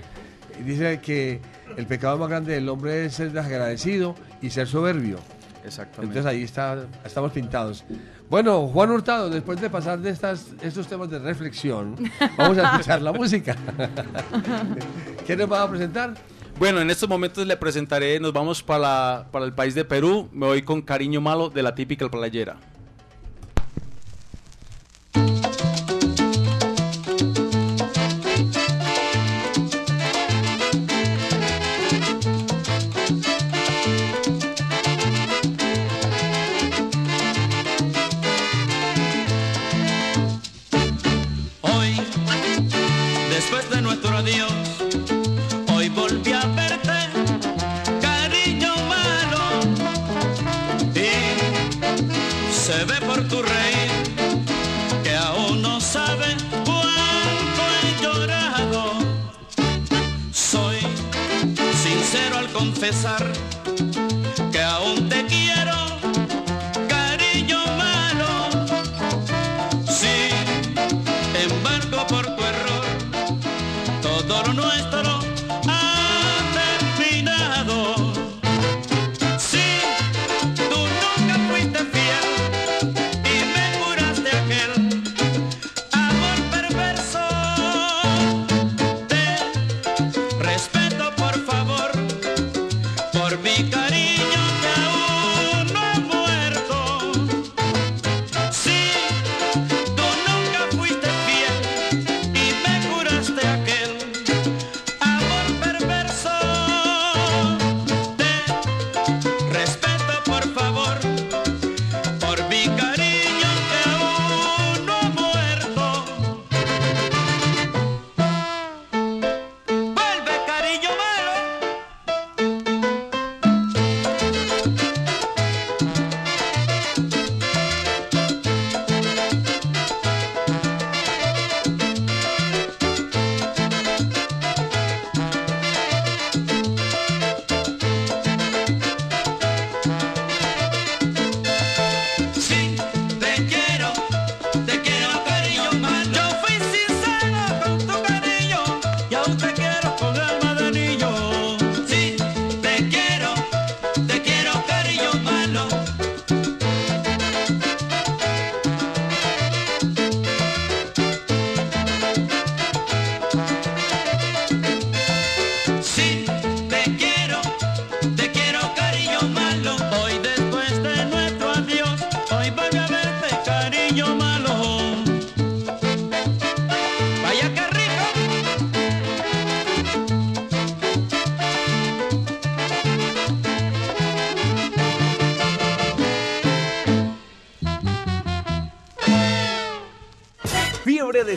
dice 0.64 1.00
que 1.00 1.40
el 1.76 1.86
pecado 1.86 2.18
más 2.18 2.28
grande 2.28 2.52
del 2.54 2.68
hombre 2.68 3.06
es 3.06 3.14
ser 3.14 3.32
desagradecido 3.32 4.14
y 4.42 4.50
ser 4.50 4.66
soberbio. 4.66 5.18
Exactamente. 5.64 6.18
Entonces 6.18 6.26
ahí 6.26 6.42
está, 6.42 6.86
estamos 7.04 7.32
pintados. 7.32 7.84
Bueno, 8.30 8.68
Juan 8.68 8.90
Hurtado, 8.90 9.30
después 9.30 9.60
de 9.60 9.68
pasar 9.70 9.98
de 9.98 10.10
estas, 10.10 10.48
estos 10.62 10.86
temas 10.86 11.10
de 11.10 11.18
reflexión, 11.18 11.96
vamos 12.36 12.58
a 12.58 12.72
escuchar 12.72 13.02
la 13.02 13.12
música. 13.14 13.56
¿Qué 15.26 15.36
nos 15.36 15.50
va 15.50 15.62
a 15.62 15.70
presentar? 15.70 16.14
Bueno, 16.58 16.80
en 16.80 16.90
estos 16.90 17.08
momentos 17.08 17.46
le 17.46 17.56
presentaré, 17.56 18.18
nos 18.18 18.32
vamos 18.32 18.64
para, 18.64 19.28
para 19.30 19.44
el 19.44 19.52
país 19.52 19.76
de 19.76 19.84
Perú, 19.84 20.28
me 20.32 20.44
voy 20.44 20.62
con 20.62 20.82
Cariño 20.82 21.20
Malo 21.20 21.50
de 21.50 21.62
la 21.62 21.76
típica 21.76 22.08
playera. 22.08 22.56
pesar 62.88 63.37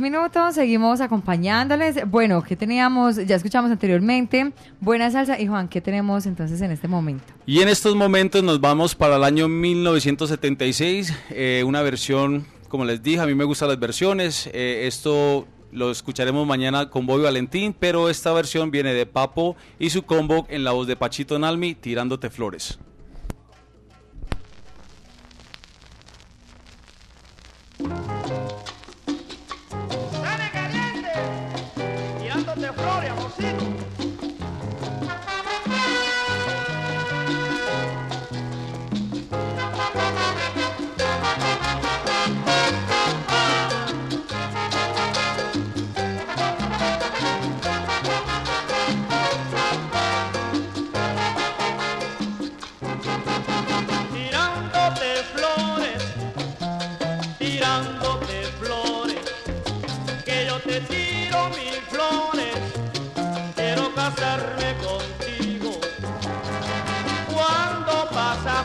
minutos, 0.00 0.54
seguimos 0.54 1.00
acompañándoles. 1.00 2.10
Bueno, 2.10 2.42
¿qué 2.42 2.56
teníamos? 2.56 3.16
Ya 3.16 3.36
escuchamos 3.36 3.70
anteriormente. 3.70 4.52
Buena 4.80 5.10
salsa. 5.10 5.38
Y 5.38 5.46
Juan, 5.46 5.68
¿qué 5.68 5.80
tenemos 5.80 6.26
entonces 6.26 6.60
en 6.62 6.70
este 6.70 6.88
momento? 6.88 7.24
Y 7.46 7.60
en 7.60 7.68
estos 7.68 7.94
momentos 7.94 8.42
nos 8.42 8.60
vamos 8.60 8.94
para 8.94 9.16
el 9.16 9.24
año 9.24 9.48
1976, 9.48 11.12
eh, 11.30 11.62
una 11.66 11.82
versión, 11.82 12.46
como 12.68 12.84
les 12.84 13.02
dije, 13.02 13.20
a 13.20 13.26
mí 13.26 13.34
me 13.34 13.44
gustan 13.44 13.68
las 13.68 13.78
versiones. 13.78 14.48
Eh, 14.52 14.86
esto 14.86 15.46
lo 15.72 15.90
escucharemos 15.90 16.46
mañana 16.46 16.90
con 16.90 17.06
Bobby 17.06 17.24
Valentín, 17.24 17.74
pero 17.78 18.08
esta 18.08 18.32
versión 18.32 18.70
viene 18.70 18.92
de 18.92 19.06
Papo 19.06 19.56
y 19.78 19.90
su 19.90 20.02
combo 20.02 20.46
en 20.48 20.64
la 20.64 20.72
voz 20.72 20.86
de 20.86 20.96
Pachito 20.96 21.38
Nalmi, 21.38 21.74
Tirándote 21.74 22.30
Flores. 22.30 22.78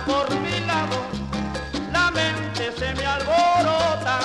por 0.06 0.30
mi 0.40 0.60
lado, 0.66 0.98
la 1.92 2.12
mente 2.12 2.72
se 2.78 2.94
me 2.96 3.06
alborota, 3.06 4.20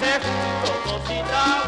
te 0.00 0.12
juro 0.24 0.98
cosita. 0.98 1.61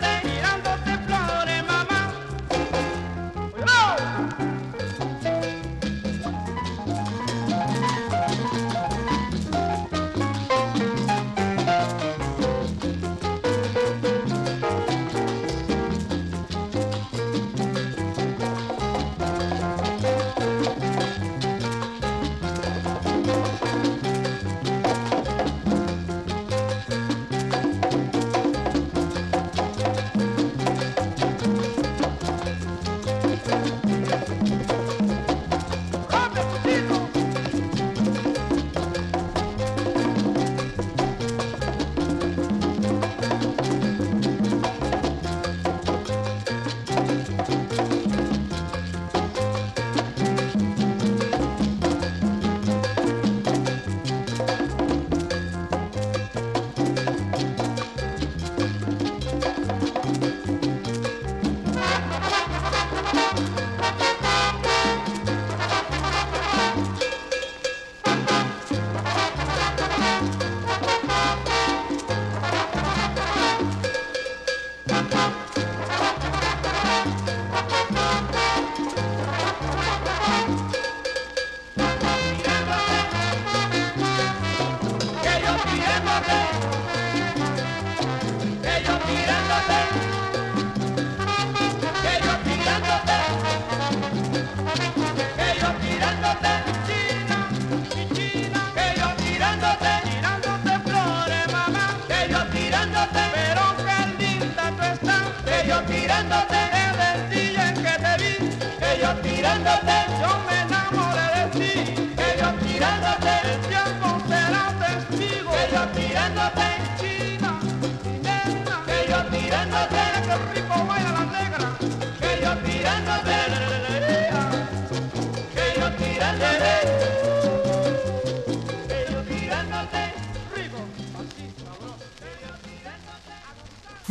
birthday. 0.00 0.33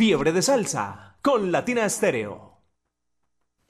Fiebre 0.04 0.32
de 0.32 0.42
salsa 0.42 1.16
con 1.22 1.50
Latina 1.50 1.86
Estéreo. 1.86 2.60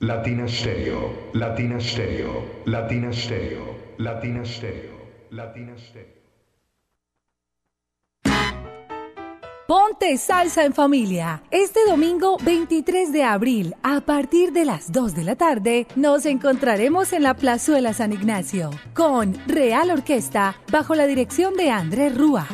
Latina 0.00 0.48
Stereo, 0.48 1.30
Latina 1.32 1.78
Stereo, 1.78 2.62
Latina 2.66 3.12
Stereo, 3.12 3.94
Latina 3.98 4.44
Stereo, 4.44 4.96
Latina 5.30 5.76
Stereo. 5.78 6.24
Ponte 9.68 10.16
salsa 10.18 10.64
en 10.64 10.72
familia. 10.72 11.44
Este 11.52 11.78
domingo 11.86 12.36
23 12.44 13.12
de 13.12 13.22
abril, 13.22 13.76
a 13.84 14.00
partir 14.00 14.50
de 14.50 14.64
las 14.64 14.90
2 14.90 15.14
de 15.14 15.22
la 15.22 15.36
tarde, 15.36 15.86
nos 15.94 16.26
encontraremos 16.26 17.12
en 17.12 17.22
la 17.22 17.34
Plazuela 17.34 17.94
San 17.94 18.12
Ignacio 18.12 18.70
con 18.92 19.38
Real 19.46 19.88
Orquesta 19.92 20.56
bajo 20.72 20.96
la 20.96 21.06
dirección 21.06 21.54
de 21.54 21.70
Andrés 21.70 22.12
Rúa. 22.18 22.48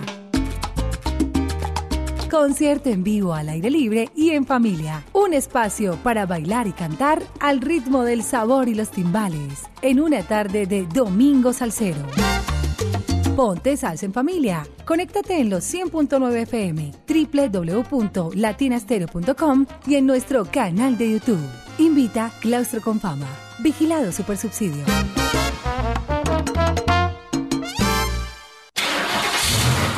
Concierto 2.31 2.89
en 2.91 3.03
vivo 3.03 3.35
al 3.35 3.49
aire 3.49 3.71
libre 3.71 4.09
y 4.15 4.31
en 4.31 4.47
familia. 4.47 5.03
Un 5.13 5.35
espacio 5.35 5.97
para 5.97 6.27
bailar 6.27 6.69
y 6.69 6.73
cantar 6.73 7.21
al 7.41 7.61
ritmo 7.61 8.05
del 8.05 8.23
sabor 8.23 8.69
y 8.69 8.75
los 8.75 8.93
timbales. 8.93 9.65
En 9.83 10.01
una 10.01 10.23
tarde 10.23 10.67
de 10.67 10.87
Domingo 10.87 11.53
Salsero. 11.53 12.07
Ponte 13.35 13.77
salsa 13.77 14.07
en 14.07 14.13
familia. 14.13 14.65
Conéctate 14.85 15.41
en 15.41 15.51
los 15.51 15.65
100.9 15.75 16.43
FM, 16.43 16.93
www.latinastereo.com 17.91 19.67
y 19.89 19.97
en 19.97 20.07
nuestro 20.07 20.45
canal 20.45 20.97
de 20.97 21.11
YouTube. 21.11 21.45
Invita 21.79 22.31
Claustro 22.41 22.81
con 22.81 23.01
Fama. 23.01 23.27
Vigilado 23.59 24.13
Supersubsidio. 24.13 24.85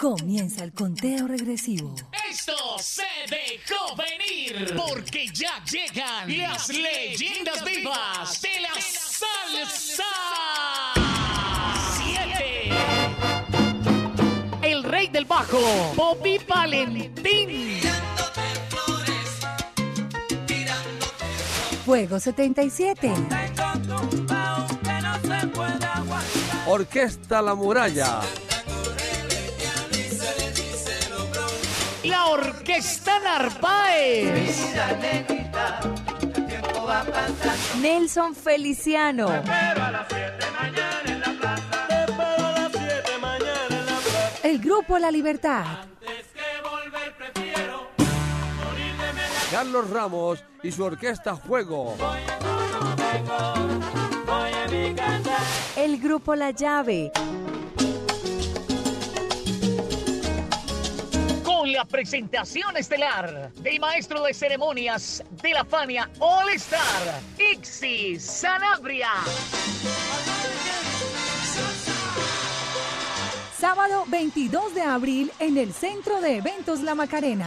Comienza 0.00 0.64
el 0.64 0.72
conteo 0.72 1.28
regresivo. 1.28 1.94
Esto 2.30 2.54
se 2.78 3.02
dejó 3.28 3.94
venir 3.96 4.74
porque 4.74 5.26
ya 5.26 5.62
llegan 5.70 6.38
las 6.38 6.70
leyendas 6.70 7.62
vivas 7.62 8.40
de 8.40 8.60
la 8.62 8.70
salsa. 8.80 10.04
Siete. 11.98 12.70
El 14.62 14.84
rey 14.84 15.08
del 15.08 15.26
bajo, 15.26 15.60
Bobby 15.94 16.40
Valentín. 16.48 17.80
Fuego 21.84 22.18
77. 22.18 23.12
Orquesta 26.66 27.42
La 27.42 27.54
Muralla. 27.54 28.22
La 32.10 32.26
orquesta 32.26 33.20
Narváez. 33.20 34.74
Nelson 37.80 38.34
Feliciano. 38.34 39.30
El 44.42 44.58
grupo 44.58 44.98
La 44.98 45.10
Libertad. 45.12 45.64
Carlos 49.52 49.90
Ramos 49.90 50.44
y 50.64 50.72
su 50.72 50.82
orquesta 50.82 51.36
Juego. 51.36 51.96
El 55.76 56.00
grupo 56.00 56.34
La 56.34 56.50
Llave. 56.50 57.12
La 61.72 61.84
presentación 61.84 62.76
estelar 62.76 63.52
del 63.54 63.78
maestro 63.78 64.24
de 64.24 64.34
ceremonias 64.34 65.22
de 65.40 65.50
la 65.50 65.64
Fania 65.64 66.10
All 66.18 66.48
Star, 66.54 67.20
Ixi 67.38 68.18
Sanabria. 68.18 69.08
Sábado 73.56 74.04
22 74.08 74.74
de 74.74 74.82
abril 74.82 75.30
en 75.38 75.58
el 75.58 75.72
Centro 75.72 76.20
de 76.20 76.38
Eventos 76.38 76.80
La 76.80 76.96
Macarena. 76.96 77.46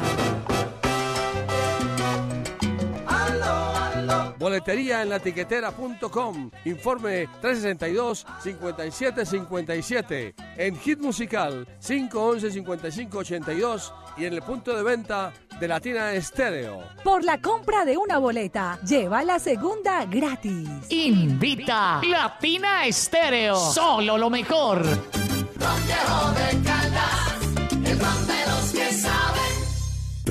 Boletería 4.38 5.02
en 5.02 5.10
latiquetera.com. 5.10 6.52
Informe 6.66 7.28
362-5757. 7.42 10.36
En 10.58 10.78
Hit 10.78 11.00
Musical 11.00 11.66
511-5582 11.82 13.94
y 14.18 14.26
en 14.26 14.34
el 14.34 14.42
punto 14.42 14.76
de 14.76 14.84
venta 14.84 15.32
de 15.60 15.68
Latina 15.68 16.14
Estéreo. 16.14 16.84
Por 17.04 17.24
la 17.24 17.40
compra 17.40 17.86
de 17.86 17.98
una 17.98 18.18
boleta, 18.18 18.80
lleva 18.86 19.24
la 19.24 19.38
segunda 19.40 20.06
gratis. 20.06 20.68
Invita 20.90 22.02
Latina 22.04 22.86
Estéreo. 22.86 23.56
Solo 23.56 24.18
lo 24.18 24.30
mejor. 24.30 24.84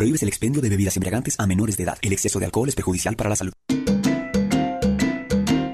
Prohíbes 0.03 0.23
el 0.25 0.29
expendio 0.31 0.61
de 0.61 0.69
bebidas 0.69 0.97
embriagantes 0.97 1.39
a 1.39 1.47
menores 1.47 1.77
de 1.77 1.85
edad. 1.85 1.97
El 2.03 2.13
exceso 2.13 2.41
de 2.41 2.47
alcohol 2.47 2.69
es 2.69 2.75
perjudicial 2.75 3.15
para 3.15 3.31
la 3.31 3.37
salud. 3.37 3.53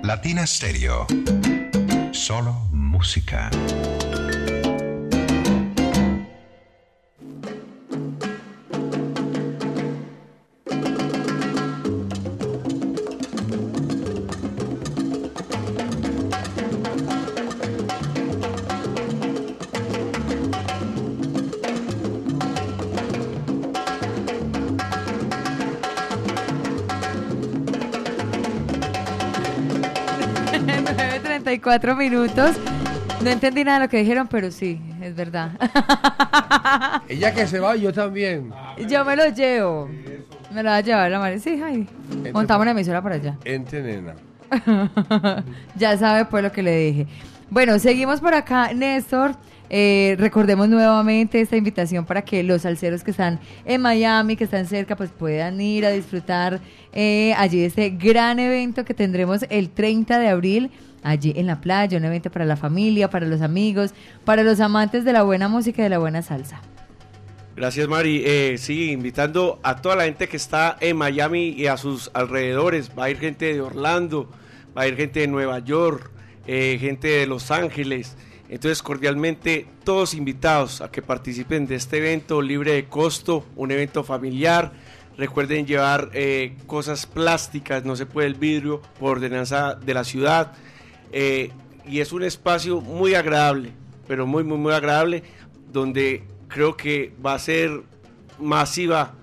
Latina 0.02 0.46
Stereo. 0.46 1.06
Solo 2.12 2.52
música. 2.70 3.50
Nueve 31.48 31.60
treinta 31.60 31.70
y 31.70 31.72
cuatro 31.72 31.96
minutos. 31.96 32.56
No 33.22 33.30
entendí 33.30 33.64
nada 33.64 33.78
de 33.78 33.86
lo 33.86 33.90
que 33.90 33.96
dijeron, 33.96 34.28
pero 34.28 34.50
sí, 34.50 34.78
es 35.00 35.16
verdad. 35.16 35.52
Ella 37.08 37.32
que 37.32 37.46
se 37.46 37.58
va, 37.58 37.74
yo 37.74 37.90
también. 37.90 38.52
Yo 38.86 39.02
me 39.02 39.16
lo 39.16 39.26
llevo. 39.30 39.88
Me 40.52 40.62
lo 40.62 40.68
va 40.68 40.76
a 40.76 40.80
llevar 40.82 41.10
la 41.10 41.18
madre. 41.18 41.38
Sí, 41.38 41.58
ay. 41.64 41.88
Montamos 42.34 42.62
una 42.62 42.72
emisora 42.72 43.00
para 43.00 43.14
allá. 43.14 43.38
Ente, 43.46 43.80
nena. 43.80 44.14
ya 45.74 45.96
sabe 45.96 46.26
pues 46.26 46.44
lo 46.44 46.52
que 46.52 46.62
le 46.62 46.76
dije. 46.78 47.06
Bueno, 47.48 47.78
seguimos 47.78 48.20
por 48.20 48.34
acá, 48.34 48.74
Néstor. 48.74 49.34
Eh, 49.70 50.16
recordemos 50.18 50.68
nuevamente 50.68 51.40
esta 51.40 51.56
invitación 51.56 52.04
para 52.04 52.22
que 52.22 52.42
los 52.42 52.62
salseros 52.62 53.02
que 53.02 53.10
están 53.10 53.40
en 53.64 53.80
Miami, 53.80 54.36
que 54.36 54.44
están 54.44 54.66
cerca, 54.66 54.96
pues 54.96 55.10
puedan 55.10 55.58
ir 55.62 55.86
a 55.86 55.90
disfrutar 55.90 56.60
eh, 56.92 57.32
allí 57.38 57.60
de 57.60 57.66
este 57.66 57.88
gran 57.88 58.38
evento 58.38 58.84
que 58.84 58.92
tendremos 58.92 59.46
el 59.48 59.70
30 59.70 60.18
de 60.18 60.28
abril 60.28 60.70
allí 61.02 61.32
en 61.36 61.46
la 61.46 61.60
playa, 61.60 61.98
un 61.98 62.04
evento 62.04 62.30
para 62.30 62.44
la 62.44 62.56
familia, 62.56 63.10
para 63.10 63.26
los 63.26 63.40
amigos, 63.40 63.92
para 64.24 64.42
los 64.42 64.60
amantes 64.60 65.04
de 65.04 65.12
la 65.12 65.22
buena 65.22 65.48
música 65.48 65.82
y 65.82 65.84
de 65.84 65.90
la 65.90 65.98
buena 65.98 66.22
salsa. 66.22 66.60
Gracias, 67.58 67.88
Mari. 67.88 68.22
Eh, 68.24 68.56
sí, 68.56 68.92
invitando 68.92 69.58
a 69.64 69.82
toda 69.82 69.96
la 69.96 70.04
gente 70.04 70.28
que 70.28 70.36
está 70.36 70.76
en 70.80 70.96
Miami 70.96 71.48
y 71.48 71.66
a 71.66 71.76
sus 71.76 72.08
alrededores. 72.14 72.92
Va 72.96 73.06
a 73.06 73.10
ir 73.10 73.18
gente 73.18 73.52
de 73.52 73.60
Orlando, 73.60 74.30
va 74.76 74.82
a 74.82 74.86
ir 74.86 74.94
gente 74.94 75.18
de 75.20 75.26
Nueva 75.26 75.58
York, 75.58 76.08
eh, 76.46 76.78
gente 76.80 77.08
de 77.08 77.26
Los 77.26 77.50
Ángeles. 77.50 78.16
Entonces, 78.48 78.80
cordialmente, 78.80 79.66
todos 79.82 80.14
invitados 80.14 80.80
a 80.80 80.90
que 80.92 81.02
participen 81.02 81.66
de 81.66 81.74
este 81.74 81.98
evento 81.98 82.40
libre 82.40 82.74
de 82.74 82.84
costo, 82.86 83.44
un 83.56 83.72
evento 83.72 84.04
familiar. 84.04 84.72
Recuerden 85.16 85.66
llevar 85.66 86.10
eh, 86.14 86.56
cosas 86.68 87.06
plásticas, 87.06 87.84
no 87.84 87.96
se 87.96 88.06
puede 88.06 88.28
el 88.28 88.34
vidrio 88.34 88.80
por 89.00 89.16
ordenanza 89.16 89.74
de 89.74 89.94
la 89.94 90.04
ciudad. 90.04 90.52
Eh, 91.12 91.50
y 91.86 92.00
es 92.00 92.12
un 92.12 92.22
espacio 92.22 92.80
muy 92.80 93.14
agradable, 93.14 93.72
pero 94.06 94.26
muy, 94.26 94.44
muy, 94.44 94.58
muy 94.58 94.72
agradable, 94.72 95.22
donde 95.72 96.22
creo 96.48 96.76
que 96.76 97.12
va 97.24 97.34
a 97.34 97.38
ser 97.38 97.82
masiva 98.38 99.14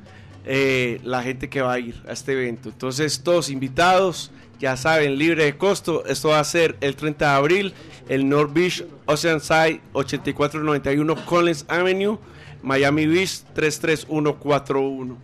eh, 0.46 1.00
la 1.04 1.24
gente 1.24 1.50
que 1.50 1.62
va 1.62 1.74
a 1.74 1.80
ir 1.80 2.02
a 2.08 2.14
este 2.14 2.34
evento. 2.34 2.70
Entonces, 2.70 3.22
todos 3.24 3.50
invitados, 3.50 4.32
ya 4.60 4.78
saben, 4.78 5.18
libre 5.18 5.46
de 5.46 5.58
costo. 5.58 6.06
Esto 6.06 6.30
va 6.30 6.40
a 6.40 6.44
ser 6.44 6.78
el 6.82 6.96
30 6.96 7.26
de 7.26 7.36
abril, 7.36 7.74
el 8.10 8.28
North 8.30 8.54
Beach 8.54 8.86
Oceanside 9.06 9.82
8491 9.94 11.26
Collins 11.26 11.66
Avenue, 11.68 12.18
Miami 12.62 13.08
Beach 13.08 13.42
33141. 13.54 15.18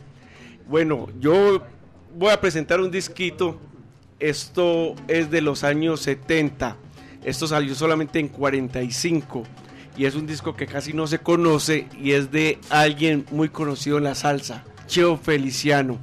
Bueno, 0.68 1.08
yo 1.20 1.64
voy 2.16 2.30
a 2.30 2.40
presentar 2.40 2.80
un 2.80 2.92
disquito. 2.92 3.60
Esto 4.22 4.96
es 5.08 5.32
de 5.32 5.42
los 5.42 5.64
años 5.64 6.02
70. 6.02 6.78
Esto 7.26 7.48
salió 7.48 7.74
solamente 7.74 8.20
en 8.20 8.28
45 8.28 9.44
y 9.98 10.06
es 10.06 10.14
un 10.14 10.28
disco 10.28 10.56
que 10.56 10.68
casi 10.68 10.94
no 10.94 11.08
se 11.08 11.18
conoce 11.18 11.88
y 12.00 12.12
es 12.12 12.32
de 12.32 12.60
alguien 12.70 13.26
muy 13.32 13.50
conocido 13.50 13.98
en 13.98 14.04
la 14.04 14.14
salsa, 14.14 14.64
Cheo 14.86 15.18
Feliciano. 15.18 15.98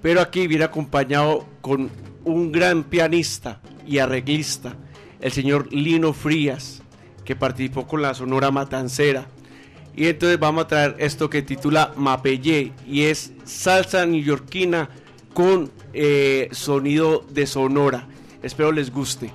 Pero 0.00 0.22
aquí 0.22 0.46
viene 0.46 0.64
acompañado 0.64 1.46
con 1.60 1.90
un 2.24 2.50
gran 2.50 2.82
pianista 2.82 3.60
y 3.86 3.98
arreglista, 3.98 4.74
el 5.20 5.30
señor 5.30 5.70
Lino 5.70 6.14
Frías, 6.14 6.82
que 7.26 7.36
participó 7.36 7.86
con 7.86 8.00
la 8.00 8.14
Sonora 8.14 8.50
Matancera. 8.50 9.26
Y 9.94 10.06
entonces 10.06 10.40
vamos 10.40 10.64
a 10.64 10.68
traer 10.68 10.96
esto 10.98 11.28
que 11.28 11.42
titula 11.42 11.92
Mapellé 11.94 12.72
y 12.86 13.02
es 13.02 13.32
salsa 13.44 14.06
neoyorquina 14.06 14.88
con 15.34 15.70
eh, 15.92 16.48
sonido 16.52 17.24
de 17.30 17.46
sonora. 17.46 18.06
Espero 18.42 18.72
les 18.72 18.92
guste. 18.92 19.32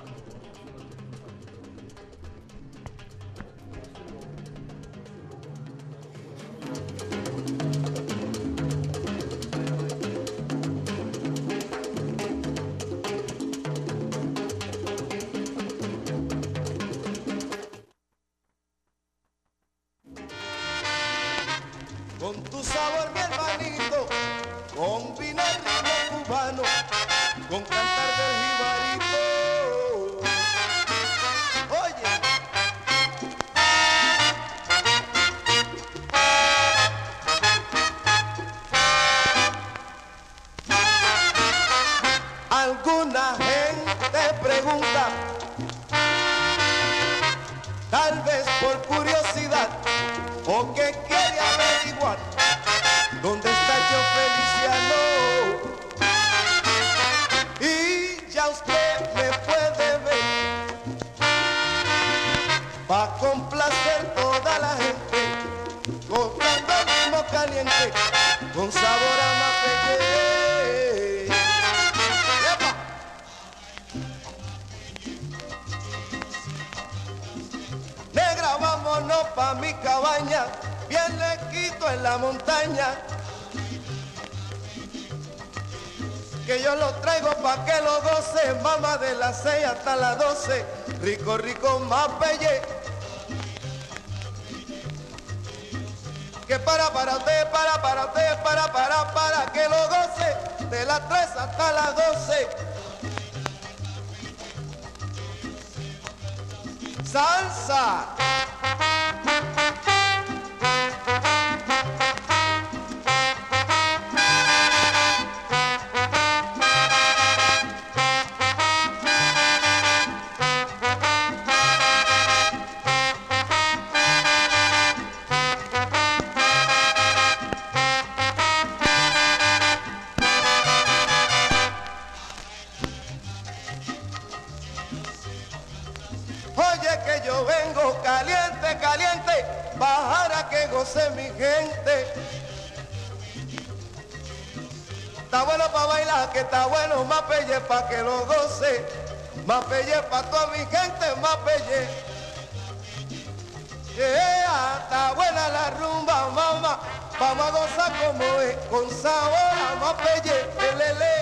Sabor 159.86 159.94
a 159.94 159.94
más 159.94 159.94
pelle, 159.94 160.38
lele. 160.78 161.14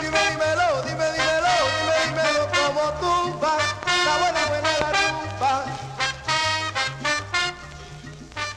Dime, 0.00 0.18
dímelo, 0.30 0.82
dime, 0.82 1.06
dímelo, 1.12 1.54
dime, 1.78 1.96
dímelo 2.06 2.42
como 2.56 2.82
tumba. 3.00 3.58
Está 3.86 4.18
buena, 4.18 4.46
buena 4.48 4.70
la 4.80 4.90
rumba. 4.92 5.64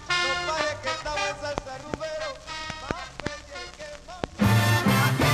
No 0.09 0.33
pares 0.47 0.75
que 0.81 0.89
estaba 0.89 1.23
en 1.29 1.35
salsa 1.41 1.73
rumbero. 1.83 2.27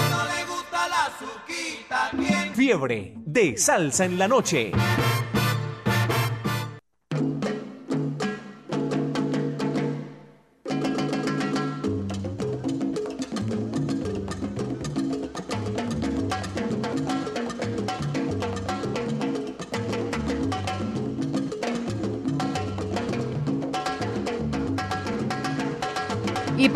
no 0.10 0.20
le 0.26 0.46
gusta 0.46 0.88
la 0.88 1.04
suquita, 1.20 2.12
Fiebre 2.56 3.14
de 3.16 3.58
salsa 3.58 4.06
en 4.06 4.18
la 4.18 4.28
noche. 4.28 4.72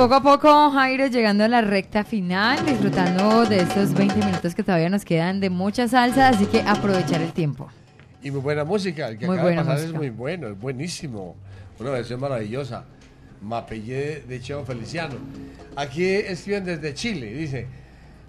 Poco 0.01 0.15
a 0.15 0.23
poco, 0.23 0.71
Jairo, 0.71 1.05
llegando 1.07 1.43
a 1.43 1.47
la 1.47 1.61
recta 1.61 2.03
final, 2.03 2.65
disfrutando 2.65 3.45
de 3.45 3.57
estos 3.57 3.93
20 3.93 4.15
minutos 4.25 4.55
que 4.55 4.63
todavía 4.63 4.89
nos 4.89 5.05
quedan 5.05 5.39
de 5.39 5.51
mucha 5.51 5.87
salsa, 5.87 6.29
así 6.29 6.47
que 6.47 6.61
aprovechar 6.61 7.21
el 7.21 7.31
tiempo. 7.33 7.69
Y 8.23 8.31
muy 8.31 8.41
buena 8.41 8.63
música. 8.63 9.09
El 9.09 9.19
que 9.19 9.27
Muy 9.27 9.35
acaba 9.35 9.51
de 9.51 9.55
pasar 9.57 9.73
música. 9.73 9.91
es 9.91 9.95
muy 9.95 10.09
bueno, 10.09 10.47
es 10.47 10.59
buenísimo. 10.59 11.35
Una 11.79 11.91
versión 11.91 12.19
maravillosa. 12.19 12.85
Mapellé 13.43 14.21
de 14.21 14.41
Cheo 14.41 14.65
Feliciano. 14.65 15.15
Aquí 15.75 16.03
escriben 16.05 16.65
desde 16.65 16.95
Chile, 16.95 17.27
dice. 17.33 17.67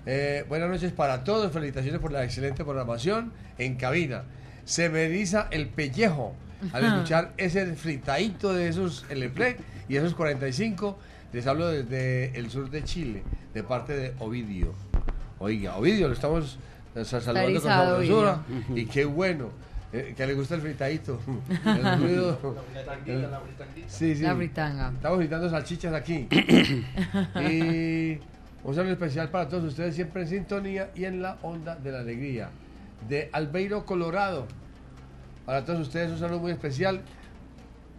eh, 0.05 0.45
buenas 0.51 0.69
noches 0.69 0.93
para 0.93 1.25
todos, 1.25 1.51
felicitaciones 1.53 2.01
por 2.03 2.13
la 2.13 2.23
excelente 2.23 2.65
programación 2.65 3.33
en 3.57 3.77
cabina. 3.77 4.25
Se 4.67 4.91
me 4.91 5.05
eriza 5.05 5.49
el 5.51 5.69
pellejo 5.69 6.35
al 6.75 6.85
escuchar 6.85 7.33
ese 7.39 7.65
fritadito 7.77 8.53
de 8.53 8.69
esos 8.69 9.07
LP 9.09 9.57
y 9.89 9.97
esos 9.97 10.15
45. 10.15 10.99
Les 11.33 11.47
hablo 11.47 11.69
desde 11.69 12.39
el 12.39 12.51
sur 12.51 12.69
de 12.69 12.85
Chile, 12.85 13.23
de 13.55 13.63
parte 13.63 13.95
de 13.95 14.15
Ovidio. 14.19 14.75
Oiga, 15.39 15.77
Ovidio, 15.77 16.09
lo 16.09 16.15
estamos 16.15 16.59
eh, 16.95 17.05
saludando 17.07 17.41
con 17.41 17.51
erizado, 17.51 17.91
sabrosura. 17.93 18.43
Y 18.75 18.85
qué 18.85 19.07
bueno, 19.07 19.49
eh, 19.95 20.13
que 20.15 20.27
le 20.27 20.35
gusta 20.35 20.57
el 20.57 20.61
fritadito. 20.61 21.19
El 21.65 21.99
ruido. 21.99 22.39
Sí, 23.87 24.15
sí. 24.15 24.23
La 24.23 24.37
fritanga. 24.37 24.93
Estamos 24.95 25.19
gritando 25.21 25.49
salchichas 25.49 25.95
aquí. 25.95 26.29
y 27.51 28.19
un 28.63 28.75
saludo 28.75 28.93
especial 28.93 29.31
para 29.31 29.49
todos 29.49 29.65
ustedes, 29.65 29.95
siempre 29.95 30.23
en 30.23 30.29
sintonía 30.29 30.91
y 30.95 31.07
en 31.07 31.23
la 31.23 31.39
onda 31.43 31.77
de 31.77 31.93
la 31.93 32.01
alegría. 32.01 32.51
De 33.09 33.31
Albeiro, 33.33 33.87
Colorado. 33.87 34.47
Para 35.47 35.65
todos 35.65 35.81
ustedes, 35.81 36.11
un 36.11 36.19
saludo 36.19 36.41
muy 36.41 36.53
especial. 36.53 37.01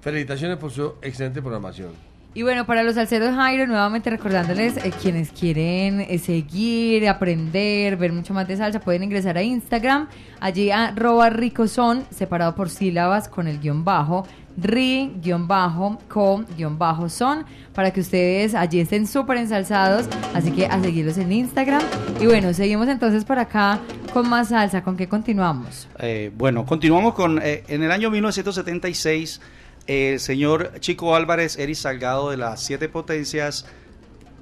Felicitaciones 0.01 0.57
por 0.57 0.69
su 0.69 0.95
excelente 1.01 1.41
programación. 1.41 2.12
Y 2.35 2.41
bueno, 2.41 2.65
para 2.65 2.81
los 2.81 2.95
salseros 2.95 3.35
Jairo, 3.35 3.67
nuevamente 3.67 4.09
recordándoles, 4.09 4.77
eh, 4.77 4.91
quienes 4.99 5.29
quieren 5.29 6.01
eh, 6.01 6.17
seguir, 6.17 7.07
aprender, 7.07 7.95
ver 7.95 8.11
mucho 8.11 8.33
más 8.33 8.47
de 8.47 8.57
salsa, 8.57 8.79
pueden 8.79 9.03
ingresar 9.03 9.37
a 9.37 9.43
Instagram, 9.43 10.07
allí 10.39 10.71
arroba 10.71 11.29
ricozón, 11.29 12.05
separado 12.09 12.55
por 12.55 12.71
sílabas 12.71 13.29
con 13.29 13.47
el 13.47 13.59
guion 13.59 13.85
bajo, 13.85 14.25
ri, 14.57 15.11
guion 15.21 15.47
bajo, 15.47 15.99
co, 16.07 16.43
guion 16.57 16.79
bajo, 16.79 17.07
son, 17.07 17.45
para 17.75 17.91
que 17.91 18.01
ustedes 18.01 18.55
allí 18.55 18.79
estén 18.79 19.05
súper 19.05 19.37
ensalzados, 19.37 20.07
así 20.33 20.51
que 20.51 20.65
a 20.65 20.81
seguirlos 20.81 21.19
en 21.19 21.31
Instagram. 21.31 21.83
Y 22.19 22.25
bueno, 22.25 22.51
seguimos 22.55 22.87
entonces 22.87 23.25
por 23.25 23.37
acá 23.37 23.79
con 24.11 24.27
más 24.27 24.49
salsa, 24.49 24.81
¿con 24.81 24.97
qué 24.97 25.07
continuamos? 25.07 25.87
Eh, 25.99 26.31
bueno, 26.35 26.65
continuamos 26.65 27.13
con. 27.13 27.39
en 27.43 27.83
el 27.83 27.91
año 27.91 28.09
1976, 28.09 29.39
el 29.87 30.19
señor 30.19 30.79
Chico 30.79 31.15
Álvarez, 31.15 31.57
Eric 31.57 31.75
Salgado 31.75 32.29
de 32.29 32.37
las 32.37 32.63
Siete 32.63 32.87
Potencias 32.89 33.65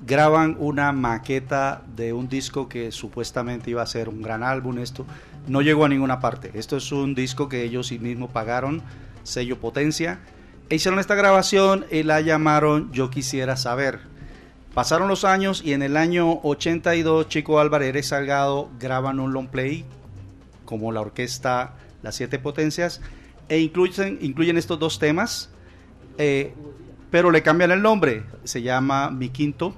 graban 0.06 0.56
una 0.60 0.92
maqueta 0.92 1.84
de 1.96 2.14
un 2.14 2.28
disco 2.28 2.68
que 2.68 2.92
supuestamente 2.92 3.70
iba 3.70 3.82
a 3.82 3.88
ser 3.88 4.10
un 4.10 4.22
gran 4.22 4.44
álbum. 4.44 4.80
Esto 4.80 5.06
no 5.48 5.62
llegó 5.62 5.86
a 5.86 5.90
ninguna 5.90 6.20
parte. 6.20 6.52
Esto 6.54 6.78
es 6.78 6.92
un 6.92 7.16
disco 7.16 7.50
que 7.50 7.64
ellos 7.64 7.88
sí 7.88 8.00
mismos 8.00 8.32
pagaron, 8.32 8.82
sello 9.24 9.60
Potencia. 9.60 10.20
E 10.70 10.76
hicieron 10.76 11.00
esta 11.00 11.16
grabación 11.16 11.86
y 11.92 12.04
la 12.04 12.22
llamaron 12.22 12.92
Yo 12.92 13.10
Quisiera 13.10 13.58
Saber. 13.58 14.00
Pasaron 14.74 15.08
los 15.08 15.26
años 15.26 15.62
y 15.66 15.74
en 15.74 15.82
el 15.82 15.98
año 15.98 16.40
82 16.44 17.28
Chico 17.28 17.60
Álvarez, 17.60 17.90
Eric 17.90 18.04
Salgado 18.04 18.70
graban 18.80 19.20
un 19.20 19.34
long 19.34 19.50
play 19.50 19.86
como 20.66 20.92
la 20.92 21.02
orquesta 21.02 21.74
Las 22.02 22.16
Siete 22.16 22.40
Potencias 22.40 23.02
e 23.50 23.60
incluyen, 23.60 24.18
incluyen 24.22 24.58
estos 24.58 24.80
dos 24.80 25.00
temas, 25.00 25.50
eh, 26.18 26.54
pero 27.10 27.32
le 27.32 27.42
cambian 27.44 27.72
el 27.72 27.82
nombre, 27.82 28.24
se 28.44 28.62
llama 28.62 29.10
Mi 29.12 29.30
Quinto. 29.30 29.76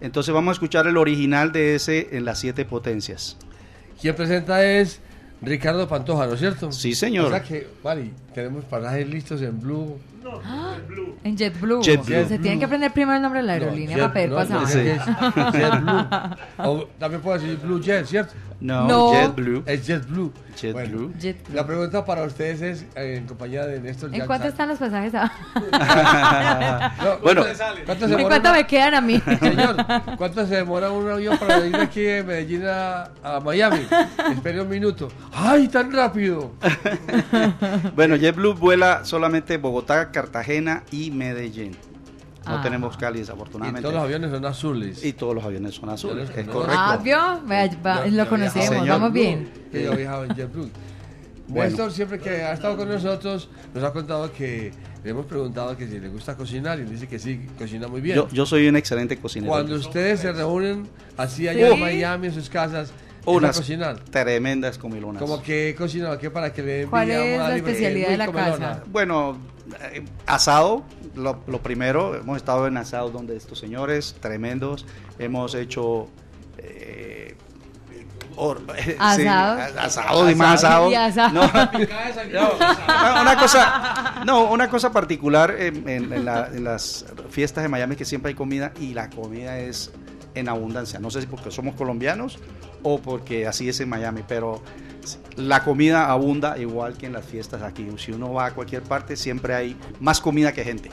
Entonces 0.00 0.32
vamos 0.32 0.50
a 0.50 0.52
escuchar 0.52 0.86
el 0.86 0.96
original 0.96 1.50
de 1.52 1.74
ese 1.74 2.08
en 2.16 2.24
Las 2.24 2.38
Siete 2.38 2.64
Potencias. 2.64 3.36
Quien 4.00 4.14
presenta 4.14 4.64
es 4.64 5.00
Ricardo 5.42 5.88
Pantoja, 5.88 6.26
¿no 6.26 6.34
es 6.34 6.38
cierto? 6.40 6.70
Sí, 6.70 6.94
señor. 6.94 7.26
O 7.26 7.30
sea 7.30 7.42
que, 7.42 7.66
Mari, 7.82 8.12
tenemos 8.32 8.64
pasajes 8.64 9.08
listos 9.08 9.42
en 9.42 9.60
Blue. 9.60 9.98
En 11.24 11.36
JetBlue. 11.36 11.82
JetBlue. 11.82 12.26
Se 12.28 12.38
tienen 12.38 12.58
que 12.58 12.66
aprender 12.66 12.92
primero 12.92 13.16
el 13.16 13.22
nombre 13.22 13.40
de 13.40 13.46
la 13.46 13.52
aerolínea 13.54 13.96
Jet- 13.96 14.00
para 14.00 14.12
pedir 14.12 14.28
no, 14.30 14.36
pasaje. 14.36 14.96
no, 14.96 15.28
es 15.48 15.54
JetBlue. 15.54 16.36
O 16.58 16.84
también 16.98 17.22
puedo 17.22 17.38
decir 17.38 17.56
Blue 17.58 17.80
Jet, 17.80 18.04
¿cierto? 18.06 18.34
No, 18.60 18.86
No. 18.86 19.12
JetBlue. 19.12 19.62
Es 19.66 19.86
JetBlue. 19.86 20.32
JetBlue. 20.60 21.12
Bueno, 21.12 21.38
La 21.52 21.66
pregunta 21.66 22.04
para 22.04 22.22
ustedes 22.24 22.60
es, 22.62 22.82
eh, 22.96 23.16
en 23.16 23.26
compañía 23.26 23.66
de 23.66 23.80
Néstor 23.80 24.14
¿En 24.14 24.26
cuánto 24.26 24.48
están 24.48 24.68
los 24.68 24.78
pasajes? 24.78 25.12
No, 27.04 27.18
Bueno. 27.22 27.44
¿cuánto 27.86 28.06
se 28.06 28.12
¿En 28.12 28.18
demora 28.18 28.28
cuánto 28.40 28.52
me 28.52 28.66
quedan 28.66 28.94
a 28.94 29.00
mí? 29.00 29.22
Señor, 29.40 29.76
¿cuánto 30.16 30.46
se 30.46 30.56
demora 30.56 30.90
un 30.90 31.08
avión 31.10 31.38
para 31.38 31.64
ir 31.66 31.72
de 31.76 31.82
aquí 31.82 32.02
de 32.02 32.22
Medellín 32.22 32.64
a, 32.66 33.10
a 33.22 33.40
Miami? 33.40 33.86
Espere 34.32 34.60
un 34.62 34.68
minuto. 34.68 35.08
¡Ay, 35.32 35.68
tan 35.68 35.92
rápido! 35.92 36.52
Bueno, 37.94 38.16
JetBlue 38.16 38.54
vuela 38.54 39.04
solamente 39.04 39.56
Bogotá, 39.56 40.10
Cartagena 40.10 40.82
y 40.90 41.10
Medellín. 41.10 41.76
No 42.48 42.56
Ah. 42.56 42.62
tenemos 42.62 42.96
Cali, 42.96 43.18
Y 43.18 43.20
desafortunadamente. 43.20 43.82
todos 43.82 43.94
los 43.94 44.02
aviones 44.04 44.30
son 44.30 44.44
azules. 44.44 45.04
Y 45.04 45.12
todos 45.12 45.34
los 45.34 45.44
aviones 45.44 45.74
son 45.74 45.88
azules, 45.90 46.30
es 46.36 46.46
no. 46.46 46.52
correcto. 46.52 46.76
Ah, 46.78 46.98
¿vio? 47.02 47.16
Yo- 47.16 48.10
lo 48.10 48.24
yo 48.24 48.28
conocemos, 48.28 48.88
vamos 48.88 49.12
bien. 49.12 49.48
que 49.70 49.84
yo 49.84 49.94
viajaba 49.96 50.24
en 50.24 50.34
JetBlue. 50.34 50.70
Bueno. 51.48 51.70
Néstor, 51.70 51.92
siempre 51.92 52.18
que 52.18 52.42
ha 52.42 52.52
estado 52.52 52.76
con 52.76 52.88
nosotros, 52.88 53.48
nos 53.74 53.82
ha 53.82 53.90
contado 53.92 54.30
que 54.32 54.70
le 55.02 55.10
hemos 55.10 55.24
preguntado 55.24 55.74
que 55.78 55.86
si 55.86 55.98
le 55.98 56.08
gusta 56.08 56.36
cocinar 56.36 56.78
y 56.78 56.84
dice 56.84 57.06
que 57.08 57.18
sí, 57.18 57.46
cocina 57.58 57.88
muy 57.88 58.02
bien. 58.02 58.16
Yo, 58.16 58.28
yo 58.28 58.44
soy 58.44 58.68
un 58.68 58.76
excelente 58.76 59.16
cocinero. 59.16 59.52
Cuando 59.52 59.76
ustedes 59.76 60.20
se 60.20 60.30
reúnen 60.32 60.86
así 61.16 61.48
allá 61.48 61.70
Uh. 61.70 61.74
en 61.74 61.80
Miami, 61.80 62.26
en 62.26 62.34
sus 62.34 62.50
casas, 62.50 62.92
Unas 63.24 63.50
¿es 63.52 63.56
a 63.56 63.60
cocinar? 63.60 63.98
tremendas 64.10 64.76
comilonas. 64.76 65.22
Como 65.22 65.42
que 65.42 65.74
cocinado, 65.78 66.18
que 66.18 66.30
para 66.30 66.52
que 66.52 66.62
le 66.62 66.72
den 66.80 66.90
¿Cuál 66.90 67.10
es 67.10 67.38
la 67.38 67.56
especialidad 67.56 68.08
de 68.10 68.16
la 68.18 68.26
comelona. 68.26 68.58
casa? 68.68 68.82
Bueno, 68.90 69.38
eh, 69.92 70.04
asado, 70.26 70.84
lo, 71.14 71.40
lo 71.46 71.62
primero, 71.62 72.14
hemos 72.14 72.36
estado 72.36 72.66
en 72.66 72.76
asado 72.76 73.10
donde 73.10 73.36
estos 73.36 73.58
señores 73.58 74.16
tremendos, 74.20 74.86
hemos 75.18 75.54
hecho... 75.54 76.08
eh, 76.58 77.36
or- 78.36 78.60
sí, 78.84 78.94
Asado. 78.98 79.60
asado 79.80 80.30
y 80.30 80.34
más 80.34 80.62
asado. 80.64 80.90
Y 80.90 80.94
asado. 80.94 81.34
No, 81.34 81.40
no, 81.52 83.22
una 83.22 83.36
cosa, 83.38 84.22
no, 84.24 84.44
una 84.44 84.68
cosa 84.70 84.92
particular 84.92 85.54
en, 85.58 85.88
en- 85.88 86.12
en 86.12 86.24
la- 86.24 86.46
en 86.52 86.64
las 86.64 87.04
fiestas 87.30 87.62
de 87.62 87.68
Miami 87.68 87.96
que 87.96 88.04
siempre 88.04 88.30
hay 88.30 88.34
comida 88.36 88.72
y 88.80 88.94
la 88.94 89.10
comida 89.10 89.58
es 89.58 89.90
en 90.38 90.48
abundancia. 90.48 90.98
No 90.98 91.10
sé 91.10 91.20
si 91.20 91.26
porque 91.26 91.50
somos 91.50 91.74
colombianos 91.74 92.38
o 92.82 92.98
porque 93.00 93.46
así 93.46 93.68
es 93.68 93.80
en 93.80 93.88
Miami, 93.88 94.22
pero 94.26 94.62
la 95.36 95.64
comida 95.64 96.10
abunda 96.10 96.58
igual 96.58 96.96
que 96.96 97.06
en 97.06 97.12
las 97.12 97.24
fiestas 97.24 97.62
aquí. 97.62 97.86
Si 97.98 98.12
uno 98.12 98.32
va 98.32 98.46
a 98.46 98.54
cualquier 98.54 98.82
parte 98.82 99.16
siempre 99.16 99.54
hay 99.54 99.76
más 100.00 100.20
comida 100.20 100.52
que 100.52 100.64
gente. 100.64 100.90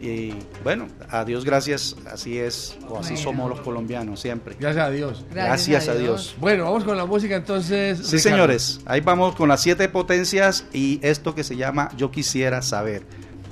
Y 0.00 0.34
bueno, 0.64 0.88
a 1.10 1.24
Dios 1.24 1.44
gracias, 1.44 1.94
así 2.10 2.36
es, 2.36 2.76
o 2.88 2.98
así 2.98 3.10
Bueno. 3.10 3.22
somos 3.22 3.50
los 3.50 3.60
colombianos 3.60 4.18
siempre. 4.20 4.56
Gracias 4.58 4.84
a 4.84 4.90
Dios. 4.90 5.24
Gracias, 5.30 5.86
a 5.86 5.94
Dios. 5.94 6.34
Bueno, 6.40 6.64
vamos 6.64 6.82
con 6.82 6.96
la 6.96 7.06
música 7.06 7.36
entonces. 7.36 7.98
Sí, 7.98 8.16
Ricardo. 8.16 8.18
señores, 8.18 8.80
ahí 8.84 9.00
vamos 9.00 9.36
con 9.36 9.48
las 9.48 9.62
siete 9.62 9.88
potencias 9.88 10.64
y 10.72 10.98
esto 11.02 11.36
que 11.36 11.44
se 11.44 11.54
llama 11.56 11.88
Yo 11.96 12.10
quisiera 12.10 12.62
saber. 12.62 13.04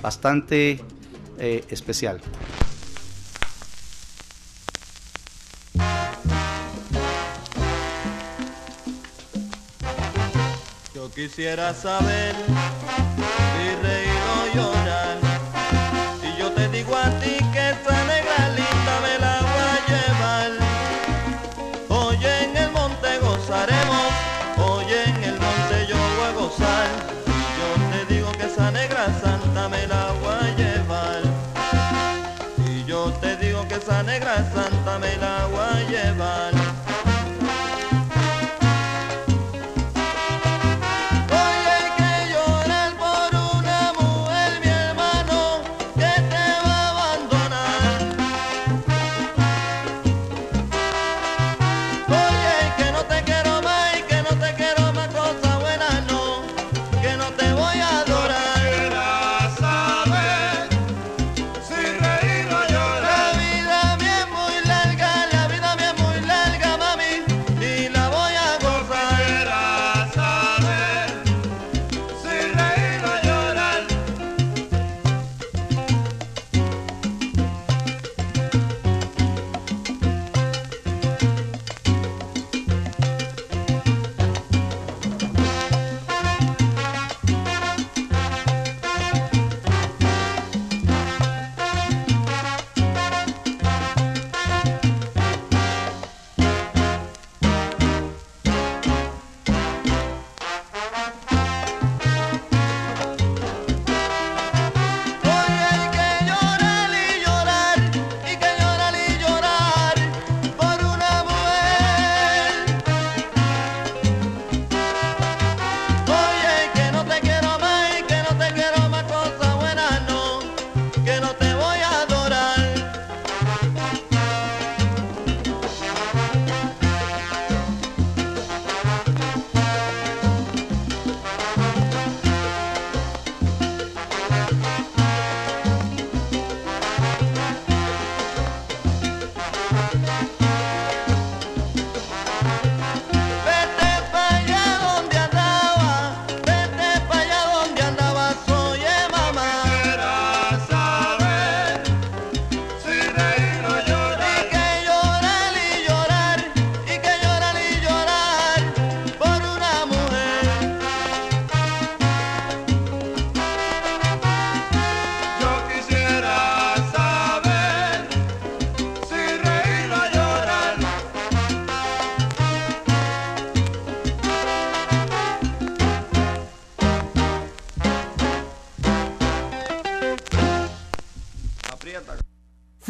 Bastante 0.03 0.81
eh, 1.39 1.65
especial. 1.71 2.21
Quisiera 11.21 11.75
saber 11.75 12.80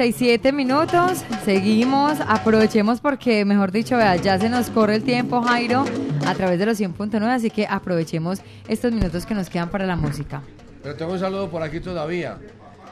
Nueve 0.00 0.14
47 0.14 0.52
minutos, 0.52 1.24
seguimos, 1.44 2.20
aprovechemos 2.26 3.02
porque, 3.02 3.44
mejor 3.44 3.70
dicho, 3.70 3.98
vea, 3.98 4.16
ya 4.16 4.38
se 4.38 4.48
nos 4.48 4.70
corre 4.70 4.94
el 4.94 5.02
tiempo, 5.02 5.42
Jairo, 5.42 5.84
a 6.26 6.34
través 6.34 6.58
de 6.58 6.64
los 6.64 6.80
100.9, 6.80 7.22
así 7.26 7.50
que 7.50 7.66
aprovechemos 7.68 8.40
estos 8.66 8.92
minutos 8.92 9.26
que 9.26 9.34
nos 9.34 9.50
quedan 9.50 9.68
para 9.68 9.84
la 9.84 9.96
música. 9.96 10.40
Pero 10.82 10.96
tengo 10.96 11.12
un 11.12 11.18
saludo 11.18 11.50
por 11.50 11.62
aquí 11.62 11.80
todavía. 11.80 12.38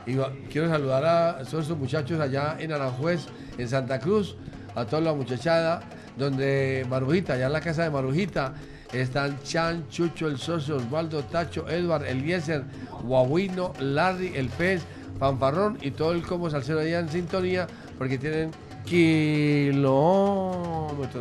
Y 0.07 0.17
quiero 0.53 0.69
saludar 0.69 1.07
a 1.07 1.45
todos 1.45 1.63
estos 1.63 1.79
muchachos 1.79 2.21
allá 2.21 2.59
en 2.59 2.73
Aranjuez, 2.73 3.25
en 3.57 3.69
Santa 3.71 3.99
Cruz, 4.01 4.37
a 4.75 4.85
toda 4.85 5.01
la 5.01 5.15
muchachada, 5.15 5.81
donde 6.19 6.85
Marujita, 6.91 7.33
allá 7.33 7.47
en 7.47 7.53
la 7.55 7.63
casa 7.63 7.85
de 7.85 7.91
Marujita, 7.91 8.53
están 8.93 9.39
Chan, 9.45 9.89
Chucho, 9.89 10.29
el 10.29 10.37
socio, 10.37 10.77
Osvaldo, 10.77 11.23
Tacho, 11.23 11.67
Edward, 11.71 12.05
Eliezer, 12.05 12.65
Guaguino, 13.03 13.73
Larry, 13.81 14.33
el 14.35 14.51
pez, 14.51 14.83
Fanfarrón 15.19 15.79
y 15.81 15.91
todo 15.91 16.13
el 16.13 16.23
combo 16.23 16.49
salsero 16.51 16.81
allá 16.81 17.01
en 17.01 17.09
sintonía, 17.09 17.67
porque 17.97 18.19
tienen 18.19 18.51
kilómetros 18.85 19.79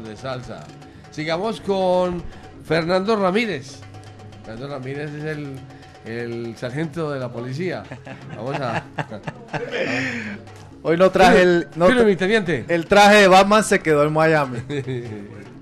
de 0.07 0.15
salsa. 0.15 0.63
Sigamos 1.11 1.61
con 1.61 2.21
Fernando 2.63 3.15
Ramírez. 3.15 3.79
Fernando 4.45 4.75
Ramírez 4.75 5.11
es 5.13 5.23
el, 5.23 5.55
el 6.05 6.55
sargento 6.57 7.11
de 7.11 7.19
la 7.19 7.31
policía. 7.31 7.83
Vamos 8.35 8.55
a. 8.59 8.83
Hoy 10.83 10.97
no 10.97 11.09
traje 11.09 11.41
el. 11.41 11.67
No 11.75 11.89
mi 11.89 12.15
teniente. 12.15 12.65
El 12.67 12.85
traje 12.85 13.15
de 13.17 13.27
Batman 13.27 13.63
se 13.63 13.79
quedó 13.79 14.03
en 14.03 14.13
Miami. 14.13 14.59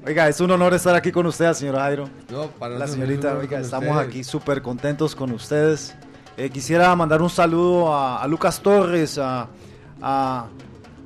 Oiga, 0.06 0.28
es 0.30 0.40
un 0.40 0.52
honor 0.52 0.74
estar 0.76 0.94
aquí 0.94 1.12
con 1.12 1.26
usted, 1.26 1.52
señor 1.53 1.78
Jairo. 1.78 2.07
No, 2.30 2.45
para 2.48 2.78
La 2.78 2.86
señorita, 2.86 3.36
oiga, 3.40 3.60
estamos 3.60 3.90
ustedes. 3.90 4.07
aquí 4.07 4.24
súper 4.24 4.62
contentos 4.62 5.16
con 5.16 5.32
ustedes. 5.32 5.95
Eh, 6.38 6.49
quisiera 6.49 6.94
mandar 6.95 7.22
un 7.22 7.30
saludo 7.30 7.94
a, 7.94 8.22
a 8.22 8.28
Lucas 8.28 8.60
Torres, 8.62 9.18
a, 9.18 9.48
a, 10.02 10.48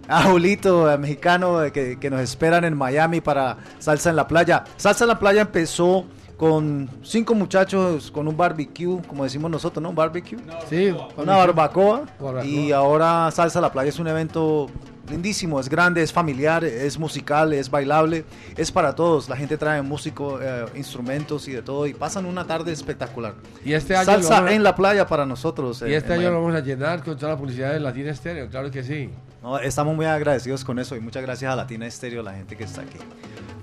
a 0.07 0.23
Julito, 0.23 0.91
el 0.91 0.99
mexicano, 0.99 1.63
eh, 1.63 1.71
que, 1.71 1.99
que 1.99 2.09
nos 2.09 2.21
esperan 2.21 2.65
en 2.65 2.75
Miami 2.75 3.21
para 3.21 3.57
Salsa 3.77 4.09
en 4.09 4.15
la 4.15 4.27
Playa. 4.27 4.63
Salsa 4.77 5.03
en 5.03 5.09
la 5.09 5.19
Playa 5.19 5.41
empezó 5.41 6.05
con 6.35 6.89
cinco 7.03 7.35
muchachos 7.35 8.09
con 8.11 8.27
un 8.27 8.35
barbecue, 8.35 9.01
como 9.07 9.23
decimos 9.25 9.51
nosotros, 9.51 9.83
¿no? 9.83 9.89
Un 9.89 9.95
barbecue. 9.95 10.39
Sí, 10.69 10.95
Una 11.17 11.35
barbacoa. 11.35 12.05
Barbacoa. 12.19 12.45
Y 12.45 12.71
ahora 12.71 13.29
Salsa 13.31 13.59
a 13.59 13.61
la 13.61 13.71
Playa 13.71 13.89
es 13.89 13.99
un 13.99 14.07
evento 14.07 14.67
lindísimo, 15.09 15.59
es 15.59 15.67
grande, 15.69 16.01
es 16.01 16.13
familiar, 16.13 16.63
es 16.63 16.97
musical, 16.97 17.53
es 17.53 17.69
bailable, 17.69 18.25
es 18.55 18.71
para 18.71 18.95
todos. 18.95 19.27
La 19.29 19.35
gente 19.35 19.57
trae 19.57 19.81
músico, 19.81 20.39
eh, 20.41 20.65
instrumentos 20.75 21.47
y 21.47 21.51
de 21.53 21.61
todo 21.61 21.87
y 21.87 21.93
pasan 21.93 22.25
una 22.25 22.45
tarde 22.45 22.71
espectacular. 22.71 23.33
Y 23.63 23.73
este 23.73 23.95
año 23.95 24.05
Salsa 24.05 24.45
a- 24.45 24.51
en 24.53 24.63
la 24.63 24.75
playa 24.75 25.05
para 25.07 25.25
nosotros. 25.25 25.81
Y 25.81 25.85
eh, 25.91 25.97
este 25.97 26.13
en 26.13 26.19
año 26.21 26.31
lo 26.31 26.41
vamos 26.41 26.55
a 26.55 26.59
llenar 26.61 27.03
con 27.03 27.17
toda 27.17 27.33
la 27.33 27.37
publicidad 27.37 27.73
de 27.73 27.79
Latina 27.79 28.11
Estéreo, 28.11 28.49
claro 28.49 28.71
que 28.71 28.83
sí. 28.83 29.09
No, 29.41 29.57
estamos 29.57 29.95
muy 29.95 30.05
agradecidos 30.05 30.65
con 30.65 30.79
eso 30.79 30.95
y 30.95 30.99
muchas 30.99 31.23
gracias 31.23 31.51
a 31.51 31.55
Latina 31.55 31.85
Estéreo, 31.87 32.21
la 32.21 32.33
gente 32.33 32.55
que 32.57 32.65
está 32.65 32.81
aquí. 32.81 32.97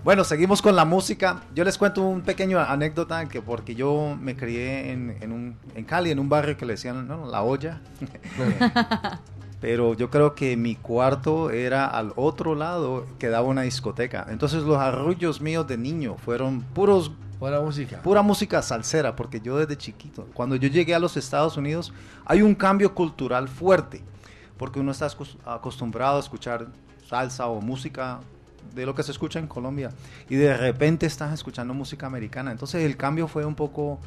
Bueno, 0.04 0.22
seguimos 0.22 0.62
con 0.62 0.76
la 0.76 0.84
música. 0.84 1.42
Yo 1.54 1.64
les 1.64 1.76
cuento 1.76 2.00
un 2.02 2.20
pequeño 2.22 2.60
anécdota 2.60 3.28
que 3.28 3.42
porque 3.42 3.74
yo 3.74 4.16
me 4.20 4.36
crié 4.36 4.92
en, 4.92 5.16
en, 5.20 5.32
un, 5.32 5.56
en 5.74 5.84
Cali, 5.84 6.12
en 6.12 6.20
un 6.20 6.28
barrio 6.28 6.56
que 6.56 6.64
le 6.64 6.74
decían 6.74 7.08
no, 7.08 7.26
La 7.26 7.42
Olla. 7.42 7.80
Pero 9.66 9.94
yo 9.94 10.10
creo 10.10 10.36
que 10.36 10.56
mi 10.56 10.76
cuarto 10.76 11.50
era 11.50 11.88
al 11.88 12.12
otro 12.14 12.54
lado, 12.54 13.04
que 13.18 13.28
daba 13.28 13.48
una 13.48 13.62
discoteca. 13.62 14.24
Entonces 14.30 14.62
los 14.62 14.78
arrullos 14.78 15.40
míos 15.40 15.66
de 15.66 15.76
niño 15.76 16.14
fueron 16.24 16.60
puros... 16.60 17.10
Pura 17.40 17.60
música. 17.60 18.00
Pura 18.00 18.22
música 18.22 18.62
salsera, 18.62 19.16
porque 19.16 19.40
yo 19.40 19.58
desde 19.58 19.76
chiquito, 19.76 20.28
cuando 20.34 20.54
yo 20.54 20.68
llegué 20.68 20.94
a 20.94 21.00
los 21.00 21.16
Estados 21.16 21.56
Unidos, 21.56 21.92
hay 22.26 22.42
un 22.42 22.54
cambio 22.54 22.94
cultural 22.94 23.48
fuerte, 23.48 24.04
porque 24.56 24.78
uno 24.78 24.92
está 24.92 25.08
acos- 25.08 25.36
acostumbrado 25.44 26.18
a 26.18 26.20
escuchar 26.20 26.68
salsa 27.08 27.48
o 27.48 27.60
música 27.60 28.20
de 28.72 28.86
lo 28.86 28.94
que 28.94 29.02
se 29.02 29.10
escucha 29.10 29.40
en 29.40 29.48
Colombia, 29.48 29.90
y 30.30 30.36
de 30.36 30.56
repente 30.56 31.06
estás 31.06 31.34
escuchando 31.34 31.74
música 31.74 32.06
americana. 32.06 32.52
Entonces 32.52 32.84
el 32.84 32.96
cambio 32.96 33.26
fue 33.26 33.44
un 33.44 33.56
poco 33.56 33.98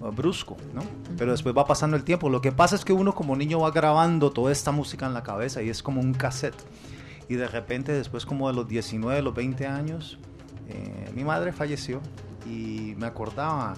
brusco, 0.00 0.56
¿no? 0.74 0.82
Pero 1.16 1.32
después 1.32 1.56
va 1.56 1.64
pasando 1.64 1.96
el 1.96 2.04
tiempo. 2.04 2.28
Lo 2.28 2.40
que 2.40 2.52
pasa 2.52 2.74
es 2.74 2.84
que 2.84 2.92
uno 2.92 3.14
como 3.14 3.36
niño 3.36 3.60
va 3.60 3.70
grabando 3.70 4.30
toda 4.30 4.50
esta 4.50 4.72
música 4.72 5.06
en 5.06 5.14
la 5.14 5.22
cabeza 5.22 5.62
y 5.62 5.68
es 5.68 5.82
como 5.82 6.00
un 6.00 6.14
cassette. 6.14 6.56
Y 7.28 7.34
de 7.34 7.46
repente 7.46 7.92
después 7.92 8.26
como 8.26 8.48
de 8.48 8.54
los 8.54 8.68
19, 8.68 9.22
los 9.22 9.34
20 9.34 9.66
años, 9.66 10.18
eh, 10.68 11.10
mi 11.14 11.24
madre 11.24 11.52
falleció 11.52 12.00
y 12.46 12.94
me 12.98 13.06
acordaba 13.06 13.74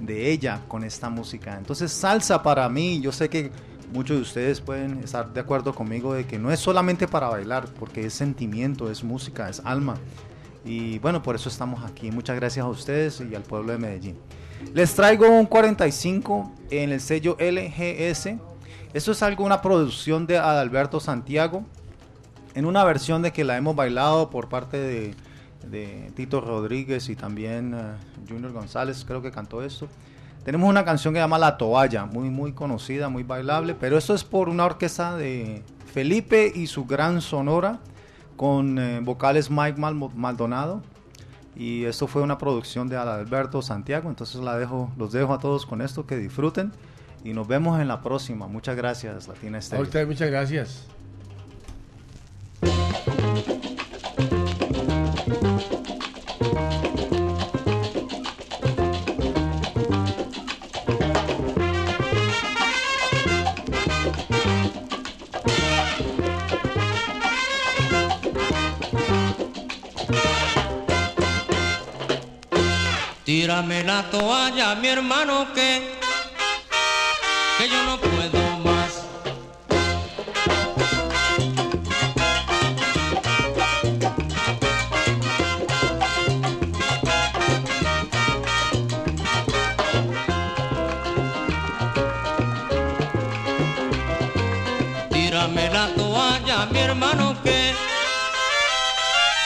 de 0.00 0.30
ella 0.30 0.60
con 0.68 0.84
esta 0.84 1.08
música. 1.08 1.56
Entonces 1.56 1.92
salsa 1.92 2.42
para 2.42 2.68
mí, 2.68 3.00
yo 3.00 3.12
sé 3.12 3.28
que 3.28 3.50
muchos 3.92 4.16
de 4.16 4.22
ustedes 4.22 4.60
pueden 4.60 4.98
estar 5.04 5.32
de 5.32 5.40
acuerdo 5.40 5.74
conmigo 5.74 6.14
de 6.14 6.26
que 6.26 6.38
no 6.38 6.50
es 6.50 6.60
solamente 6.60 7.08
para 7.08 7.28
bailar, 7.28 7.66
porque 7.78 8.06
es 8.06 8.14
sentimiento, 8.14 8.90
es 8.90 9.04
música, 9.04 9.48
es 9.48 9.60
alma. 9.64 9.96
Y 10.64 10.98
bueno, 10.98 11.22
por 11.22 11.36
eso 11.36 11.48
estamos 11.48 11.84
aquí. 11.84 12.10
Muchas 12.10 12.36
gracias 12.36 12.64
a 12.64 12.68
ustedes 12.68 13.20
y 13.20 13.34
al 13.34 13.42
pueblo 13.42 13.72
de 13.72 13.78
Medellín. 13.78 14.16
Les 14.72 14.94
traigo 14.94 15.28
un 15.28 15.46
45 15.46 16.52
en 16.70 16.90
el 16.92 17.00
sello 17.00 17.36
LGS. 17.38 18.34
Esto 18.92 19.12
es 19.12 19.22
algo, 19.22 19.44
una 19.44 19.60
producción 19.62 20.26
de 20.26 20.38
Adalberto 20.38 21.00
Santiago, 21.00 21.64
en 22.54 22.64
una 22.64 22.84
versión 22.84 23.22
de 23.22 23.32
que 23.32 23.44
la 23.44 23.56
hemos 23.56 23.74
bailado 23.76 24.30
por 24.30 24.48
parte 24.48 24.78
de, 24.78 25.14
Tito 26.14 26.40
Rodríguez 26.40 27.08
y 27.08 27.16
también 27.16 27.74
eh, 27.74 27.82
Junior 28.28 28.52
González, 28.52 29.04
creo 29.06 29.22
que 29.22 29.30
cantó 29.32 29.62
esto. 29.64 29.88
Tenemos 30.44 30.68
una 30.68 30.84
canción 30.84 31.14
que 31.14 31.18
se 31.18 31.22
llama 31.22 31.38
La 31.38 31.56
Toalla, 31.56 32.04
muy 32.04 32.28
muy 32.28 32.52
conocida, 32.52 33.08
muy 33.08 33.22
bailable, 33.22 33.74
pero 33.74 33.96
esto 33.96 34.14
es 34.14 34.22
por 34.24 34.48
una 34.48 34.66
orquesta 34.66 35.16
de 35.16 35.62
Felipe 35.92 36.52
y 36.54 36.66
su 36.66 36.84
gran 36.84 37.20
sonora 37.22 37.80
con 38.36 38.78
eh, 38.78 39.00
vocales 39.02 39.50
Mike 39.50 39.80
Mal- 39.80 40.10
Maldonado. 40.14 40.82
Y 41.56 41.84
esto 41.84 42.06
fue 42.06 42.22
una 42.22 42.38
producción 42.38 42.88
de 42.88 42.96
Adalberto 42.96 43.62
Santiago, 43.62 44.08
entonces 44.08 44.40
la 44.40 44.58
dejo, 44.58 44.90
los 44.96 45.12
dejo 45.12 45.32
a 45.32 45.38
todos 45.38 45.66
con 45.66 45.82
esto, 45.82 46.06
que 46.06 46.16
disfruten 46.16 46.72
y 47.22 47.32
nos 47.32 47.46
vemos 47.46 47.80
en 47.80 47.88
la 47.88 48.02
próxima. 48.02 48.46
Muchas 48.46 48.76
gracias, 48.76 49.28
Latina 49.28 49.58
A 49.58 49.80
usted 49.80 50.06
muchas 50.06 50.30
gracias. 50.30 50.86
Tírame 73.54 73.84
la 73.84 74.02
toalla, 74.10 74.74
mi 74.74 74.88
hermano, 74.88 75.46
que, 75.54 75.80
que 77.56 77.68
yo 77.68 77.84
no 77.84 78.00
puedo 78.00 78.58
más. 78.64 79.04
Tírame 95.10 95.70
la 95.70 95.94
toalla, 95.94 96.66
mi 96.72 96.80
hermano, 96.80 97.36
que, 97.44 97.72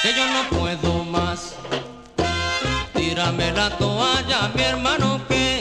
que 0.00 0.14
yo 0.14 0.26
no 0.28 0.58
puedo 0.58 1.04
más. 1.04 1.57
Tírame 3.28 3.52
la 3.52 3.68
toalla, 3.76 4.50
mi 4.54 4.62
hermano, 4.62 5.20
que, 5.28 5.60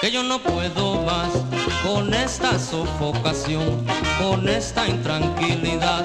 que 0.00 0.10
yo 0.10 0.24
no 0.24 0.40
puedo 0.40 1.02
más 1.02 1.28
con 1.86 2.12
esta 2.12 2.58
sofocación, 2.58 3.86
con 4.20 4.48
esta 4.48 4.88
intranquilidad, 4.88 6.04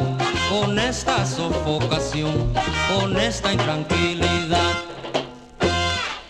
con 0.51 0.77
esta 0.77 1.25
sofocación, 1.25 2.53
con 2.93 3.19
esta 3.19 3.51
intranquilidad. 3.51 4.75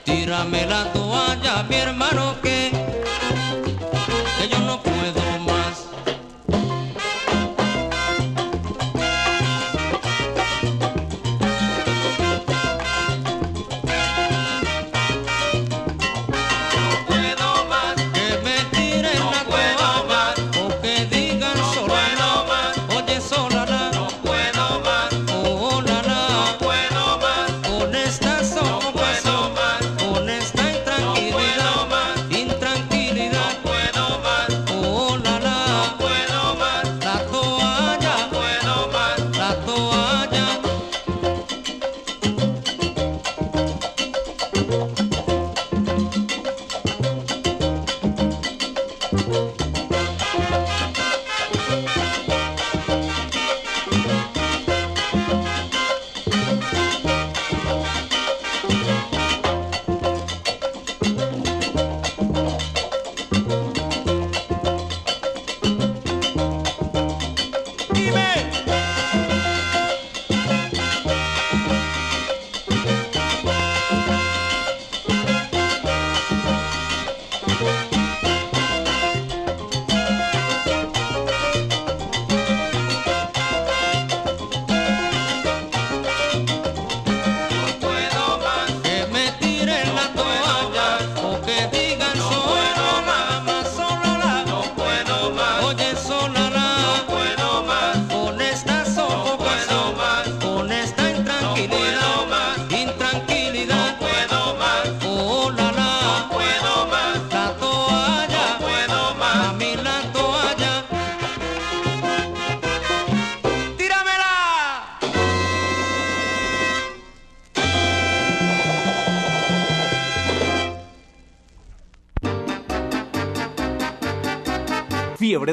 Tírame 0.06 0.65
la 0.65 0.86
toalla, 0.94 1.64
mi 1.64 1.76
hermano, 1.76 2.28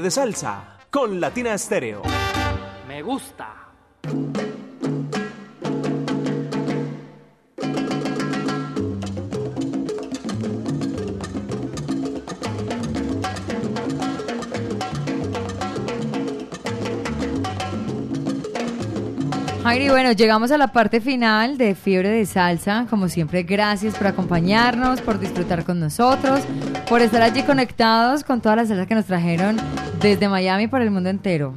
De 0.00 0.10
Salsa 0.10 0.78
con 0.90 1.20
Latina 1.20 1.54
Estéreo. 1.54 2.02
Me 2.86 3.00
gusta. 3.02 3.68
Jairi, 19.66 19.88
bueno, 19.88 20.12
llegamos 20.12 20.52
a 20.52 20.58
la 20.58 20.68
parte 20.68 21.00
final 21.00 21.58
de 21.58 21.74
Fiebre 21.74 22.08
de 22.08 22.24
Salsa. 22.24 22.86
Como 22.88 23.08
siempre, 23.08 23.42
gracias 23.42 23.96
por 23.96 24.06
acompañarnos, 24.06 25.00
por 25.00 25.18
disfrutar 25.18 25.64
con 25.64 25.80
nosotros, 25.80 26.42
por 26.88 27.02
estar 27.02 27.20
allí 27.20 27.42
conectados 27.42 28.22
con 28.22 28.40
todas 28.40 28.58
las 28.58 28.68
salsas 28.68 28.86
que 28.86 28.94
nos 28.94 29.06
trajeron 29.06 29.56
desde 30.00 30.28
Miami 30.28 30.68
para 30.68 30.84
el 30.84 30.92
mundo 30.92 31.10
entero. 31.10 31.52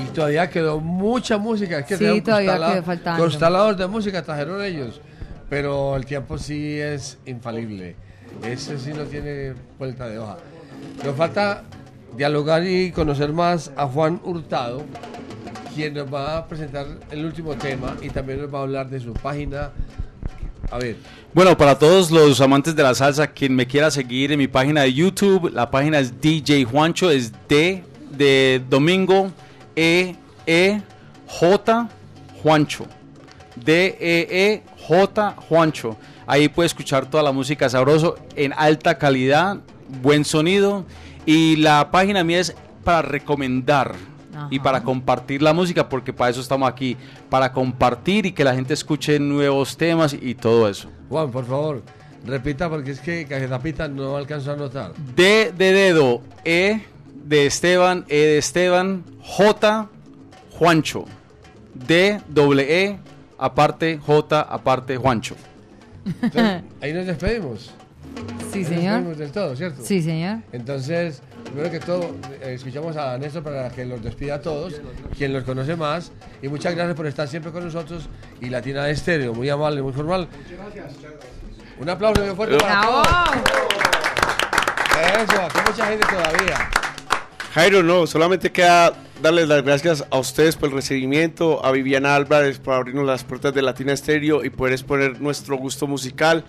Y 0.00 0.06
todavía 0.14 0.48
quedó 0.48 0.78
mucha 0.78 1.36
música. 1.36 1.80
Es 1.80 1.86
que 1.86 1.96
Sí, 1.96 2.20
todavía 2.20 2.58
quedó 2.58 2.82
faltando. 2.84 3.20
Constaladores 3.24 3.76
de 3.76 3.88
música 3.88 4.22
trajeron 4.22 4.62
ellos. 4.62 5.00
Pero 5.50 5.96
el 5.96 6.06
tiempo 6.06 6.38
sí 6.38 6.78
es 6.78 7.18
infalible. 7.26 7.96
Ese 8.44 8.78
sí 8.78 8.92
no 8.92 9.02
tiene 9.02 9.52
vuelta 9.80 10.08
de 10.08 10.20
hoja. 10.20 10.36
Nos 11.04 11.16
falta 11.16 11.64
dialogar 12.16 12.64
y 12.64 12.92
conocer 12.92 13.32
más 13.32 13.72
a 13.76 13.88
Juan 13.88 14.20
Hurtado, 14.22 14.84
quien 15.76 15.92
nos 15.92 16.12
va 16.12 16.38
a 16.38 16.46
presentar 16.46 16.86
el 17.10 17.26
último 17.26 17.54
tema 17.54 17.94
y 18.00 18.08
también 18.08 18.40
nos 18.40 18.52
va 18.52 18.60
a 18.60 18.62
hablar 18.62 18.88
de 18.88 18.98
su 18.98 19.12
página. 19.12 19.70
A 20.70 20.78
ver, 20.78 20.96
Bueno, 21.34 21.56
para 21.56 21.78
todos 21.78 22.10
los 22.10 22.40
amantes 22.40 22.74
de 22.74 22.82
la 22.82 22.94
salsa, 22.94 23.26
quien 23.26 23.54
me 23.54 23.66
quiera 23.66 23.90
seguir 23.90 24.32
en 24.32 24.38
mi 24.38 24.48
página 24.48 24.82
de 24.82 24.94
YouTube, 24.94 25.52
la 25.52 25.70
página 25.70 25.98
es 25.98 26.18
DJ 26.18 26.64
Juancho, 26.64 27.10
es 27.10 27.30
D 27.46 27.84
de 28.10 28.62
Domingo, 28.70 29.30
E, 29.76 30.16
E, 30.46 30.80
J, 31.28 31.88
Juancho. 32.42 32.86
D, 33.54 33.98
E, 34.00 34.26
E, 34.30 34.62
J, 34.88 35.36
Juancho. 35.48 35.96
Ahí 36.26 36.48
puede 36.48 36.68
escuchar 36.68 37.04
toda 37.08 37.22
la 37.22 37.32
música 37.32 37.68
sabroso 37.68 38.16
en 38.34 38.54
alta 38.56 38.96
calidad, 38.96 39.58
buen 40.02 40.24
sonido. 40.24 40.86
Y 41.26 41.56
la 41.56 41.90
página 41.90 42.24
mía 42.24 42.40
es 42.40 42.54
para 42.82 43.02
recomendar 43.02 43.94
y 44.50 44.58
para 44.60 44.82
compartir 44.82 45.42
la 45.42 45.52
música, 45.52 45.88
porque 45.88 46.12
para 46.12 46.30
eso 46.30 46.40
estamos 46.40 46.68
aquí, 46.68 46.96
para 47.30 47.52
compartir 47.52 48.26
y 48.26 48.32
que 48.32 48.44
la 48.44 48.54
gente 48.54 48.74
escuche 48.74 49.18
nuevos 49.18 49.76
temas 49.76 50.14
y 50.20 50.34
todo 50.34 50.68
eso. 50.68 50.90
Juan, 51.08 51.30
por 51.30 51.44
favor, 51.46 51.82
repita 52.26 52.68
porque 52.68 52.92
es 52.92 53.00
que 53.00 53.24
Cajetapita 53.26 53.88
no 53.88 54.16
alcanzó 54.16 54.52
a 54.52 54.56
notar. 54.56 54.92
D 55.14 55.52
de 55.56 55.72
dedo, 55.72 56.20
E 56.44 56.80
de 57.24 57.46
Esteban, 57.46 58.04
E 58.08 58.16
de 58.16 58.38
Esteban, 58.38 59.04
J, 59.22 59.88
Juancho. 60.52 61.04
D, 61.74 62.20
doble 62.28 62.84
E, 62.84 62.98
aparte 63.38 63.98
J, 63.98 64.40
aparte 64.40 64.96
Juancho. 64.96 65.36
Entonces, 66.22 66.62
ahí 66.80 66.92
nos 66.92 67.06
despedimos. 67.06 67.70
Sí, 68.52 68.60
Nos 68.60 68.68
señor. 68.68 68.82
despedimos 68.94 69.18
del 69.18 69.32
todo, 69.32 69.56
¿cierto? 69.56 69.82
Sí, 69.84 70.00
señor. 70.02 70.38
Entonces, 70.52 71.20
primero 71.56 71.72
que 71.72 71.80
todo, 71.80 72.14
eh, 72.42 72.52
escuchamos 72.52 72.98
a 72.98 73.16
Néstor 73.16 73.42
para 73.42 73.70
que 73.70 73.86
los 73.86 74.02
despida 74.02 74.34
a 74.34 74.42
todos, 74.42 74.74
quien 75.16 75.32
los 75.32 75.42
conoce 75.42 75.74
más. 75.74 76.12
Y 76.42 76.48
muchas 76.48 76.74
gracias 76.74 76.94
por 76.94 77.06
estar 77.06 77.26
siempre 77.26 77.50
con 77.50 77.64
nosotros. 77.64 78.10
Y 78.42 78.50
Latina 78.50 78.84
de 78.84 78.92
Estéreo, 78.92 79.32
muy 79.32 79.48
amable, 79.48 79.80
muy 79.80 79.94
formal. 79.94 80.28
Un 81.78 81.88
aplauso 81.88 82.22
muy 82.22 82.36
fuerte 82.36 82.58
para 82.58 82.80
¡Bravo! 82.80 83.02
todos. 83.02 83.28
Eso, 85.16 85.42
aquí 85.42 85.58
mucha 85.66 85.86
gente 85.86 86.06
todavía. 86.06 86.70
Jairo, 87.54 87.82
no, 87.82 88.06
solamente 88.06 88.52
queda 88.52 88.92
darles 89.22 89.48
las 89.48 89.62
gracias 89.62 90.04
a 90.10 90.18
ustedes 90.18 90.56
por 90.56 90.68
el 90.68 90.74
recibimiento, 90.74 91.64
a 91.64 91.72
Viviana 91.72 92.16
Álvarez 92.16 92.58
por 92.58 92.74
abrirnos 92.74 93.06
las 93.06 93.24
puertas 93.24 93.54
de 93.54 93.62
Latina 93.62 93.94
Estéreo 93.94 94.44
y 94.44 94.50
poder 94.50 94.74
exponer 94.74 95.22
nuestro 95.22 95.56
gusto 95.56 95.86
musical, 95.86 96.44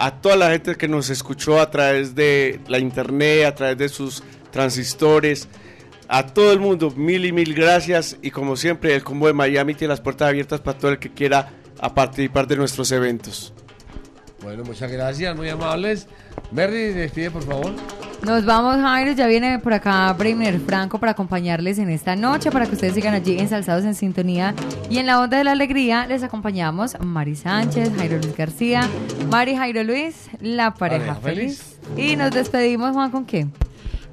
a 0.00 0.12
toda 0.12 0.36
la 0.36 0.50
gente 0.50 0.76
que 0.76 0.86
nos 0.86 1.10
escuchó 1.10 1.60
a 1.60 1.70
través 1.70 2.14
de 2.14 2.60
la 2.68 2.78
internet, 2.78 3.46
a 3.46 3.54
través 3.54 3.78
de 3.78 3.88
sus 3.88 4.22
transistores, 4.50 5.48
a 6.08 6.26
todo 6.26 6.52
el 6.52 6.60
mundo, 6.60 6.90
mil 6.90 7.24
y 7.24 7.32
mil 7.32 7.54
gracias 7.54 8.16
y 8.22 8.30
como 8.30 8.56
siempre 8.56 8.94
el 8.94 9.04
combo 9.04 9.26
de 9.26 9.34
Miami 9.34 9.74
tiene 9.74 9.90
las 9.92 10.00
puertas 10.00 10.28
abiertas 10.28 10.60
para 10.60 10.78
todo 10.78 10.90
el 10.92 10.98
que 10.98 11.10
quiera 11.10 11.50
a 11.80 11.94
participar 11.94 12.46
de 12.46 12.56
nuestros 12.56 12.90
eventos. 12.92 13.52
Bueno, 14.42 14.64
muchas 14.64 14.90
gracias, 14.90 15.36
muy 15.36 15.48
amables. 15.48 16.06
Merry, 16.52 16.92
despide 16.92 17.30
por 17.30 17.42
favor. 17.42 17.72
Nos 18.22 18.44
vamos, 18.44 18.76
Jairo. 18.76 19.12
Ya 19.12 19.26
viene 19.26 19.58
por 19.58 19.72
acá 19.72 20.12
Bremer 20.12 20.58
Franco 20.60 20.98
para 20.98 21.12
acompañarles 21.12 21.78
en 21.78 21.88
esta 21.88 22.16
noche, 22.16 22.50
para 22.50 22.66
que 22.66 22.74
ustedes 22.74 22.94
sigan 22.94 23.14
allí 23.14 23.38
ensalzados 23.38 23.84
en 23.84 23.94
sintonía. 23.94 24.54
Y 24.90 24.98
en 24.98 25.06
la 25.06 25.20
onda 25.20 25.38
de 25.38 25.44
la 25.44 25.52
alegría 25.52 26.06
les 26.06 26.22
acompañamos 26.22 26.96
Mari 27.00 27.36
Sánchez, 27.36 27.92
Jairo 27.96 28.18
Luis 28.18 28.36
García, 28.36 28.88
Mari 29.30 29.56
Jairo 29.56 29.84
Luis, 29.84 30.30
la 30.40 30.74
pareja 30.74 31.14
Pareja 31.14 31.20
feliz. 31.20 31.78
Y 31.96 32.16
nos 32.16 32.32
despedimos, 32.32 32.92
Juan, 32.92 33.10
¿con 33.10 33.24
qué? 33.24 33.46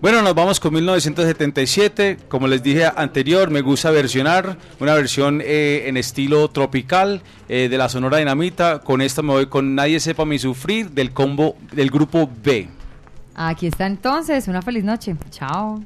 Bueno, 0.02 0.22
nos 0.22 0.36
vamos 0.36 0.60
con 0.60 0.74
1977. 0.74 2.18
Como 2.28 2.48
les 2.48 2.62
dije 2.62 2.86
anterior, 2.96 3.50
me 3.50 3.62
gusta 3.62 3.92
versionar 3.92 4.58
una 4.80 4.94
versión 4.94 5.42
eh, 5.44 5.86
en 5.88 5.98
estilo 5.98 6.48
tropical 6.50 7.22
eh, 7.50 7.70
de 7.70 7.78
la 7.78 7.90
Sonora 7.90 8.18
Dinamita. 8.18 8.80
Con 8.80 9.02
esta 9.02 9.22
me 9.22 9.34
voy 9.34 9.46
con 9.48 9.74
Nadie 9.74 10.00
sepa 10.00 10.26
mi 10.26 10.38
sufrir 10.38 10.92
del 10.92 11.12
combo 11.12 11.56
del 11.72 11.90
grupo 11.90 12.30
B. 12.44 12.68
Aquí 13.36 13.68
está 13.68 13.88
entonces. 13.88 14.48
Una 14.48 14.62
feliz 14.62 14.84
noche. 14.84 15.16
Chao. 15.32 15.82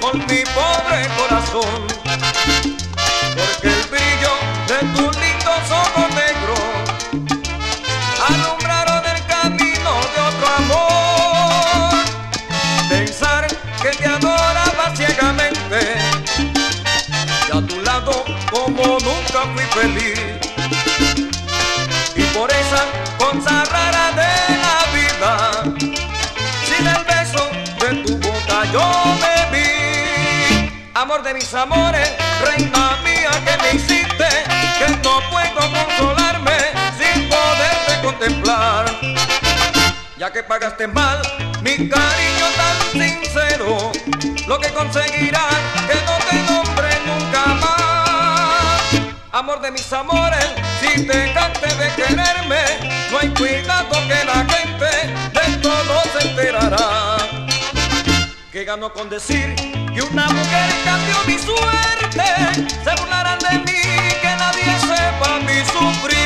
Con 0.00 0.18
mi 0.26 0.42
pobre 0.52 1.08
corazón. 1.16 1.86
Porque 3.36 3.68
el 3.68 3.84
brillo 3.88 4.32
de 4.66 4.78
tus 4.94 5.16
lindos 5.16 5.70
ojos 5.70 6.08
negros 6.14 6.60
alumbraron 8.28 9.04
el 9.06 9.24
camino 9.26 9.92
de 10.12 10.20
otro 10.28 10.46
amor. 10.58 11.94
Pensar 12.88 13.46
que 13.80 13.90
te 13.90 14.06
adoraba 14.06 14.94
ciegamente. 14.96 15.98
Y 17.48 17.56
a 17.56 17.66
tu 17.66 17.80
lado 17.82 18.24
como 18.50 18.98
nunca 18.98 19.46
fui 19.54 19.64
feliz. 19.80 20.20
Y 22.16 22.22
por 22.36 22.50
esa 22.50 22.84
cosa 23.18 23.64
rara 23.66 24.10
de 24.16 24.53
Amor 31.14 31.26
de 31.28 31.34
mis 31.34 31.54
amores, 31.54 32.12
reina 32.44 32.98
mía 33.04 33.30
que 33.44 33.62
me 33.62 33.74
hiciste, 33.76 34.26
que 34.78 34.96
no 35.04 35.20
puedo 35.30 35.60
consolarme 35.70 36.58
sin 36.98 37.28
poderte 37.28 38.02
contemplar. 38.02 38.86
Ya 40.16 40.32
que 40.32 40.42
pagaste 40.42 40.88
mal 40.88 41.22
mi 41.62 41.88
cariño 41.88 42.46
tan 42.56 43.00
sincero, 43.00 43.92
lo 44.48 44.58
que 44.58 44.70
conseguirás 44.70 45.54
que 45.86 45.94
no 46.04 46.18
te 46.28 46.52
nombre 46.52 46.88
nunca 47.06 47.46
más. 47.62 48.82
Amor 49.30 49.60
de 49.60 49.70
mis 49.70 49.92
amores, 49.92 50.48
si 50.80 51.06
te 51.06 51.32
cante 51.32 51.68
de 51.76 51.94
quererme, 51.94 52.64
no 53.12 53.18
hay 53.20 53.28
cuidado 53.28 53.92
que 54.08 54.24
la 54.24 54.44
gente 54.52 55.14
de 55.32 55.56
todo 55.58 56.02
se 56.18 56.28
enterará. 56.28 57.18
Que 58.50 58.64
ganó 58.64 58.92
con 58.92 59.08
decir 59.08 59.83
que 59.94 60.02
una 60.02 60.26
mujer 60.26 60.70
cambió 60.84 61.16
mi 61.26 61.38
suerte, 61.38 62.24
se 62.82 63.00
burlarán 63.00 63.38
de 63.38 63.58
mí, 63.58 63.82
que 64.20 64.36
nadie 64.36 64.78
sepa 64.80 65.38
mi 65.40 65.64
sufrir. 65.72 66.24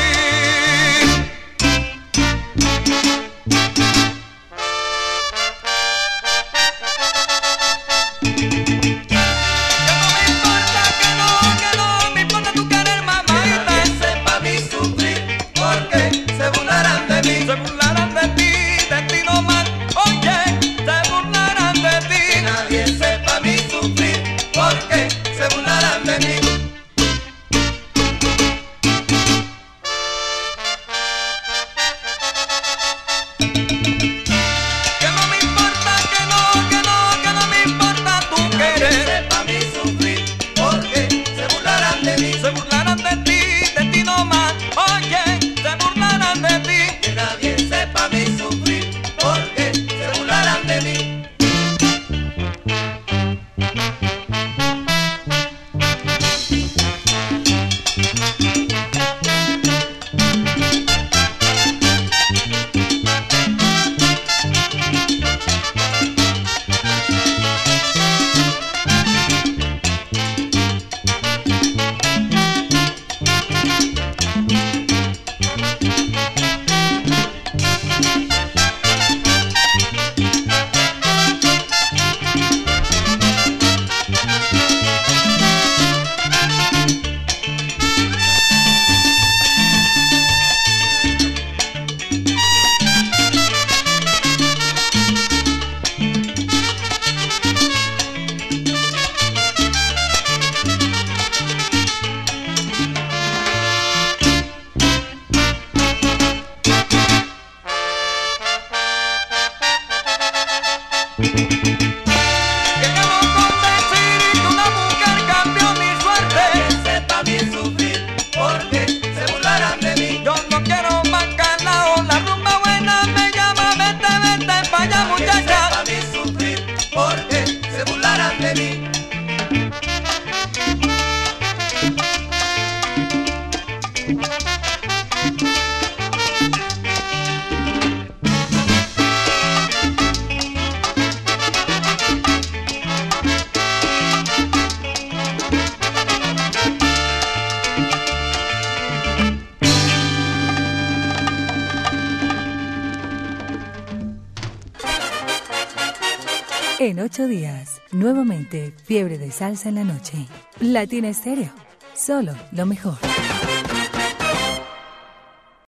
Salsa 159.39 159.69
en 159.69 159.75
la 159.75 159.85
noche. 159.85 160.27
Latina 160.59 161.07
Estéreo, 161.07 161.51
solo 161.95 162.33
lo 162.51 162.65
mejor. 162.65 162.97